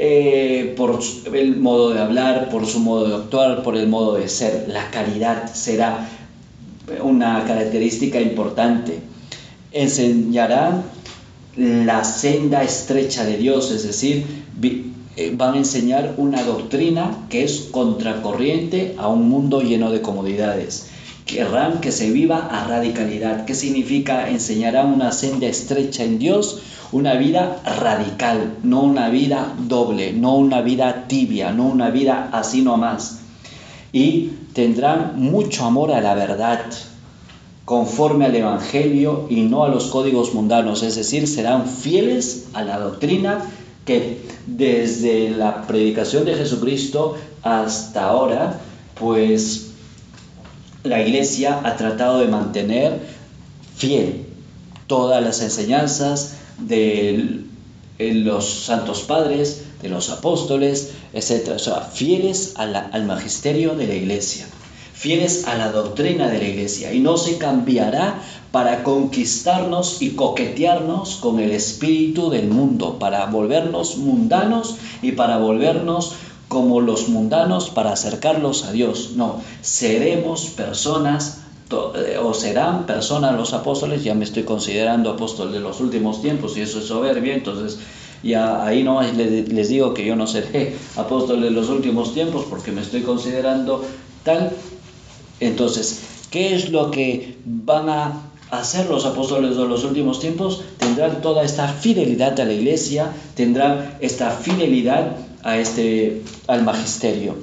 eh, 0.00 0.74
por 0.76 1.00
el 1.34 1.56
modo 1.56 1.90
de 1.90 2.00
hablar, 2.00 2.50
por 2.50 2.66
su 2.66 2.78
modo 2.78 3.08
de 3.08 3.14
actuar, 3.16 3.62
por 3.64 3.76
el 3.76 3.88
modo 3.88 4.14
de 4.14 4.28
ser. 4.28 4.66
La 4.68 4.90
caridad 4.90 5.52
será 5.52 6.08
una 7.02 7.44
característica 7.44 8.20
importante. 8.20 9.00
Enseñarán 9.72 10.84
la 11.56 12.04
senda 12.04 12.62
estrecha 12.62 13.24
de 13.24 13.38
Dios, 13.38 13.72
es 13.72 13.82
decir, 13.82 14.24
eh, 15.16 15.32
van 15.36 15.54
a 15.54 15.58
enseñar 15.58 16.14
una 16.16 16.44
doctrina 16.44 17.26
que 17.28 17.42
es 17.42 17.68
contracorriente 17.72 18.94
a 18.98 19.08
un 19.08 19.28
mundo 19.28 19.60
lleno 19.62 19.90
de 19.90 20.00
comodidades. 20.00 20.86
Querrán 21.26 21.80
que 21.80 21.90
se 21.90 22.10
viva 22.12 22.46
a 22.46 22.68
radicalidad. 22.68 23.44
¿Qué 23.44 23.56
significa? 23.56 24.30
Enseñarán 24.30 24.92
una 24.94 25.10
senda 25.10 25.48
estrecha 25.48 26.04
en 26.04 26.20
Dios, 26.20 26.60
una 26.92 27.14
vida 27.14 27.60
radical, 27.64 28.58
no 28.62 28.80
una 28.80 29.08
vida 29.10 29.54
doble, 29.58 30.12
no 30.12 30.36
una 30.36 30.62
vida 30.62 31.06
tibia, 31.06 31.52
no 31.52 31.66
una 31.66 31.90
vida 31.90 32.30
así 32.32 32.62
nomás. 32.62 33.20
Y 33.92 34.30
tendrán 34.54 35.20
mucho 35.20 35.64
amor 35.64 35.92
a 35.92 36.00
la 36.00 36.14
verdad, 36.14 36.60
conforme 37.64 38.24
al 38.24 38.34
Evangelio 38.34 39.26
y 39.28 39.42
no 39.42 39.64
a 39.64 39.68
los 39.68 39.86
códigos 39.86 40.32
mundanos, 40.34 40.82
es 40.82 40.96
decir, 40.96 41.28
serán 41.28 41.66
fieles 41.66 42.46
a 42.54 42.62
la 42.62 42.78
doctrina 42.78 43.42
que 43.84 44.22
desde 44.46 45.30
la 45.30 45.66
predicación 45.66 46.24
de 46.24 46.34
Jesucristo 46.34 47.16
hasta 47.42 48.04
ahora, 48.04 48.60
pues 48.98 49.72
la 50.84 51.02
iglesia 51.02 51.60
ha 51.64 51.76
tratado 51.76 52.20
de 52.20 52.28
mantener 52.28 53.00
fiel 53.76 54.26
todas 54.86 55.22
las 55.22 55.42
enseñanzas 55.42 56.37
de 56.58 57.44
los 57.98 58.64
santos 58.64 59.02
padres, 59.02 59.64
de 59.82 59.88
los 59.88 60.10
apóstoles, 60.10 60.92
etc. 61.12 61.52
O 61.54 61.58
sea, 61.58 61.80
fieles 61.80 62.54
al 62.56 63.04
magisterio 63.04 63.74
de 63.74 63.86
la 63.86 63.94
iglesia 63.94 64.46
fieles 64.98 65.46
a 65.46 65.56
la 65.56 65.70
doctrina 65.70 66.26
de 66.28 66.38
la 66.38 66.48
iglesia 66.48 66.92
y 66.92 66.98
no 66.98 67.16
se 67.16 67.38
cambiará 67.38 68.20
para 68.50 68.82
conquistarnos 68.82 70.02
y 70.02 70.10
coquetearnos 70.16 71.16
con 71.16 71.38
el 71.38 71.52
espíritu 71.52 72.30
del 72.30 72.48
mundo, 72.48 72.98
para 72.98 73.26
volvernos 73.26 73.96
mundanos 73.98 74.74
y 75.00 75.12
para 75.12 75.38
volvernos 75.38 76.14
como 76.48 76.80
los 76.80 77.08
mundanos 77.08 77.70
para 77.70 77.92
acercarlos 77.92 78.64
a 78.64 78.72
Dios. 78.72 79.12
No, 79.14 79.40
seremos 79.60 80.46
personas 80.46 81.42
eh, 81.46 81.47
o 81.70 82.34
serán 82.34 82.86
personas 82.86 83.36
los 83.36 83.52
apóstoles, 83.52 84.02
ya 84.02 84.14
me 84.14 84.24
estoy 84.24 84.44
considerando 84.44 85.10
apóstol 85.10 85.52
de 85.52 85.60
los 85.60 85.80
últimos 85.80 86.22
tiempos 86.22 86.56
y 86.56 86.62
eso 86.62 86.78
es 86.78 86.86
soberbia, 86.86 87.34
entonces 87.34 87.78
ya 88.22 88.64
ahí 88.64 88.82
no 88.82 89.00
les 89.02 89.68
digo 89.68 89.94
que 89.94 90.04
yo 90.04 90.16
no 90.16 90.26
seré 90.26 90.76
apóstol 90.96 91.42
de 91.42 91.50
los 91.50 91.68
últimos 91.68 92.14
tiempos 92.14 92.46
porque 92.48 92.72
me 92.72 92.80
estoy 92.80 93.02
considerando 93.02 93.84
tal, 94.24 94.52
entonces, 95.40 96.00
¿qué 96.30 96.54
es 96.54 96.70
lo 96.70 96.90
que 96.90 97.36
van 97.44 97.88
a 97.88 98.22
hacer 98.50 98.88
los 98.88 99.04
apóstoles 99.04 99.56
de 99.56 99.66
los 99.66 99.84
últimos 99.84 100.20
tiempos? 100.20 100.62
Tendrán 100.78 101.20
toda 101.20 101.44
esta 101.44 101.68
fidelidad 101.68 102.38
a 102.40 102.44
la 102.44 102.52
iglesia, 102.52 103.12
tendrán 103.34 103.96
esta 104.00 104.30
fidelidad 104.30 105.16
a 105.42 105.58
este, 105.58 106.22
al 106.46 106.64
magisterio. 106.64 107.36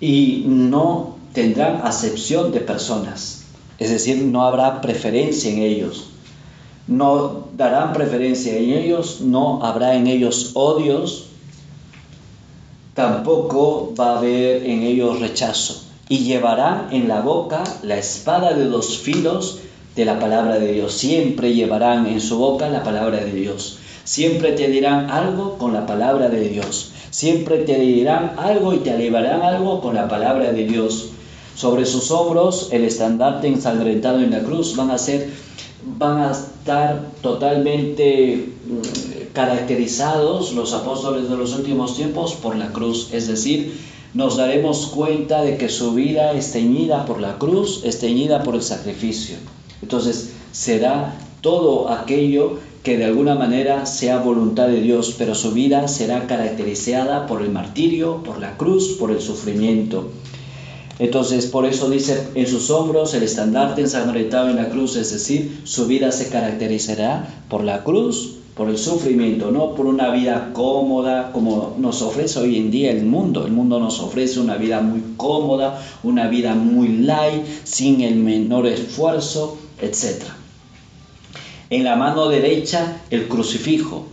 Y 0.00 0.44
no 0.46 1.17
tendrán 1.38 1.82
acepción 1.84 2.50
de 2.50 2.58
personas, 2.58 3.44
es 3.78 3.90
decir, 3.90 4.16
no 4.24 4.42
habrá 4.42 4.80
preferencia 4.80 5.48
en 5.52 5.62
ellos. 5.62 6.08
No 6.88 7.44
darán 7.56 7.92
preferencia 7.92 8.56
en 8.56 8.70
ellos, 8.72 9.20
no 9.20 9.64
habrá 9.64 9.94
en 9.94 10.08
ellos 10.08 10.50
odios, 10.54 11.26
tampoco 12.94 13.94
va 13.94 14.14
a 14.14 14.18
haber 14.18 14.64
en 14.66 14.82
ellos 14.82 15.20
rechazo 15.20 15.84
y 16.08 16.24
llevarán 16.24 16.88
en 16.90 17.06
la 17.06 17.20
boca 17.20 17.62
la 17.84 17.98
espada 17.98 18.54
de 18.54 18.64
dos 18.64 18.98
filos 18.98 19.60
de 19.94 20.06
la 20.06 20.18
palabra 20.18 20.58
de 20.58 20.72
Dios. 20.72 20.92
Siempre 20.94 21.54
llevarán 21.54 22.08
en 22.08 22.20
su 22.20 22.36
boca 22.36 22.68
la 22.68 22.82
palabra 22.82 23.18
de 23.18 23.30
Dios. 23.30 23.78
Siempre 24.02 24.52
te 24.52 24.66
dirán 24.66 25.08
algo 25.08 25.56
con 25.56 25.72
la 25.72 25.86
palabra 25.86 26.30
de 26.30 26.48
Dios. 26.48 26.90
Siempre 27.10 27.58
te 27.58 27.78
dirán 27.78 28.32
algo 28.38 28.74
y 28.74 28.78
te 28.78 28.90
alivarán 28.90 29.42
algo 29.42 29.80
con 29.80 29.94
la 29.94 30.08
palabra 30.08 30.50
de 30.50 30.64
Dios. 30.64 31.12
Sobre 31.58 31.86
sus 31.86 32.12
hombros 32.12 32.68
el 32.70 32.84
estandarte 32.84 33.48
ensangrentado 33.48 34.20
en 34.20 34.30
la 34.30 34.44
cruz 34.44 34.76
van 34.76 34.92
a 34.92 34.96
ser 34.96 35.28
van 35.98 36.20
a 36.20 36.30
estar 36.30 37.10
totalmente 37.20 38.36
mm, 38.36 39.32
caracterizados 39.32 40.52
los 40.52 40.72
apóstoles 40.72 41.28
de 41.28 41.36
los 41.36 41.56
últimos 41.56 41.96
tiempos 41.96 42.34
por 42.34 42.54
la 42.54 42.68
cruz, 42.68 43.08
es 43.12 43.26
decir, 43.26 43.76
nos 44.14 44.36
daremos 44.36 44.86
cuenta 44.86 45.42
de 45.42 45.56
que 45.56 45.68
su 45.68 45.94
vida 45.94 46.30
es 46.30 46.52
teñida 46.52 47.04
por 47.06 47.20
la 47.20 47.38
cruz, 47.38 47.82
es 47.84 47.98
teñida 47.98 48.44
por 48.44 48.54
el 48.54 48.62
sacrificio. 48.62 49.34
Entonces 49.82 50.30
será 50.52 51.18
todo 51.40 51.88
aquello 51.88 52.58
que 52.84 52.96
de 52.98 53.06
alguna 53.06 53.34
manera 53.34 53.84
sea 53.84 54.18
voluntad 54.18 54.68
de 54.68 54.80
Dios, 54.80 55.16
pero 55.18 55.34
su 55.34 55.50
vida 55.50 55.88
será 55.88 56.28
caracterizada 56.28 57.26
por 57.26 57.42
el 57.42 57.50
martirio, 57.50 58.22
por 58.22 58.38
la 58.38 58.56
cruz, 58.56 58.96
por 58.96 59.10
el 59.10 59.20
sufrimiento. 59.20 60.08
Entonces, 60.98 61.46
por 61.46 61.64
eso 61.64 61.88
dice 61.88 62.26
en 62.34 62.46
sus 62.46 62.70
hombros 62.70 63.14
el 63.14 63.22
estandarte 63.22 63.82
ensangrentado 63.82 64.50
en 64.50 64.56
la 64.56 64.68
cruz, 64.68 64.96
es 64.96 65.12
decir, 65.12 65.60
su 65.64 65.86
vida 65.86 66.10
se 66.10 66.28
caracterizará 66.28 67.42
por 67.48 67.62
la 67.62 67.84
cruz, 67.84 68.34
por 68.56 68.68
el 68.68 68.78
sufrimiento, 68.78 69.52
no 69.52 69.76
por 69.76 69.86
una 69.86 70.10
vida 70.10 70.50
cómoda 70.52 71.30
como 71.30 71.76
nos 71.78 72.02
ofrece 72.02 72.40
hoy 72.40 72.56
en 72.56 72.72
día 72.72 72.90
el 72.90 73.04
mundo. 73.04 73.46
El 73.46 73.52
mundo 73.52 73.78
nos 73.78 74.00
ofrece 74.00 74.40
una 74.40 74.56
vida 74.56 74.80
muy 74.80 75.00
cómoda, 75.16 75.80
una 76.02 76.26
vida 76.26 76.56
muy 76.56 76.88
light, 76.88 77.44
sin 77.62 78.00
el 78.00 78.16
menor 78.16 78.66
esfuerzo, 78.66 79.56
etc. 79.80 80.24
En 81.70 81.84
la 81.84 81.94
mano 81.94 82.28
derecha 82.28 83.02
el 83.10 83.28
crucifijo 83.28 84.06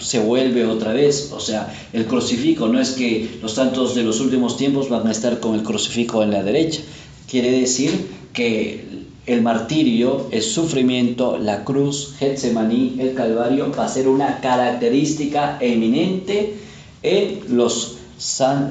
se 0.00 0.18
vuelve 0.18 0.64
otra 0.64 0.92
vez, 0.92 1.30
o 1.32 1.40
sea, 1.40 1.72
el 1.92 2.06
crucifijo 2.06 2.68
no 2.68 2.80
es 2.80 2.90
que 2.90 3.38
los 3.42 3.52
santos 3.52 3.94
de 3.94 4.02
los 4.02 4.20
últimos 4.20 4.56
tiempos 4.56 4.88
van 4.88 5.06
a 5.06 5.12
estar 5.12 5.40
con 5.40 5.54
el 5.54 5.62
crucifijo 5.62 6.22
en 6.22 6.30
la 6.30 6.42
derecha, 6.42 6.80
quiere 7.28 7.50
decir 7.52 8.08
que 8.32 9.00
el 9.26 9.42
martirio, 9.42 10.26
el 10.30 10.42
sufrimiento, 10.42 11.38
la 11.38 11.64
cruz, 11.64 12.14
Getsemaní, 12.18 12.96
el 12.98 13.14
Calvario, 13.14 13.70
va 13.76 13.84
a 13.84 13.88
ser 13.88 14.08
una 14.08 14.40
característica 14.40 15.58
eminente 15.60 16.54
en 17.02 17.56
los, 17.56 17.98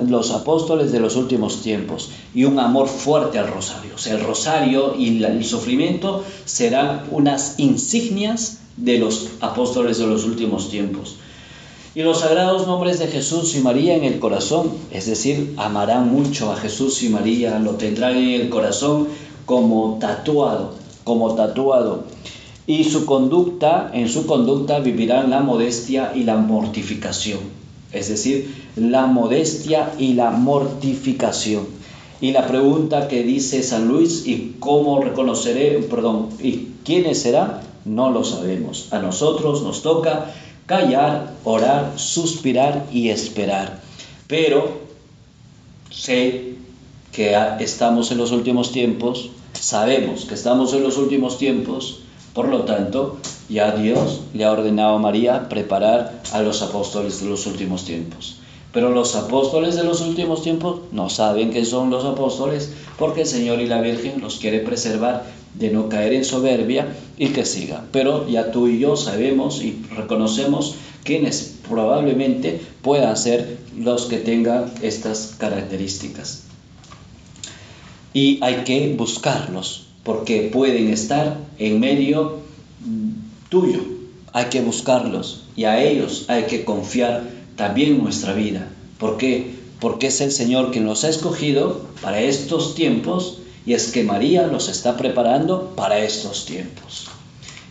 los 0.07 0.32
apóstoles 0.32 0.91
de 0.91 0.99
los 0.99 1.15
últimos 1.15 1.61
tiempos 1.61 2.09
y 2.34 2.43
un 2.43 2.59
amor 2.59 2.88
fuerte 2.88 3.39
al 3.39 3.47
rosario. 3.47 3.95
O 3.95 3.97
sea, 3.97 4.15
el 4.15 4.23
rosario 4.23 4.95
y 4.97 5.23
el 5.23 5.45
sufrimiento 5.45 6.23
serán 6.45 7.05
unas 7.11 7.55
insignias 7.57 8.59
de 8.78 8.97
los 8.97 9.30
apóstoles 9.41 9.97
de 9.97 10.07
los 10.07 10.26
últimos 10.26 10.70
tiempos. 10.70 11.17
Y 11.95 12.03
los 12.03 12.20
sagrados 12.20 12.67
nombres 12.67 12.99
de 12.99 13.07
Jesús 13.07 13.55
y 13.55 13.61
María 13.61 13.95
en 13.95 14.03
el 14.03 14.20
corazón, 14.20 14.72
es 14.91 15.07
decir, 15.07 15.55
amarán 15.57 16.11
mucho 16.11 16.51
a 16.51 16.55
Jesús 16.55 17.01
y 17.03 17.09
María, 17.09 17.57
lo 17.59 17.72
tendrán 17.72 18.15
en 18.15 18.41
el 18.41 18.49
corazón 18.49 19.07
como 19.45 19.97
tatuado, 19.99 20.76
como 21.03 21.34
tatuado. 21.34 22.03
Y 22.67 22.84
su 22.84 23.07
conducta, 23.07 23.89
en 23.93 24.07
su 24.07 24.28
conducta 24.28 24.80
vivirán 24.80 25.32
la 25.32 25.39
modestia 25.39 26.13
y 26.15 26.24
la 26.24 26.38
mortificación. 26.38 27.39
Es 27.91 28.09
decir, 28.09 28.53
la 28.76 29.07
modestia 29.07 29.91
y 29.97 30.13
la 30.13 30.30
mortificación. 30.30 31.65
Y 32.22 32.32
la 32.32 32.45
pregunta 32.45 33.07
que 33.07 33.24
dice 33.24 33.63
San 33.63 33.88
Luis, 33.88 34.28
¿y 34.28 34.57
cómo 34.59 35.01
reconoceré, 35.01 35.80
perdón, 35.89 36.30
y 36.39 36.67
quiénes 36.86 37.22
serán? 37.22 37.68
No 37.86 38.11
lo 38.11 38.23
sabemos. 38.23 38.91
A 38.91 38.99
nosotros 38.99 39.61
nos 39.63 39.82
toca 39.82 40.32
callar, 40.65 41.34
orar, 41.43 41.93
suspirar 41.95 42.86
y 42.91 43.09
esperar. 43.09 43.80
Pero 44.27 44.80
sé 45.89 46.55
que 47.11 47.36
estamos 47.59 48.11
en 48.11 48.17
los 48.19 48.32
últimos 48.32 48.71
tiempos, 48.71 49.32
Sabemos 49.59 50.23
que 50.23 50.36
estamos 50.36 50.73
en 50.73 50.84
los 50.84 50.97
últimos 50.97 51.38
tiempos, 51.38 51.99
por 52.34 52.47
lo 52.47 52.61
tanto, 52.61 53.17
ya 53.49 53.71
Dios 53.71 54.21
le 54.34 54.45
ha 54.45 54.51
ordenado 54.51 54.95
a 54.95 54.99
María 54.99 55.49
preparar 55.49 56.21
a 56.32 56.41
los 56.41 56.61
apóstoles 56.61 57.19
de 57.19 57.27
los 57.27 57.45
últimos 57.45 57.84
tiempos. 57.84 58.38
Pero 58.71 58.91
los 58.91 59.15
apóstoles 59.15 59.75
de 59.75 59.84
los 59.84 59.99
últimos 59.99 60.43
tiempos 60.43 60.82
no 60.93 61.09
saben 61.09 61.51
que 61.51 61.65
son 61.65 61.89
los 61.89 62.05
apóstoles 62.05 62.71
porque 62.97 63.21
el 63.21 63.27
Señor 63.27 63.59
y 63.59 63.67
la 63.67 63.82
Virgen 63.82 64.21
los 64.21 64.38
quiere 64.38 64.59
preservar 64.59 65.25
de 65.56 65.72
no 65.72 65.89
caer 65.89 66.14
en 66.14 66.26
soberbia 66.26 66.95
y 67.18 67.28
que 67.28 67.45
siga. 67.45 67.86
Pero 67.91 68.28
ya 68.28 68.52
tú 68.52 68.68
y 68.68 68.80
yo 68.80 68.95
sabemos 68.95 69.62
y 69.64 69.82
reconocemos 69.95 70.76
quienes 71.04 71.56
probablemente 71.68 72.62
puedan 72.82 73.18
ser 73.18 73.58
los 73.78 74.06
que 74.06 74.18
tengan 74.18 74.72
estas 74.82 75.36
características 75.38 76.43
y 78.14 78.39
hay 78.41 78.64
que 78.64 78.93
buscarlos. 78.97 79.86
porque 80.04 80.50
pueden 80.52 80.88
estar 80.88 81.38
en 81.60 81.80
medio 81.80 82.39
tuyo. 83.50 83.82
Hay 84.34 84.45
que 84.45 84.62
buscarlos 84.62 85.43
y 85.56 85.66
a 85.66 85.84
ellos 85.84 86.26
hay 86.30 86.43
que 86.43 86.64
confiar 86.64 87.30
también 87.56 88.02
nuestra 88.02 88.34
vida. 88.34 88.70
¿Por 88.97 89.18
qué? 89.18 89.52
Porque 89.80 90.08
es 90.08 90.22
el 90.22 90.32
Señor 90.32 90.72
quien 90.72 90.86
los 90.86 91.04
ha 91.04 91.10
escogido 91.10 91.82
para 92.02 92.22
estos 92.22 92.74
tiempos 92.74 93.39
y 93.66 93.74
es 93.74 93.91
que 93.91 94.03
María 94.03 94.47
los 94.47 94.70
está 94.70 94.97
preparando 94.97 95.74
para 95.76 95.99
estos 95.99 96.45
tiempos. 96.45 97.07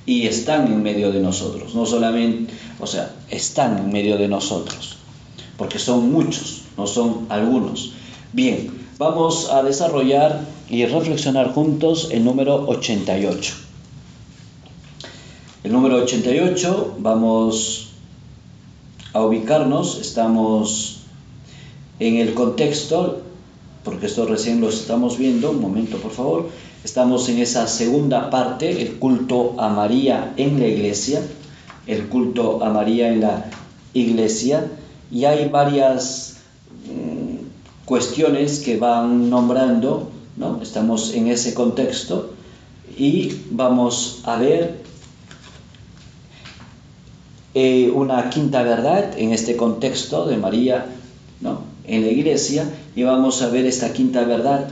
Y 0.06 0.26
están 0.26 0.66
en 0.68 0.82
medio 0.82 1.12
de 1.12 1.20
nosotros, 1.20 1.74
no 1.74 1.84
solamente, 1.84 2.54
o 2.80 2.86
sea, 2.86 3.14
están 3.30 3.78
en 3.78 3.92
medio 3.92 4.16
de 4.16 4.28
nosotros, 4.28 4.96
porque 5.56 5.78
son 5.78 6.10
muchos, 6.10 6.62
no 6.76 6.86
son 6.86 7.26
algunos. 7.28 7.92
Bien, 8.32 8.70
vamos 8.98 9.50
a 9.50 9.62
desarrollar 9.62 10.46
y 10.70 10.86
reflexionar 10.86 11.52
juntos 11.52 12.08
el 12.10 12.24
número 12.24 12.68
88. 12.68 13.54
El 15.64 15.72
número 15.72 15.96
88, 15.96 16.96
vamos 17.00 17.88
a 19.12 19.22
ubicarnos, 19.22 19.98
estamos 20.00 21.00
en 21.98 22.16
el 22.16 22.34
contexto, 22.34 23.22
porque 23.84 24.06
esto 24.06 24.26
recién 24.26 24.60
lo 24.60 24.68
estamos 24.68 25.18
viendo, 25.18 25.50
un 25.50 25.60
momento 25.60 25.98
por 25.98 26.12
favor, 26.12 26.48
estamos 26.84 27.28
en 27.28 27.38
esa 27.38 27.66
segunda 27.66 28.30
parte, 28.30 28.82
el 28.82 28.98
culto 28.98 29.54
a 29.58 29.68
María 29.68 30.34
en 30.36 30.58
la 30.58 30.66
iglesia, 30.66 31.22
el 31.86 32.08
culto 32.08 32.62
a 32.62 32.70
María 32.70 33.08
en 33.10 33.20
la 33.20 33.50
iglesia, 33.94 34.70
y 35.10 35.24
hay 35.24 35.48
varias 35.48 36.36
mm, 36.86 37.86
cuestiones 37.86 38.60
que 38.60 38.76
van 38.76 39.30
nombrando, 39.30 40.10
¿no? 40.36 40.60
estamos 40.62 41.14
en 41.14 41.28
ese 41.28 41.54
contexto, 41.54 42.32
y 42.96 43.32
vamos 43.50 44.20
a 44.24 44.36
ver 44.36 44.82
eh, 47.54 47.90
una 47.94 48.28
quinta 48.28 48.62
verdad 48.62 49.18
en 49.18 49.32
este 49.32 49.56
contexto 49.56 50.26
de 50.26 50.36
María 50.36 50.86
¿no? 51.40 51.62
En 51.88 52.02
la 52.02 52.08
iglesia 52.08 52.70
y 52.94 53.02
vamos 53.02 53.42
a 53.42 53.48
ver 53.48 53.66
esta 53.66 53.92
quinta 53.92 54.24
verdad. 54.24 54.68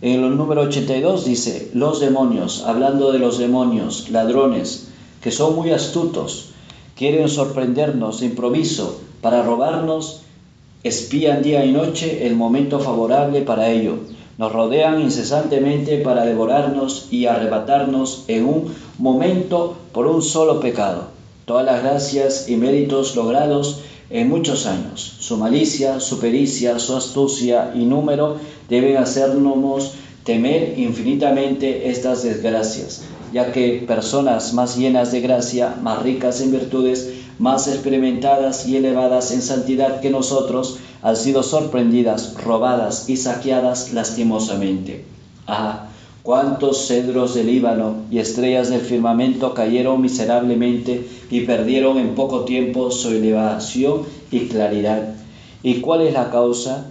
En 0.00 0.22
el 0.22 0.36
número 0.36 0.62
82 0.62 1.24
dice, 1.24 1.70
los 1.74 2.00
demonios, 2.00 2.64
hablando 2.66 3.12
de 3.12 3.18
los 3.18 3.38
demonios, 3.38 4.10
ladrones, 4.10 4.88
que 5.22 5.30
son 5.30 5.54
muy 5.56 5.70
astutos, 5.70 6.50
quieren 6.96 7.28
sorprendernos 7.28 8.20
de 8.20 8.26
improviso 8.26 9.00
para 9.20 9.42
robarnos, 9.42 10.22
espían 10.82 11.42
día 11.42 11.64
y 11.64 11.72
noche 11.72 12.26
el 12.26 12.36
momento 12.36 12.80
favorable 12.80 13.42
para 13.42 13.70
ello. 13.70 13.96
Nos 14.38 14.52
rodean 14.52 15.00
incesantemente 15.00 15.98
para 15.98 16.24
devorarnos 16.24 17.08
y 17.10 17.26
arrebatarnos 17.26 18.24
en 18.28 18.44
un 18.44 18.74
momento 18.98 19.76
por 19.92 20.06
un 20.06 20.22
solo 20.22 20.58
pecado 20.58 21.12
todas 21.44 21.64
las 21.64 21.82
gracias 21.82 22.48
y 22.48 22.56
méritos 22.56 23.16
logrados 23.16 23.80
en 24.12 24.28
muchos 24.28 24.66
años. 24.66 25.16
Su 25.18 25.36
malicia, 25.36 25.98
su 25.98 26.20
pericia, 26.20 26.78
su 26.78 26.94
astucia 26.94 27.72
y 27.74 27.84
número 27.84 28.36
deben 28.68 28.98
hacernos 28.98 29.92
temer 30.24 30.78
infinitamente 30.78 31.90
estas 31.90 32.22
desgracias, 32.22 33.02
ya 33.32 33.50
que 33.50 33.84
personas 33.86 34.52
más 34.52 34.76
llenas 34.76 35.10
de 35.10 35.20
gracia, 35.20 35.76
más 35.82 36.02
ricas 36.02 36.40
en 36.40 36.52
virtudes, 36.52 37.10
más 37.38 37.66
experimentadas 37.66 38.66
y 38.68 38.76
elevadas 38.76 39.32
en 39.32 39.42
santidad 39.42 40.00
que 40.00 40.10
nosotros, 40.10 40.78
han 41.02 41.16
sido 41.16 41.42
sorprendidas, 41.42 42.34
robadas 42.34 43.08
y 43.08 43.16
saqueadas 43.16 43.92
lastimosamente. 43.92 45.04
Ah, 45.48 45.88
Cuántos 46.22 46.86
cedros 46.86 47.34
del 47.34 47.48
Líbano 47.48 48.04
y 48.08 48.18
estrellas 48.18 48.70
del 48.70 48.82
firmamento 48.82 49.54
cayeron 49.54 50.00
miserablemente 50.00 51.04
y 51.32 51.40
perdieron 51.40 51.98
en 51.98 52.14
poco 52.14 52.44
tiempo 52.44 52.92
su 52.92 53.08
elevación 53.08 54.02
y 54.30 54.46
claridad. 54.46 55.16
¿Y 55.64 55.80
cuál 55.80 56.02
es 56.02 56.12
la 56.12 56.30
causa? 56.30 56.86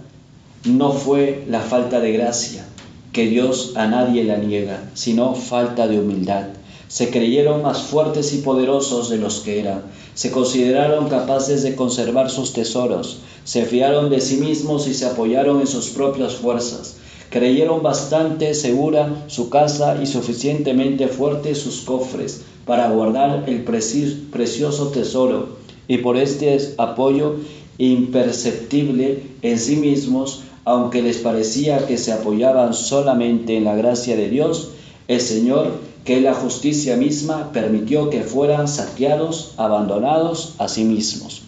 No 0.66 0.92
fue 0.92 1.46
la 1.48 1.60
falta 1.60 2.00
de 2.00 2.12
gracia, 2.12 2.66
que 3.14 3.26
Dios 3.26 3.72
a 3.74 3.86
nadie 3.86 4.24
la 4.24 4.36
niega, 4.36 4.90
sino 4.92 5.34
falta 5.34 5.88
de 5.88 5.98
humildad. 5.98 6.48
Se 6.88 7.08
creyeron 7.08 7.62
más 7.62 7.80
fuertes 7.80 8.34
y 8.34 8.42
poderosos 8.42 9.08
de 9.08 9.16
los 9.16 9.40
que 9.40 9.60
eran, 9.60 9.84
se 10.12 10.30
consideraron 10.30 11.08
capaces 11.08 11.62
de 11.62 11.74
conservar 11.74 12.28
sus 12.28 12.52
tesoros, 12.52 13.20
se 13.44 13.64
fiaron 13.64 14.10
de 14.10 14.20
sí 14.20 14.36
mismos 14.36 14.86
y 14.88 14.92
se 14.92 15.06
apoyaron 15.06 15.60
en 15.60 15.66
sus 15.66 15.88
propias 15.88 16.34
fuerzas 16.34 16.96
Creyeron 17.32 17.82
bastante 17.82 18.52
segura 18.52 19.24
su 19.26 19.48
casa 19.48 19.98
y 20.02 20.06
suficientemente 20.06 21.08
fuertes 21.08 21.56
sus 21.56 21.80
cofres 21.80 22.42
para 22.66 22.90
guardar 22.90 23.44
el 23.46 23.62
precioso 23.62 24.88
tesoro, 24.88 25.56
y 25.88 25.96
por 25.98 26.18
este 26.18 26.74
apoyo 26.76 27.36
imperceptible 27.78 29.22
en 29.40 29.58
sí 29.58 29.76
mismos, 29.76 30.42
aunque 30.66 31.00
les 31.00 31.16
parecía 31.16 31.86
que 31.86 31.96
se 31.96 32.12
apoyaban 32.12 32.74
solamente 32.74 33.56
en 33.56 33.64
la 33.64 33.76
gracia 33.76 34.14
de 34.14 34.28
Dios, 34.28 34.68
el 35.08 35.22
Señor, 35.22 35.78
que 36.04 36.18
es 36.18 36.22
la 36.22 36.34
justicia 36.34 36.98
misma, 36.98 37.50
permitió 37.50 38.10
que 38.10 38.24
fueran 38.24 38.68
saqueados, 38.68 39.54
abandonados 39.56 40.52
a 40.58 40.68
sí 40.68 40.84
mismos. 40.84 41.40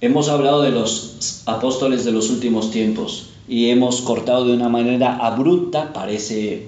Hemos 0.00 0.28
hablado 0.28 0.62
de 0.62 0.70
los 0.70 1.42
apóstoles 1.46 2.04
de 2.04 2.12
los 2.12 2.30
últimos 2.30 2.70
tiempos 2.70 3.27
y 3.48 3.70
hemos 3.70 4.02
cortado 4.02 4.44
de 4.46 4.52
una 4.52 4.68
manera 4.68 5.16
abrupta, 5.16 5.92
parece 5.92 6.66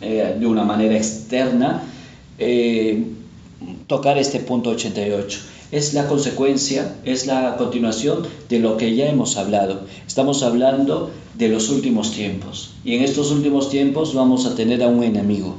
eh, 0.00 0.36
de 0.38 0.46
una 0.46 0.64
manera 0.64 0.96
externa, 0.96 1.82
eh, 2.38 3.04
tocar 3.88 4.18
este 4.18 4.38
punto 4.38 4.70
88. 4.70 5.40
Es 5.72 5.94
la 5.94 6.06
consecuencia, 6.06 6.96
es 7.04 7.26
la 7.26 7.56
continuación 7.56 8.26
de 8.48 8.60
lo 8.60 8.76
que 8.76 8.94
ya 8.94 9.08
hemos 9.08 9.36
hablado. 9.36 9.80
Estamos 10.06 10.42
hablando 10.42 11.10
de 11.34 11.48
los 11.48 11.70
últimos 11.70 12.12
tiempos. 12.12 12.74
Y 12.84 12.94
en 12.94 13.02
estos 13.02 13.30
últimos 13.32 13.70
tiempos 13.70 14.14
vamos 14.14 14.46
a 14.46 14.54
tener 14.54 14.82
a 14.82 14.88
un 14.88 15.02
enemigo. 15.02 15.56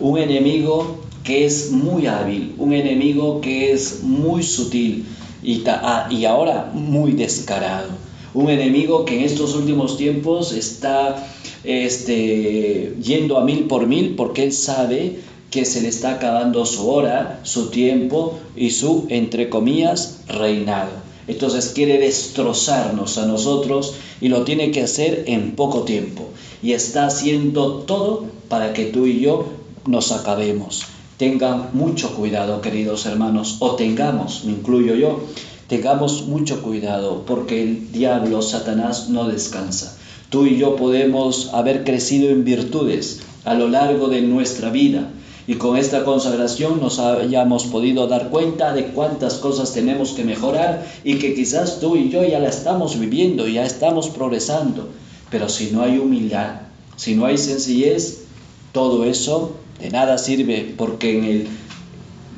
Un 0.00 0.18
enemigo 0.18 0.98
que 1.24 1.44
es 1.44 1.72
muy 1.72 2.06
hábil, 2.06 2.54
un 2.56 2.72
enemigo 2.72 3.40
que 3.40 3.72
es 3.72 4.02
muy 4.02 4.42
sutil 4.42 5.04
y, 5.42 5.64
ah, 5.66 6.08
y 6.10 6.24
ahora 6.24 6.70
muy 6.72 7.12
descarado 7.12 8.07
un 8.34 8.50
enemigo 8.50 9.04
que 9.04 9.18
en 9.18 9.24
estos 9.24 9.54
últimos 9.54 9.96
tiempos 9.96 10.52
está 10.52 11.26
este, 11.64 12.94
yendo 13.02 13.38
a 13.38 13.44
mil 13.44 13.64
por 13.64 13.86
mil 13.86 14.14
porque 14.16 14.44
él 14.44 14.52
sabe 14.52 15.20
que 15.50 15.64
se 15.64 15.80
le 15.80 15.88
está 15.88 16.14
acabando 16.14 16.66
su 16.66 16.88
hora, 16.88 17.40
su 17.42 17.70
tiempo 17.70 18.38
y 18.54 18.70
su, 18.70 19.06
entre 19.08 19.48
comillas, 19.48 20.20
reinado. 20.28 20.90
Entonces 21.26 21.72
quiere 21.74 21.98
destrozarnos 21.98 23.18
a 23.18 23.26
nosotros 23.26 23.94
y 24.20 24.28
lo 24.28 24.44
tiene 24.44 24.70
que 24.70 24.82
hacer 24.82 25.24
en 25.26 25.52
poco 25.52 25.82
tiempo. 25.82 26.28
Y 26.62 26.72
está 26.72 27.06
haciendo 27.06 27.80
todo 27.80 28.26
para 28.48 28.72
que 28.72 28.86
tú 28.86 29.06
y 29.06 29.20
yo 29.20 29.46
nos 29.86 30.12
acabemos. 30.12 30.84
Tengan 31.18 31.70
mucho 31.72 32.14
cuidado, 32.14 32.60
queridos 32.60 33.04
hermanos, 33.04 33.56
o 33.58 33.72
tengamos, 33.72 34.44
me 34.44 34.52
incluyo 34.52 34.94
yo, 34.94 35.20
Tengamos 35.68 36.26
mucho 36.26 36.62
cuidado 36.62 37.24
porque 37.26 37.62
el 37.62 37.92
diablo, 37.92 38.40
Satanás, 38.40 39.10
no 39.10 39.28
descansa. 39.28 39.98
Tú 40.30 40.46
y 40.46 40.56
yo 40.56 40.76
podemos 40.76 41.50
haber 41.52 41.84
crecido 41.84 42.30
en 42.30 42.44
virtudes 42.44 43.20
a 43.44 43.52
lo 43.52 43.68
largo 43.68 44.08
de 44.08 44.22
nuestra 44.22 44.70
vida 44.70 45.10
y 45.46 45.54
con 45.54 45.76
esta 45.76 46.04
consagración 46.04 46.80
nos 46.80 46.98
hayamos 46.98 47.64
podido 47.64 48.06
dar 48.06 48.30
cuenta 48.30 48.72
de 48.72 48.86
cuántas 48.86 49.34
cosas 49.34 49.72
tenemos 49.74 50.12
que 50.12 50.24
mejorar 50.24 50.86
y 51.04 51.18
que 51.18 51.34
quizás 51.34 51.80
tú 51.80 51.96
y 51.96 52.08
yo 52.08 52.24
ya 52.24 52.38
la 52.38 52.48
estamos 52.48 52.98
viviendo, 52.98 53.46
ya 53.46 53.64
estamos 53.64 54.08
progresando. 54.08 54.88
Pero 55.30 55.50
si 55.50 55.70
no 55.70 55.82
hay 55.82 55.98
humildad, 55.98 56.62
si 56.96 57.14
no 57.14 57.26
hay 57.26 57.36
sencillez, 57.36 58.24
todo 58.72 59.04
eso 59.04 59.52
de 59.80 59.90
nada 59.90 60.16
sirve 60.18 60.74
porque 60.76 61.18
en 61.18 61.24
el 61.24 61.48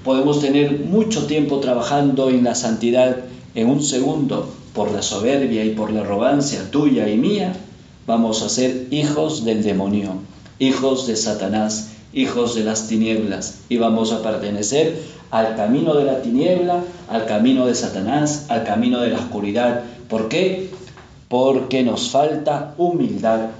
Podemos 0.04 0.40
tener 0.40 0.80
mucho 0.80 1.26
tiempo 1.26 1.60
trabajando 1.60 2.30
en 2.30 2.42
la 2.42 2.54
santidad 2.54 3.18
en 3.54 3.68
un 3.68 3.82
segundo 3.82 4.48
por 4.74 4.92
la 4.92 5.02
soberbia 5.02 5.64
y 5.64 5.70
por 5.70 5.92
la 5.92 6.00
arrogancia 6.00 6.70
tuya 6.70 7.08
y 7.08 7.18
mía. 7.18 7.54
Vamos 8.06 8.42
a 8.42 8.48
ser 8.48 8.86
hijos 8.90 9.44
del 9.44 9.62
demonio, 9.62 10.14
hijos 10.58 11.06
de 11.06 11.16
Satanás, 11.16 11.90
hijos 12.12 12.54
de 12.54 12.64
las 12.64 12.88
tinieblas 12.88 13.60
y 13.68 13.76
vamos 13.76 14.12
a 14.12 14.22
pertenecer 14.22 15.00
al 15.30 15.54
camino 15.54 15.94
de 15.94 16.04
la 16.04 16.22
tiniebla, 16.22 16.82
al 17.08 17.26
camino 17.26 17.66
de 17.66 17.74
Satanás, 17.74 18.46
al 18.48 18.64
camino 18.64 19.00
de 19.00 19.10
la 19.10 19.18
oscuridad. 19.18 19.82
¿Por 20.08 20.28
qué? 20.28 20.70
Porque 21.28 21.82
nos 21.82 22.10
falta 22.10 22.74
humildad. 22.78 23.50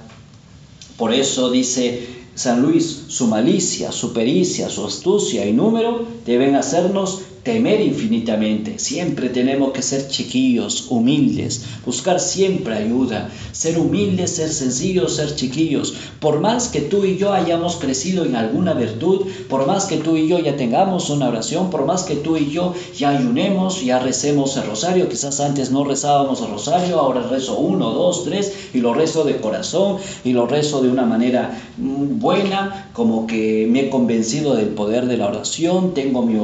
Por 0.97 1.13
eso 1.13 1.49
dice 1.49 2.07
San 2.35 2.61
Luis, 2.61 3.00
su 3.11 3.27
malicia, 3.27 3.91
su 3.91 4.13
pericia, 4.13 4.69
su 4.69 4.85
astucia 4.85 5.45
y 5.45 5.51
número 5.51 6.07
deben 6.25 6.55
hacernos 6.55 7.19
temer 7.43 7.81
infinitamente. 7.81 8.79
Siempre 8.79 9.29
tenemos 9.29 9.71
que 9.71 9.81
ser 9.81 10.07
chiquillos, 10.07 10.87
humildes, 10.89 11.63
buscar 11.85 12.19
siempre 12.19 12.75
ayuda, 12.75 13.29
ser 13.51 13.77
humildes, 13.77 14.31
ser 14.31 14.49
sencillos, 14.49 15.15
ser 15.15 15.35
chiquillos. 15.35 15.93
Por 16.19 16.39
más 16.39 16.67
que 16.67 16.81
tú 16.81 17.05
y 17.05 17.17
yo 17.17 17.33
hayamos 17.33 17.75
crecido 17.77 18.25
en 18.25 18.35
alguna 18.35 18.73
virtud, 18.73 19.27
por 19.49 19.65
más 19.65 19.85
que 19.85 19.97
tú 19.97 20.17
y 20.17 20.27
yo 20.27 20.39
ya 20.39 20.55
tengamos 20.55 21.09
una 21.09 21.29
oración, 21.29 21.69
por 21.69 21.85
más 21.85 22.03
que 22.03 22.15
tú 22.15 22.37
y 22.37 22.49
yo 22.49 22.73
ya 22.97 23.09
ayunemos, 23.09 23.83
ya 23.83 23.99
recemos 23.99 24.55
el 24.57 24.65
rosario, 24.65 25.09
quizás 25.09 25.39
antes 25.39 25.71
no 25.71 25.83
rezábamos 25.83 26.41
el 26.41 26.49
rosario, 26.49 26.99
ahora 26.99 27.23
rezo 27.23 27.57
uno, 27.57 27.91
dos, 27.91 28.23
tres, 28.23 28.53
y 28.73 28.79
lo 28.79 28.93
rezo 28.93 29.23
de 29.23 29.37
corazón, 29.37 29.97
y 30.23 30.33
lo 30.33 30.45
rezo 30.47 30.81
de 30.81 30.89
una 30.89 31.05
manera 31.05 31.59
mm, 31.77 32.19
buena, 32.19 32.89
como 32.93 33.27
que 33.27 33.67
me 33.69 33.81
he 33.81 33.89
convencido 33.89 34.55
del 34.55 34.69
poder 34.69 35.07
de 35.07 35.17
la 35.17 35.27
oración, 35.27 35.93
tengo 35.93 36.21
mi, 36.23 36.37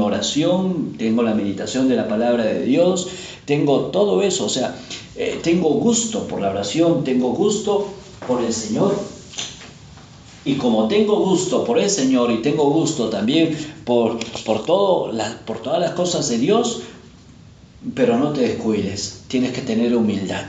oración, 0.00 0.94
tengo 0.98 1.22
la 1.22 1.34
meditación 1.34 1.88
de 1.88 1.96
la 1.96 2.08
palabra 2.08 2.44
de 2.44 2.64
Dios, 2.64 3.08
tengo 3.44 3.86
todo 3.86 4.22
eso, 4.22 4.46
o 4.46 4.48
sea, 4.48 4.76
eh, 5.16 5.38
tengo 5.42 5.70
gusto 5.74 6.26
por 6.26 6.40
la 6.40 6.50
oración, 6.50 7.04
tengo 7.04 7.32
gusto 7.32 7.88
por 8.26 8.42
el 8.42 8.52
Señor. 8.52 8.94
Y 10.44 10.54
como 10.54 10.88
tengo 10.88 11.16
gusto 11.20 11.64
por 11.64 11.78
el 11.78 11.88
Señor 11.88 12.30
y 12.30 12.42
tengo 12.42 12.70
gusto 12.70 13.08
también 13.08 13.56
por, 13.84 14.18
por, 14.44 14.64
todo 14.64 15.10
por 15.46 15.62
todas 15.62 15.80
las 15.80 15.92
cosas 15.92 16.28
de 16.28 16.38
Dios, 16.38 16.82
pero 17.94 18.18
no 18.18 18.30
te 18.30 18.42
descuides, 18.42 19.22
tienes 19.28 19.52
que 19.52 19.62
tener 19.62 19.94
humildad. 19.94 20.46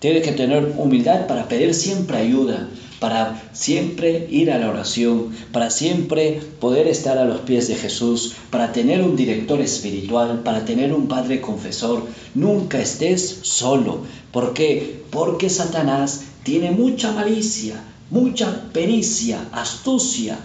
Tienes 0.00 0.22
que 0.22 0.32
tener 0.32 0.74
humildad 0.78 1.26
para 1.26 1.46
pedir 1.46 1.74
siempre 1.74 2.16
ayuda, 2.16 2.68
para 3.00 3.50
siempre 3.52 4.28
ir 4.30 4.52
a 4.52 4.58
la 4.58 4.68
oración, 4.68 5.34
para 5.52 5.70
siempre 5.70 6.40
poder 6.60 6.86
estar 6.86 7.18
a 7.18 7.24
los 7.24 7.40
pies 7.40 7.66
de 7.66 7.74
Jesús, 7.74 8.34
para 8.50 8.72
tener 8.72 9.02
un 9.02 9.16
director 9.16 9.60
espiritual, 9.60 10.42
para 10.44 10.64
tener 10.66 10.92
un 10.92 11.08
padre 11.08 11.40
confesor. 11.40 12.04
Nunca 12.34 12.78
estés 12.80 13.38
solo. 13.42 14.02
¿Por 14.30 14.52
qué? 14.52 15.02
Porque 15.10 15.48
Satanás 15.48 16.24
tiene 16.44 16.70
mucha 16.70 17.10
malicia, 17.12 17.82
mucha 18.10 18.70
pericia, 18.72 19.48
astucia. 19.50 20.38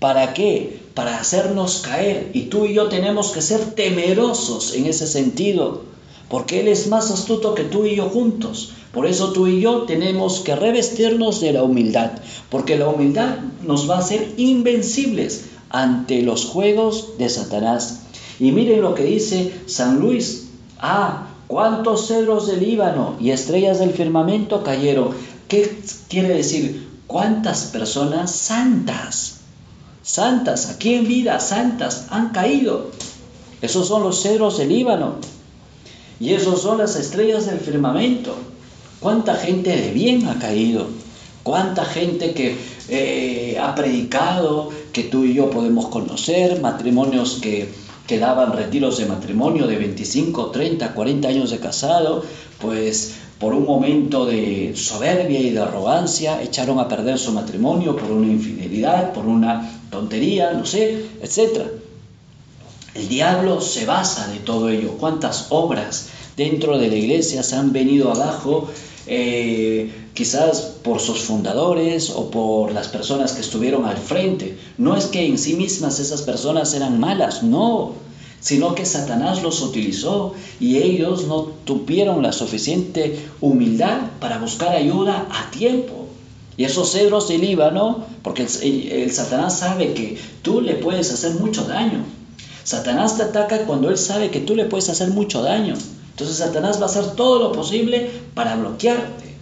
¿Para 0.00 0.34
qué? 0.34 0.80
Para 0.92 1.18
hacernos 1.18 1.78
caer. 1.78 2.30
Y 2.34 2.42
tú 2.42 2.66
y 2.66 2.74
yo 2.74 2.88
tenemos 2.88 3.30
que 3.30 3.42
ser 3.42 3.74
temerosos 3.74 4.74
en 4.74 4.86
ese 4.86 5.06
sentido, 5.06 5.84
porque 6.28 6.60
Él 6.60 6.68
es 6.68 6.88
más 6.88 7.10
astuto 7.10 7.54
que 7.54 7.64
tú 7.64 7.84
y 7.84 7.96
yo 7.96 8.08
juntos. 8.08 8.72
Por 8.92 9.06
eso 9.06 9.32
tú 9.32 9.46
y 9.46 9.60
yo 9.60 9.82
tenemos 9.82 10.40
que 10.40 10.54
revestirnos 10.54 11.40
de 11.40 11.52
la 11.52 11.64
humildad, 11.64 12.12
porque 12.48 12.78
la 12.78 12.88
humildad 12.88 13.38
nos 13.62 13.90
va 13.90 13.96
a 13.96 14.00
hacer 14.00 14.34
invencibles 14.36 15.46
ante 15.70 16.22
los 16.22 16.46
juegos 16.46 17.18
de 17.18 17.28
Satanás. 17.28 18.02
Y 18.38 18.52
miren 18.52 18.82
lo 18.82 18.94
que 18.94 19.04
dice 19.04 19.52
San 19.66 19.98
Luis. 19.98 20.48
Ah, 20.78 21.28
cuántos 21.46 22.08
cedros 22.08 22.46
del 22.46 22.60
Líbano 22.60 23.16
y 23.20 23.30
estrellas 23.30 23.78
del 23.78 23.90
firmamento 23.90 24.62
cayeron. 24.62 25.10
¿Qué 25.48 25.78
quiere 26.08 26.28
decir? 26.28 26.88
¿Cuántas 27.06 27.64
personas 27.64 28.30
santas, 28.32 29.40
santas, 30.02 30.70
aquí 30.70 30.94
en 30.94 31.06
vida, 31.06 31.38
santas, 31.40 32.06
han 32.10 32.30
caído? 32.30 32.90
Esos 33.60 33.88
son 33.88 34.02
los 34.02 34.22
cedros 34.22 34.58
del 34.58 34.70
Líbano. 34.70 35.16
Y 36.20 36.32
esos 36.32 36.62
son 36.62 36.78
las 36.78 36.96
estrellas 36.96 37.46
del 37.46 37.58
firmamento. 37.58 38.36
Cuánta 39.00 39.34
gente 39.34 39.70
de 39.70 39.90
bien 39.90 40.26
ha 40.28 40.38
caído, 40.38 40.86
cuánta 41.42 41.84
gente 41.84 42.32
que 42.32 42.56
eh, 42.88 43.58
ha 43.60 43.74
predicado, 43.74 44.70
que 44.92 45.04
tú 45.04 45.24
y 45.24 45.34
yo 45.34 45.50
podemos 45.50 45.88
conocer, 45.88 46.60
matrimonios 46.60 47.38
que, 47.42 47.68
que 48.06 48.18
daban 48.18 48.52
retiros 48.52 48.98
de 48.98 49.06
matrimonio 49.06 49.66
de 49.66 49.76
25, 49.76 50.50
30, 50.50 50.94
40 50.94 51.28
años 51.28 51.50
de 51.50 51.58
casado, 51.58 52.24
pues 52.60 53.16
por 53.38 53.52
un 53.52 53.66
momento 53.66 54.24
de 54.24 54.72
soberbia 54.74 55.40
y 55.40 55.50
de 55.50 55.60
arrogancia 55.60 56.40
echaron 56.40 56.78
a 56.78 56.88
perder 56.88 57.18
su 57.18 57.32
matrimonio 57.32 57.96
por 57.96 58.10
una 58.10 58.28
infidelidad, 58.28 59.12
por 59.12 59.26
una 59.26 59.82
tontería, 59.90 60.52
no 60.52 60.64
sé, 60.64 61.04
etc. 61.20 61.60
El 62.94 63.08
diablo 63.08 63.60
se 63.60 63.86
basa 63.86 64.28
de 64.28 64.38
todo 64.38 64.68
ello. 64.68 64.96
¿Cuántas 64.98 65.46
obras 65.50 66.08
dentro 66.36 66.78
de 66.78 66.88
la 66.88 66.96
iglesia 66.96 67.42
se 67.42 67.56
han 67.56 67.72
venido 67.72 68.10
abajo 68.10 68.68
eh, 69.06 69.90
quizás 70.14 70.60
por 70.82 71.00
sus 71.00 71.20
fundadores 71.20 72.10
o 72.10 72.30
por 72.30 72.72
las 72.72 72.88
personas 72.88 73.32
que 73.32 73.42
estuvieron 73.42 73.84
al 73.84 73.98
frente. 73.98 74.56
No 74.78 74.96
es 74.96 75.06
que 75.06 75.26
en 75.26 75.38
sí 75.38 75.56
mismas 75.56 76.00
esas 76.00 76.22
personas 76.22 76.72
eran 76.72 76.98
malas, 77.00 77.42
no, 77.42 77.92
sino 78.40 78.74
que 78.74 78.86
Satanás 78.86 79.42
los 79.42 79.60
utilizó 79.60 80.32
y 80.60 80.78
ellos 80.78 81.26
no 81.26 81.48
tuvieron 81.64 82.22
la 82.22 82.32
suficiente 82.32 83.18
humildad 83.40 83.98
para 84.20 84.38
buscar 84.38 84.74
ayuda 84.74 85.28
a 85.30 85.50
tiempo. 85.50 86.06
Y 86.56 86.64
esos 86.64 86.92
cedros 86.92 87.28
del 87.28 87.40
Líbano, 87.40 88.04
porque 88.22 88.46
el 88.62 89.10
Satanás 89.10 89.58
sabe 89.58 89.92
que 89.92 90.16
tú 90.42 90.60
le 90.60 90.74
puedes 90.74 91.12
hacer 91.12 91.32
mucho 91.32 91.64
daño. 91.64 92.04
Satanás 92.64 93.16
te 93.16 93.22
ataca 93.22 93.58
cuando 93.66 93.90
él 93.90 93.98
sabe 93.98 94.30
que 94.30 94.40
tú 94.40 94.56
le 94.56 94.64
puedes 94.64 94.88
hacer 94.88 95.10
mucho 95.10 95.42
daño. 95.42 95.74
Entonces 96.10 96.38
Satanás 96.38 96.78
va 96.78 96.84
a 96.84 96.88
hacer 96.88 97.12
todo 97.14 97.38
lo 97.38 97.52
posible 97.52 98.10
para 98.34 98.56
bloquearte. 98.56 99.34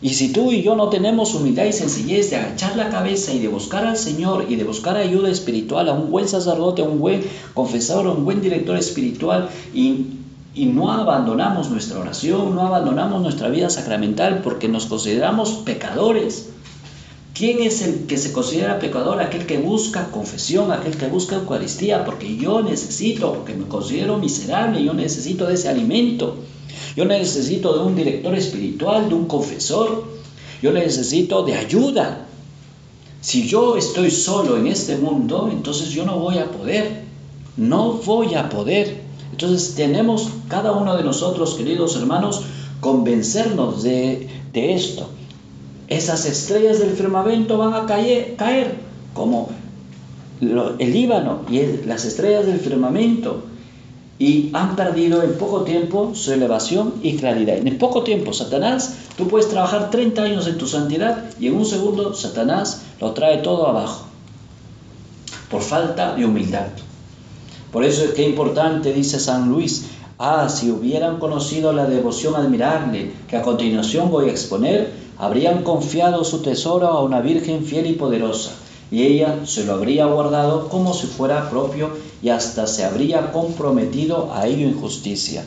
Y 0.00 0.10
si 0.10 0.32
tú 0.32 0.52
y 0.52 0.62
yo 0.62 0.76
no 0.76 0.90
tenemos 0.90 1.34
humildad 1.34 1.64
y 1.64 1.72
sencillez 1.72 2.30
de 2.30 2.36
agachar 2.36 2.76
la 2.76 2.88
cabeza 2.88 3.32
y 3.32 3.40
de 3.40 3.48
buscar 3.48 3.84
al 3.84 3.96
Señor 3.96 4.46
y 4.48 4.54
de 4.54 4.62
buscar 4.62 4.96
ayuda 4.96 5.28
espiritual 5.28 5.88
a 5.88 5.92
un 5.92 6.10
buen 6.10 6.28
sacerdote, 6.28 6.82
a 6.82 6.84
un 6.84 7.00
buen 7.00 7.24
confesor, 7.54 8.06
a 8.06 8.10
un 8.12 8.24
buen 8.24 8.40
director 8.40 8.76
espiritual 8.76 9.48
y, 9.74 10.06
y 10.54 10.66
no 10.66 10.92
abandonamos 10.92 11.70
nuestra 11.70 11.98
oración, 11.98 12.54
no 12.54 12.66
abandonamos 12.66 13.22
nuestra 13.22 13.48
vida 13.48 13.70
sacramental 13.70 14.40
porque 14.44 14.68
nos 14.68 14.86
consideramos 14.86 15.50
pecadores, 15.64 16.50
¿Quién 17.38 17.62
es 17.62 17.82
el 17.82 18.06
que 18.06 18.18
se 18.18 18.32
considera 18.32 18.80
pecador? 18.80 19.20
Aquel 19.20 19.46
que 19.46 19.58
busca 19.58 20.10
confesión, 20.10 20.72
aquel 20.72 20.96
que 20.96 21.06
busca 21.06 21.36
Eucaristía, 21.36 22.04
porque 22.04 22.36
yo 22.36 22.62
necesito, 22.62 23.32
porque 23.32 23.54
me 23.54 23.68
considero 23.68 24.18
miserable, 24.18 24.82
yo 24.82 24.92
necesito 24.92 25.46
de 25.46 25.54
ese 25.54 25.68
alimento. 25.68 26.34
Yo 26.96 27.04
necesito 27.04 27.78
de 27.78 27.84
un 27.84 27.94
director 27.94 28.34
espiritual, 28.34 29.08
de 29.08 29.14
un 29.14 29.26
confesor. 29.26 30.04
Yo 30.60 30.72
necesito 30.72 31.44
de 31.44 31.54
ayuda. 31.54 32.26
Si 33.20 33.46
yo 33.46 33.76
estoy 33.76 34.10
solo 34.10 34.56
en 34.56 34.66
este 34.66 34.96
mundo, 34.96 35.48
entonces 35.52 35.90
yo 35.90 36.04
no 36.04 36.18
voy 36.18 36.38
a 36.38 36.50
poder. 36.50 37.04
No 37.56 37.92
voy 38.04 38.34
a 38.34 38.48
poder. 38.48 39.00
Entonces 39.30 39.76
tenemos 39.76 40.28
cada 40.48 40.72
uno 40.72 40.96
de 40.96 41.04
nosotros, 41.04 41.54
queridos 41.54 41.94
hermanos, 41.94 42.42
convencernos 42.80 43.84
de, 43.84 44.28
de 44.52 44.74
esto 44.74 45.08
esas 45.88 46.26
estrellas 46.26 46.78
del 46.78 46.90
firmamento 46.90 47.58
van 47.58 47.74
a 47.74 47.86
caer, 47.86 48.36
caer 48.36 48.76
como 49.14 49.50
el 50.40 50.92
Líbano 50.92 51.40
y 51.50 51.86
las 51.86 52.04
estrellas 52.04 52.46
del 52.46 52.60
firmamento 52.60 53.42
y 54.18 54.50
han 54.52 54.74
perdido 54.76 55.22
en 55.22 55.34
poco 55.38 55.62
tiempo 55.62 56.12
su 56.14 56.32
elevación 56.32 56.94
y 57.02 57.16
claridad. 57.16 57.56
En 57.56 57.78
poco 57.78 58.02
tiempo, 58.02 58.32
Satanás, 58.32 58.94
tú 59.16 59.28
puedes 59.28 59.48
trabajar 59.48 59.90
30 59.90 60.22
años 60.22 60.46
en 60.48 60.58
tu 60.58 60.66
santidad 60.66 61.24
y 61.38 61.46
en 61.46 61.54
un 61.54 61.64
segundo 61.64 62.14
Satanás 62.14 62.82
lo 63.00 63.12
trae 63.12 63.38
todo 63.38 63.66
abajo 63.68 64.06
por 65.50 65.62
falta 65.62 66.14
de 66.14 66.24
humildad. 66.24 66.66
Por 67.72 67.84
eso 67.84 68.04
es 68.04 68.10
que 68.12 68.22
importante, 68.22 68.92
dice 68.92 69.20
San 69.20 69.48
Luis, 69.48 69.86
ah, 70.18 70.48
si 70.48 70.70
hubieran 70.70 71.18
conocido 71.18 71.72
la 71.72 71.86
devoción 71.86 72.34
admirable 72.34 73.12
que 73.28 73.36
a 73.36 73.42
continuación 73.42 74.10
voy 74.10 74.28
a 74.28 74.32
exponer, 74.32 75.07
habrían 75.18 75.62
confiado 75.62 76.24
su 76.24 76.42
tesoro 76.42 76.88
a 76.88 77.02
una 77.02 77.20
Virgen 77.20 77.64
fiel 77.64 77.86
y 77.86 77.94
poderosa, 77.94 78.52
y 78.90 79.02
ella 79.02 79.40
se 79.44 79.64
lo 79.64 79.74
habría 79.74 80.06
guardado 80.06 80.68
como 80.68 80.94
si 80.94 81.06
fuera 81.06 81.50
propio 81.50 81.90
y 82.22 82.30
hasta 82.30 82.66
se 82.66 82.84
habría 82.84 83.32
comprometido 83.32 84.32
a 84.32 84.46
ello 84.46 84.66
en 84.66 84.80
justicia. 84.80 85.44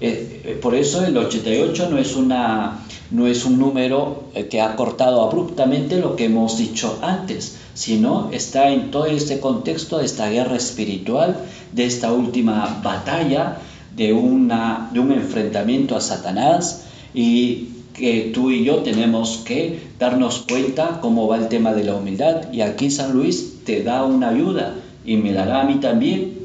Eh, 0.00 0.42
eh, 0.44 0.58
por 0.60 0.74
eso 0.74 1.04
el 1.04 1.16
88 1.16 1.88
no 1.88 1.98
es, 1.98 2.16
una, 2.16 2.80
no 3.12 3.28
es 3.28 3.44
un 3.44 3.58
número 3.58 4.24
eh, 4.34 4.46
que 4.48 4.60
ha 4.60 4.74
cortado 4.74 5.22
abruptamente 5.22 6.00
lo 6.00 6.16
que 6.16 6.24
hemos 6.24 6.58
dicho 6.58 6.98
antes, 7.02 7.56
sino 7.74 8.30
está 8.32 8.70
en 8.70 8.90
todo 8.90 9.06
este 9.06 9.38
contexto 9.38 9.98
de 9.98 10.06
esta 10.06 10.28
guerra 10.28 10.56
espiritual, 10.56 11.36
de 11.72 11.86
esta 11.86 12.12
última 12.12 12.80
batalla, 12.82 13.58
de, 13.94 14.12
una, 14.12 14.90
de 14.92 14.98
un 14.98 15.12
enfrentamiento 15.12 15.94
a 15.94 16.00
Satanás 16.00 16.84
y 17.14 17.68
que 17.94 18.30
tú 18.34 18.50
y 18.50 18.64
yo 18.64 18.76
tenemos 18.78 19.42
que 19.44 19.80
darnos 19.98 20.44
cuenta 20.48 20.98
cómo 21.00 21.28
va 21.28 21.36
el 21.36 21.48
tema 21.48 21.72
de 21.72 21.84
la 21.84 21.94
humildad. 21.94 22.52
Y 22.52 22.62
aquí 22.62 22.90
San 22.90 23.12
Luis 23.12 23.64
te 23.64 23.82
da 23.82 24.04
una 24.04 24.30
ayuda 24.30 24.74
y 25.04 25.16
me 25.16 25.32
dará 25.32 25.62
a 25.62 25.64
mí 25.64 25.76
también. 25.76 26.40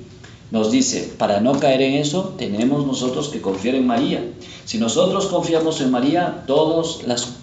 Nos 0.51 0.71
dice, 0.71 1.13
para 1.17 1.41
no 1.41 1.59
caer 1.59 1.81
en 1.81 1.95
eso, 1.95 2.35
tenemos 2.37 2.85
nosotros 2.85 3.29
que 3.29 3.41
confiar 3.41 3.75
en 3.75 3.85
María. 3.87 4.23
Si 4.65 4.77
nosotros 4.77 5.27
confiamos 5.27 5.81
en 5.81 5.91
María, 5.91 6.43
todos 6.47 7.03
las 7.05 7.37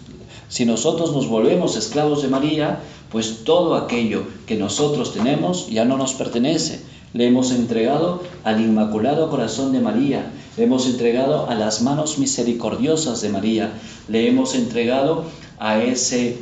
si 0.48 0.64
nosotros 0.64 1.12
nos 1.12 1.26
volvemos 1.26 1.76
esclavos 1.76 2.22
de 2.22 2.28
María, 2.28 2.78
pues 3.10 3.44
todo 3.44 3.74
aquello 3.74 4.22
que 4.46 4.56
nosotros 4.56 5.12
tenemos 5.12 5.68
ya 5.68 5.84
no 5.84 5.96
nos 5.96 6.14
pertenece. 6.14 6.80
le 7.12 7.26
hemos 7.26 7.50
entregado 7.52 8.22
al 8.42 8.60
Inmaculado 8.60 9.30
Corazón 9.30 9.72
de 9.72 9.80
María, 9.80 10.32
le 10.56 10.64
hemos 10.64 10.86
entregado 10.86 11.48
a 11.48 11.54
las 11.54 11.82
manos 11.82 12.18
misericordiosas 12.18 13.20
de 13.20 13.28
María, 13.28 13.72
le 14.08 14.28
hemos 14.28 14.54
entregado 14.54 15.24
a, 15.58 15.82
ese, 15.82 16.38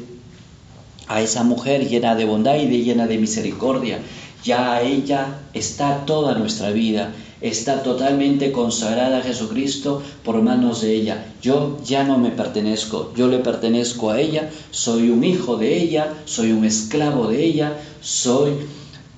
a 1.09 1.23
esa 1.23 1.45
mujer 1.45 1.89
llena 1.89 2.15
de 2.15 2.25
bondad 2.25 2.57
y 2.57 2.67
de, 2.67 2.83
llena 2.83 3.07
de 3.07 3.19
misericordia. 3.19 3.99
Ya 4.45 4.75
a 4.75 4.83
ella 4.83 5.39
está 5.55 6.05
toda 6.05 6.35
nuestra 6.35 6.71
vida, 6.71 7.13
está 7.41 7.83
totalmente 7.83 8.53
consagrada 8.53 9.19
a 9.19 9.23
Jesucristo 9.23 10.03
por 10.25 10.43
manos 10.43 10.83
de 10.83 10.95
ella. 10.95 11.27
Yo 11.41 11.79
ya 11.85 12.05
no 12.05 12.19
me 12.19 12.31
pertenezco, 12.31 13.13
yo 13.17 13.29
le 13.29 13.39
pertenezco 13.39 14.11
a 14.11 14.21
ella, 14.21 14.51
soy 14.71 15.11
un 15.11 15.25
hijo 15.25 15.57
de 15.57 15.81
ella, 15.81 16.13
soy 16.25 16.53
un 16.53 16.65
esclavo 16.65 17.29
de 17.29 17.45
ella, 17.45 17.79
soy 18.01 18.53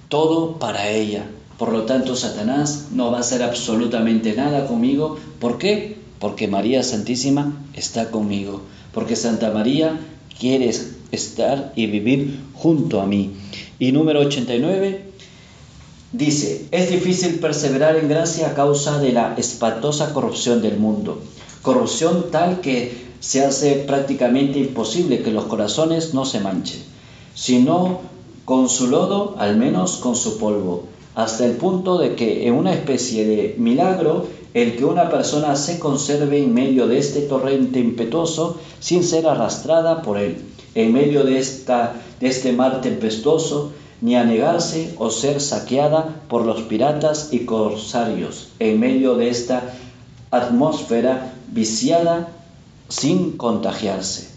todo 0.09 0.59
para 0.59 0.91
ella. 0.91 1.27
Por 1.59 1.73
lo 1.73 1.83
tanto, 1.83 2.17
Satanás 2.17 2.89
no 2.91 3.13
va 3.13 3.19
a 3.19 3.21
hacer 3.21 3.43
absolutamente 3.43 4.35
nada 4.35 4.67
conmigo. 4.67 5.19
¿Por 5.39 5.59
qué? 5.59 5.99
Porque 6.19 6.49
María 6.49 6.83
Santísima 6.83 7.65
está 7.75 8.11
conmigo. 8.11 8.63
Porque 8.93 9.15
Santa 9.15 9.53
María 9.53 10.01
quiere 10.39 10.73
estar 11.13 11.73
y 11.77 11.87
vivir 11.87 12.41
junto 12.55 13.01
a 13.01 13.07
mí. 13.07 13.35
Y 13.79 13.93
número 13.93 14.21
89 14.21 15.05
dice, 16.13 16.67
es 16.73 16.91
difícil 16.91 17.39
perseverar 17.39 17.97
en 17.97 18.09
gracia 18.09 18.49
a 18.49 18.55
causa 18.55 18.99
de 18.99 19.13
la 19.13 19.35
espantosa 19.37 20.13
corrupción 20.13 20.61
del 20.61 20.79
mundo. 20.79 21.23
Corrupción 21.63 22.31
tal 22.33 22.61
que 22.61 23.05
se 23.21 23.45
hace 23.45 23.77
prácticamente 23.77 24.59
imposible 24.59 25.23
que 25.23 25.31
los 25.31 25.45
corazones 25.45 26.15
no 26.15 26.25
se 26.25 26.41
manchen, 26.41 26.83
sino 27.35 28.01
con 28.45 28.69
su 28.69 28.89
lodo, 28.89 29.37
al 29.39 29.57
menos 29.57 29.97
con 29.97 30.17
su 30.17 30.39
polvo 30.39 30.94
hasta 31.15 31.47
el 31.47 31.53
punto 31.53 31.99
de 31.99 32.15
que 32.15 32.47
en 32.47 32.55
una 32.55 32.73
especie 32.73 33.27
de 33.27 33.55
milagro 33.59 34.27
el 34.55 34.77
que 34.77 34.85
una 34.85 35.11
persona 35.11 35.57
se 35.57 35.79
conserve 35.79 36.43
en 36.43 36.55
medio 36.55 36.87
de 36.87 36.99
este 36.99 37.23
torrente 37.23 37.81
impetuoso 37.81 38.59
sin 38.81 39.03
ser 39.03 39.27
arrastrada 39.27 40.03
por 40.03 40.17
él, 40.19 40.39
en 40.75 40.93
medio 40.93 41.25
de, 41.25 41.39
esta, 41.39 41.95
de 42.21 42.29
este 42.29 42.53
mar 42.53 42.81
tempestuoso, 42.81 43.73
ni 44.01 44.17
anegarse 44.17 44.95
o 44.99 45.11
ser 45.11 45.41
saqueada 45.41 46.23
por 46.29 46.45
los 46.45 46.62
piratas 46.62 47.31
y 47.33 47.41
corsarios, 47.41 48.49
en 48.59 48.79
medio 48.79 49.17
de 49.17 49.29
esta 49.29 49.75
atmósfera 50.31 51.35
viciada 51.49 52.29
sin 52.89 53.33
contagiarse. 53.33 54.29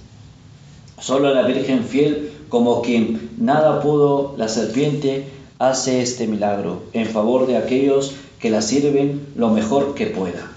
Solo 1.00 1.34
la 1.34 1.44
Virgen 1.44 1.84
fiel, 1.84 2.32
como 2.50 2.82
quien 2.82 3.32
nada 3.38 3.82
pudo 3.82 4.34
la 4.38 4.48
serpiente, 4.48 5.28
hace 5.60 6.02
este 6.02 6.28
milagro 6.28 6.84
en 6.94 7.08
favor 7.08 7.48
de 7.48 7.58
aquellos 7.58 8.14
que 8.40 8.50
la 8.50 8.62
sirven 8.62 9.28
lo 9.36 9.50
mejor 9.50 9.96
que 9.96 10.08
pueda. 10.08 10.52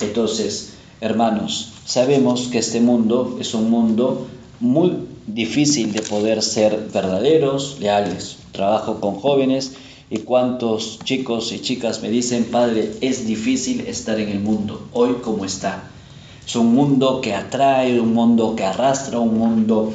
Entonces, 0.00 0.74
hermanos, 1.00 1.72
sabemos 1.84 2.48
que 2.48 2.58
este 2.58 2.80
mundo 2.80 3.36
es 3.40 3.54
un 3.54 3.70
mundo 3.70 4.26
muy 4.60 4.92
difícil 5.26 5.92
de 5.92 6.02
poder 6.02 6.42
ser 6.42 6.88
verdaderos, 6.92 7.78
leales. 7.80 8.36
Trabajo 8.52 9.00
con 9.00 9.16
jóvenes 9.16 9.72
y 10.10 10.18
cuántos 10.18 10.98
chicos 11.02 11.50
y 11.52 11.60
chicas 11.60 12.02
me 12.02 12.10
dicen, 12.10 12.44
Padre, 12.44 12.92
es 13.00 13.26
difícil 13.26 13.80
estar 13.80 14.20
en 14.20 14.28
el 14.28 14.40
mundo, 14.40 14.86
hoy 14.92 15.14
como 15.22 15.44
está. 15.44 15.90
Es 16.46 16.56
un 16.56 16.74
mundo 16.74 17.20
que 17.20 17.34
atrae, 17.34 17.98
un 18.00 18.12
mundo 18.12 18.54
que 18.54 18.64
arrastra, 18.64 19.18
un 19.18 19.38
mundo 19.38 19.92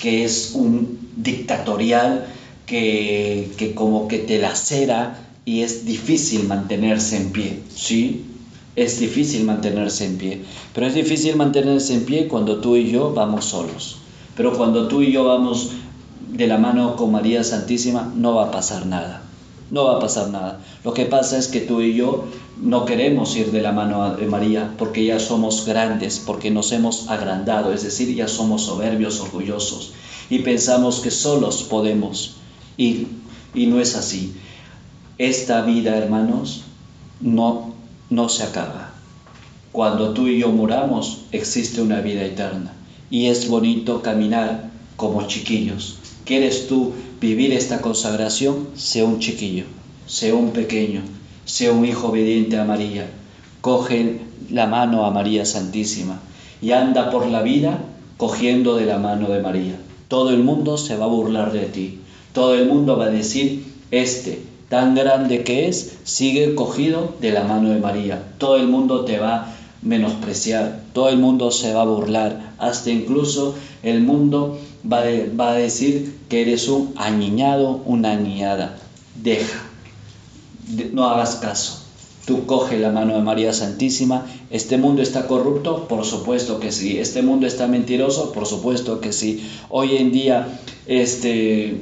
que 0.00 0.24
es 0.24 0.52
un 0.54 0.98
dictatorial, 1.16 2.26
que, 2.66 3.72
como 3.74 4.08
que 4.08 4.18
te 4.18 4.38
lacera 4.38 5.18
y 5.44 5.60
es 5.60 5.84
difícil 5.84 6.46
mantenerse 6.46 7.16
en 7.16 7.32
pie, 7.32 7.62
¿sí? 7.74 8.24
Es 8.76 8.98
difícil 8.98 9.44
mantenerse 9.44 10.06
en 10.06 10.16
pie, 10.16 10.42
pero 10.74 10.86
es 10.86 10.94
difícil 10.94 11.36
mantenerse 11.36 11.94
en 11.94 12.04
pie 12.04 12.28
cuando 12.28 12.58
tú 12.60 12.76
y 12.76 12.90
yo 12.90 13.12
vamos 13.12 13.46
solos. 13.46 13.98
Pero 14.36 14.56
cuando 14.56 14.88
tú 14.88 15.02
y 15.02 15.12
yo 15.12 15.24
vamos 15.24 15.72
de 16.30 16.46
la 16.46 16.56
mano 16.56 16.96
con 16.96 17.12
María 17.12 17.44
Santísima, 17.44 18.10
no 18.16 18.34
va 18.34 18.46
a 18.46 18.50
pasar 18.50 18.86
nada. 18.86 19.22
No 19.70 19.84
va 19.84 19.96
a 19.96 20.00
pasar 20.00 20.28
nada. 20.28 20.60
Lo 20.84 20.94
que 20.94 21.04
pasa 21.04 21.36
es 21.36 21.48
que 21.48 21.60
tú 21.60 21.82
y 21.82 21.94
yo 21.94 22.24
no 22.62 22.84
queremos 22.86 23.36
ir 23.36 23.50
de 23.50 23.60
la 23.60 23.72
mano 23.72 24.16
de 24.16 24.26
María 24.26 24.74
porque 24.78 25.04
ya 25.04 25.18
somos 25.18 25.66
grandes, 25.66 26.18
porque 26.18 26.50
nos 26.50 26.72
hemos 26.72 27.08
agrandado, 27.08 27.72
es 27.72 27.82
decir, 27.82 28.14
ya 28.14 28.28
somos 28.28 28.62
soberbios, 28.62 29.20
orgullosos 29.20 29.92
y 30.32 30.38
pensamos 30.38 31.00
que 31.00 31.10
solos 31.10 31.62
podemos. 31.62 32.36
Y, 32.76 33.06
no 33.54 33.80
es 33.80 33.96
así. 33.96 34.34
Esta 35.18 35.62
vida, 35.62 35.96
hermanos, 35.96 36.62
no, 37.20 37.74
no 38.10 38.28
se 38.28 38.44
acaba. 38.44 38.92
Cuando 39.72 40.12
tú 40.12 40.26
y 40.26 40.38
yo 40.38 40.50
muramos, 40.50 41.22
existe 41.32 41.80
una 41.80 42.00
vida 42.00 42.22
eterna. 42.24 42.72
Y 43.10 43.26
es 43.26 43.48
bonito 43.48 44.02
caminar 44.02 44.70
como 44.96 45.26
chiquillos. 45.26 45.98
¿Quieres 46.24 46.66
tú 46.68 46.92
vivir 47.20 47.52
esta 47.52 47.80
consagración? 47.80 48.68
Sea 48.74 49.04
un 49.04 49.18
chiquillo, 49.18 49.64
sea 50.06 50.34
un 50.34 50.50
pequeño, 50.50 51.02
sea 51.44 51.72
un 51.72 51.84
hijo 51.84 52.08
obediente 52.08 52.58
a 52.58 52.64
María. 52.64 53.10
Coge 53.60 54.20
la 54.50 54.66
mano 54.66 55.04
a 55.04 55.10
María 55.10 55.44
Santísima 55.44 56.20
y 56.60 56.72
anda 56.72 57.10
por 57.10 57.26
la 57.26 57.42
vida 57.42 57.78
cogiendo 58.16 58.76
de 58.76 58.86
la 58.86 58.98
mano 58.98 59.28
de 59.28 59.40
María. 59.40 59.76
Todo 60.08 60.30
el 60.30 60.44
mundo 60.44 60.78
se 60.78 60.96
va 60.96 61.06
a 61.06 61.08
burlar 61.08 61.52
de 61.52 61.64
ti, 61.66 61.98
todo 62.32 62.54
el 62.54 62.66
mundo 62.66 62.96
va 62.96 63.06
a 63.06 63.10
decir, 63.10 63.64
este, 63.90 64.42
tan 64.68 64.94
grande 64.94 65.44
que 65.44 65.68
es, 65.68 65.98
sigue 66.04 66.54
cogido 66.54 67.14
de 67.20 67.30
la 67.30 67.44
mano 67.44 67.70
de 67.70 67.78
María. 67.78 68.22
Todo 68.38 68.56
el 68.56 68.68
mundo 68.68 69.04
te 69.04 69.18
va 69.18 69.34
a 69.34 69.56
menospreciar, 69.82 70.80
todo 70.92 71.08
el 71.08 71.18
mundo 71.18 71.50
se 71.50 71.74
va 71.74 71.82
a 71.82 71.86
burlar, 71.86 72.54
hasta 72.58 72.90
incluso 72.90 73.54
el 73.82 74.00
mundo 74.00 74.58
va, 74.90 75.02
va 75.38 75.52
a 75.52 75.54
decir 75.54 76.16
que 76.28 76.42
eres 76.42 76.68
un 76.68 76.94
añiñado, 76.96 77.82
una 77.84 78.16
niñada. 78.16 78.78
Deja, 79.22 79.62
no 80.92 81.04
hagas 81.04 81.36
caso. 81.36 81.82
Tú 82.24 82.46
coge 82.46 82.78
la 82.78 82.90
mano 82.90 83.14
de 83.14 83.20
María 83.20 83.52
Santísima. 83.52 84.26
¿Este 84.48 84.78
mundo 84.78 85.02
está 85.02 85.26
corrupto? 85.26 85.88
Por 85.88 86.04
supuesto 86.04 86.60
que 86.60 86.70
sí. 86.70 86.98
¿Este 86.98 87.20
mundo 87.20 87.48
está 87.48 87.66
mentiroso? 87.66 88.32
Por 88.32 88.46
supuesto 88.46 89.00
que 89.00 89.12
sí. 89.12 89.44
Hoy 89.68 89.96
en 89.96 90.12
día, 90.12 90.60
este, 90.86 91.80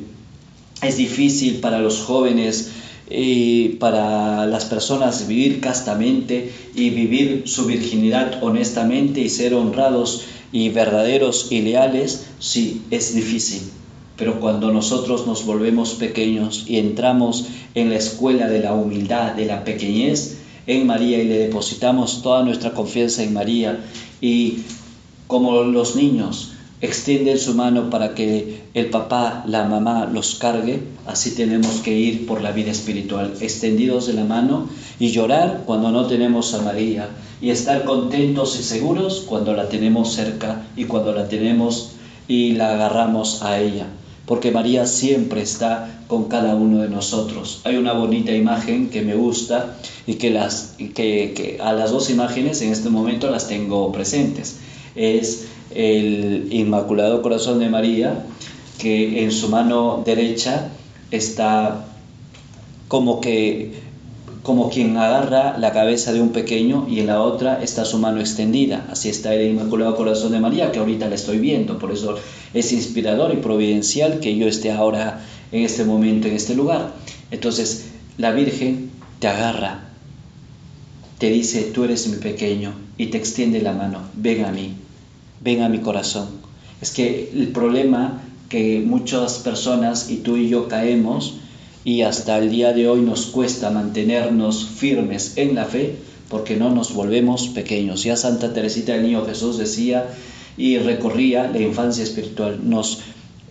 es 0.82 0.96
difícil 0.96 1.56
para 1.56 1.78
los 1.78 2.00
jóvenes 2.00 2.70
y 3.10 3.70
para 3.80 4.46
las 4.46 4.66
personas 4.66 5.26
vivir 5.26 5.60
castamente 5.60 6.52
y 6.74 6.90
vivir 6.90 7.42
su 7.46 7.66
virginidad 7.66 8.42
honestamente 8.42 9.20
y 9.20 9.28
ser 9.28 9.54
honrados 9.54 10.22
y 10.52 10.68
verdaderos 10.68 11.48
y 11.50 11.60
leales, 11.60 12.26
sí, 12.38 12.82
es 12.90 13.14
difícil. 13.14 13.62
Pero 14.16 14.38
cuando 14.38 14.70
nosotros 14.72 15.26
nos 15.26 15.44
volvemos 15.44 15.94
pequeños 15.94 16.64
y 16.66 16.78
entramos 16.78 17.46
en 17.74 17.88
la 17.90 17.96
escuela 17.96 18.48
de 18.48 18.60
la 18.60 18.74
humildad, 18.74 19.32
de 19.34 19.46
la 19.46 19.64
pequeñez, 19.64 20.36
en 20.66 20.86
María 20.86 21.22
y 21.22 21.26
le 21.26 21.38
depositamos 21.38 22.22
toda 22.22 22.42
nuestra 22.42 22.72
confianza 22.72 23.22
en 23.22 23.32
María 23.32 23.80
y 24.20 24.58
como 25.26 25.62
los 25.62 25.96
niños 25.96 26.49
extienden 26.80 27.38
su 27.38 27.54
mano 27.54 27.90
para 27.90 28.14
que 28.14 28.62
el 28.72 28.86
papá, 28.86 29.44
la 29.46 29.64
mamá 29.64 30.06
los 30.06 30.36
cargue, 30.36 30.80
así 31.06 31.32
tenemos 31.34 31.80
que 31.80 31.92
ir 31.92 32.26
por 32.26 32.40
la 32.40 32.52
vida 32.52 32.70
espiritual, 32.70 33.34
extendidos 33.40 34.06
de 34.06 34.14
la 34.14 34.24
mano 34.24 34.68
y 34.98 35.10
llorar 35.10 35.64
cuando 35.66 35.90
no 35.90 36.06
tenemos 36.06 36.54
a 36.54 36.62
María 36.62 37.08
y 37.42 37.50
estar 37.50 37.84
contentos 37.84 38.58
y 38.58 38.62
seguros 38.62 39.24
cuando 39.28 39.54
la 39.54 39.68
tenemos 39.68 40.12
cerca 40.14 40.66
y 40.76 40.84
cuando 40.84 41.12
la 41.12 41.28
tenemos 41.28 41.92
y 42.28 42.52
la 42.52 42.72
agarramos 42.72 43.42
a 43.42 43.58
ella, 43.58 43.86
porque 44.24 44.50
María 44.50 44.86
siempre 44.86 45.42
está 45.42 46.02
con 46.06 46.24
cada 46.24 46.54
uno 46.54 46.78
de 46.78 46.88
nosotros. 46.88 47.60
Hay 47.64 47.76
una 47.76 47.92
bonita 47.92 48.32
imagen 48.32 48.88
que 48.88 49.02
me 49.02 49.14
gusta 49.14 49.76
y 50.06 50.14
que, 50.14 50.30
las, 50.30 50.76
que, 50.78 51.34
que 51.34 51.58
a 51.60 51.72
las 51.72 51.90
dos 51.90 52.08
imágenes 52.08 52.62
en 52.62 52.72
este 52.72 52.88
momento 52.88 53.30
las 53.30 53.48
tengo 53.48 53.90
presentes. 53.92 54.58
Es 54.94 55.46
el 55.74 56.48
Inmaculado 56.50 57.22
Corazón 57.22 57.58
de 57.58 57.68
María, 57.68 58.24
que 58.78 59.22
en 59.22 59.32
su 59.32 59.48
mano 59.48 60.02
derecha 60.04 60.70
está 61.10 61.84
como 62.88 63.20
que 63.20 63.90
como 64.42 64.70
quien 64.70 64.96
agarra 64.96 65.58
la 65.58 65.72
cabeza 65.72 66.14
de 66.14 66.20
un 66.20 66.30
pequeño 66.30 66.86
y 66.88 67.00
en 67.00 67.08
la 67.08 67.20
otra 67.20 67.62
está 67.62 67.84
su 67.84 67.98
mano 67.98 68.20
extendida. 68.20 68.86
Así 68.90 69.10
está 69.10 69.34
el 69.34 69.50
Inmaculado 69.50 69.96
Corazón 69.96 70.32
de 70.32 70.40
María, 70.40 70.72
que 70.72 70.78
ahorita 70.78 71.08
la 71.08 71.14
estoy 71.14 71.38
viendo. 71.38 71.78
Por 71.78 71.92
eso 71.92 72.16
es 72.54 72.72
inspirador 72.72 73.34
y 73.34 73.36
providencial 73.36 74.18
que 74.20 74.36
yo 74.36 74.48
esté 74.48 74.72
ahora 74.72 75.20
en 75.52 75.62
este 75.62 75.84
momento, 75.84 76.26
en 76.26 76.36
este 76.36 76.54
lugar. 76.54 76.94
Entonces, 77.30 77.90
la 78.16 78.32
Virgen 78.32 78.90
te 79.18 79.28
agarra, 79.28 79.88
te 81.18 81.28
dice, 81.28 81.62
tú 81.74 81.84
eres 81.84 82.08
mi 82.08 82.16
pequeño, 82.16 82.72
y 82.96 83.06
te 83.06 83.18
extiende 83.18 83.60
la 83.60 83.72
mano, 83.72 84.00
ven 84.14 84.44
a 84.44 84.52
mí 84.52 84.74
ven 85.40 85.62
a 85.62 85.68
mi 85.68 85.78
corazón. 85.78 86.28
Es 86.80 86.90
que 86.90 87.30
el 87.34 87.48
problema 87.48 88.22
que 88.48 88.82
muchas 88.84 89.38
personas 89.38 90.10
y 90.10 90.18
tú 90.18 90.36
y 90.36 90.48
yo 90.48 90.68
caemos 90.68 91.34
y 91.84 92.02
hasta 92.02 92.38
el 92.38 92.50
día 92.50 92.72
de 92.72 92.88
hoy 92.88 93.00
nos 93.00 93.26
cuesta 93.26 93.70
mantenernos 93.70 94.66
firmes 94.66 95.34
en 95.36 95.54
la 95.54 95.64
fe 95.64 95.96
porque 96.28 96.56
no 96.56 96.70
nos 96.70 96.94
volvemos 96.94 97.48
pequeños. 97.48 98.04
Ya 98.04 98.16
Santa 98.16 98.52
Teresita 98.52 98.92
del 98.92 99.02
Niño 99.02 99.24
Jesús 99.24 99.58
decía 99.58 100.06
y 100.56 100.78
recorría 100.78 101.48
la 101.48 101.60
infancia 101.60 102.04
espiritual. 102.04 102.60
Nos, 102.62 103.00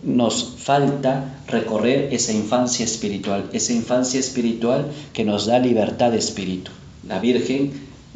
nos 0.02 0.54
falta 0.58 1.42
recorrer 1.48 2.08
esa 2.12 2.32
infancia 2.32 2.84
espiritual, 2.84 3.48
esa 3.52 3.72
infancia 3.72 4.20
espiritual 4.20 4.86
que 5.12 5.24
nos 5.24 5.46
da 5.46 5.58
libertad 5.58 6.12
de 6.12 6.18
espíritu. 6.18 6.70
La 7.08 7.18
Virgen, 7.18 7.72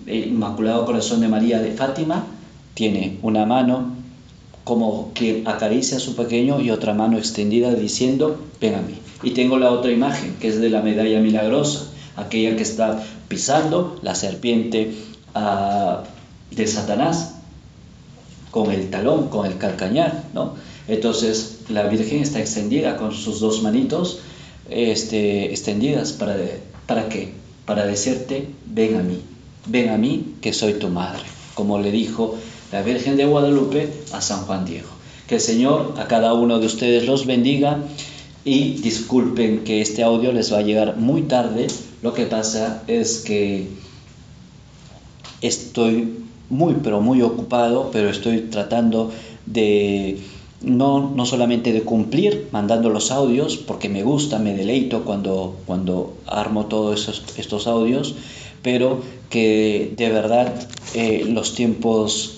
el 0.06 0.28
Inmaculado 0.28 0.84
Corazón 0.86 1.20
de 1.20 1.28
María 1.28 1.60
de 1.60 1.72
Fátima, 1.72 2.24
tiene 2.74 3.18
una 3.22 3.46
mano 3.46 3.94
como 4.64 5.12
que 5.14 5.42
acaricia 5.46 5.98
a 5.98 6.00
su 6.00 6.16
pequeño 6.16 6.60
y 6.60 6.70
otra 6.70 6.94
mano 6.94 7.18
extendida 7.18 7.74
diciendo, 7.74 8.40
ven 8.60 8.74
a 8.74 8.82
mí. 8.82 8.98
Y 9.22 9.30
tengo 9.30 9.58
la 9.58 9.70
otra 9.70 9.92
imagen, 9.92 10.36
que 10.40 10.48
es 10.48 10.60
de 10.60 10.70
la 10.70 10.82
medalla 10.82 11.20
milagrosa, 11.20 11.90
aquella 12.16 12.56
que 12.56 12.62
está 12.62 13.02
pisando 13.28 13.98
la 14.02 14.14
serpiente 14.14 14.94
ah, 15.34 16.04
de 16.50 16.66
Satanás 16.66 17.34
con 18.50 18.70
el 18.70 18.90
talón, 18.90 19.28
con 19.28 19.46
el 19.46 19.58
calcañar, 19.58 20.24
¿no? 20.32 20.54
Entonces 20.88 21.60
la 21.68 21.84
Virgen 21.88 22.22
está 22.22 22.40
extendida 22.40 22.96
con 22.96 23.12
sus 23.12 23.40
dos 23.40 23.62
manitos 23.62 24.20
este, 24.70 25.46
extendidas 25.50 26.12
para, 26.12 26.36
¿para 26.86 27.08
qué? 27.08 27.32
Para 27.66 27.86
decirte, 27.86 28.48
ven 28.66 28.96
a 28.96 29.02
mí, 29.02 29.20
ven 29.66 29.88
a 29.90 29.96
mí 29.96 30.34
que 30.40 30.52
soy 30.52 30.74
tu 30.74 30.88
madre, 30.88 31.22
como 31.54 31.78
le 31.78 31.90
dijo 31.90 32.36
la 32.74 32.82
Virgen 32.82 33.16
de 33.16 33.24
Guadalupe 33.24 33.88
a 34.12 34.20
San 34.20 34.46
Juan 34.46 34.64
Diego. 34.64 34.88
Que 35.28 35.36
el 35.36 35.40
Señor 35.40 35.94
a 35.96 36.08
cada 36.08 36.34
uno 36.34 36.58
de 36.58 36.66
ustedes 36.66 37.06
los 37.06 37.24
bendiga 37.24 37.78
y 38.44 38.80
disculpen 38.80 39.62
que 39.62 39.80
este 39.80 40.02
audio 40.02 40.32
les 40.32 40.52
va 40.52 40.58
a 40.58 40.62
llegar 40.62 40.96
muy 40.96 41.22
tarde. 41.22 41.68
Lo 42.02 42.14
que 42.14 42.26
pasa 42.26 42.82
es 42.88 43.18
que 43.18 43.68
estoy 45.40 46.24
muy, 46.50 46.74
pero 46.82 47.00
muy 47.00 47.22
ocupado, 47.22 47.90
pero 47.92 48.10
estoy 48.10 48.40
tratando 48.50 49.12
de 49.46 50.18
no, 50.60 51.12
no 51.14 51.26
solamente 51.26 51.72
de 51.72 51.82
cumplir 51.82 52.48
mandando 52.50 52.90
los 52.90 53.12
audios, 53.12 53.56
porque 53.56 53.88
me 53.88 54.02
gusta, 54.02 54.40
me 54.40 54.52
deleito 54.52 55.04
cuando, 55.04 55.58
cuando 55.64 56.16
armo 56.26 56.66
todos 56.66 57.22
estos 57.36 57.68
audios, 57.68 58.16
pero 58.62 59.00
que 59.30 59.94
de 59.96 60.08
verdad 60.10 60.52
eh, 60.94 61.24
los 61.28 61.54
tiempos 61.54 62.33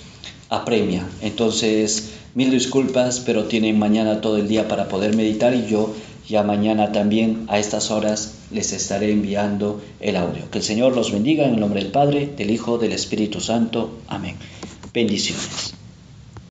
apremia. 0.57 1.07
Entonces, 1.23 2.11
mil 2.35 2.51
disculpas, 2.51 3.21
pero 3.21 3.45
tienen 3.45 3.79
mañana 3.79 4.21
todo 4.21 4.37
el 4.37 4.49
día 4.49 4.69
para 4.69 4.89
poder 4.89 5.15
meditar 5.17 5.55
y 5.55 5.67
yo 5.67 5.95
ya 6.29 6.43
mañana 6.43 6.93
también 6.93 7.45
a 7.49 7.59
estas 7.59 7.91
horas 7.91 8.35
les 8.51 8.73
estaré 8.73 9.13
enviando 9.13 9.81
el 10.01 10.17
audio. 10.17 10.51
Que 10.51 10.59
el 10.59 10.65
Señor 10.65 10.97
los 10.97 11.13
bendiga 11.13 11.47
en 11.47 11.55
el 11.55 11.61
nombre 11.61 11.83
del 11.83 11.93
Padre, 11.93 12.29
del 12.37 12.51
Hijo, 12.51 12.79
del 12.79 12.93
Espíritu 12.93 13.41
Santo. 13.41 13.99
Amén. 14.09 14.37
Bendiciones. 14.93 15.76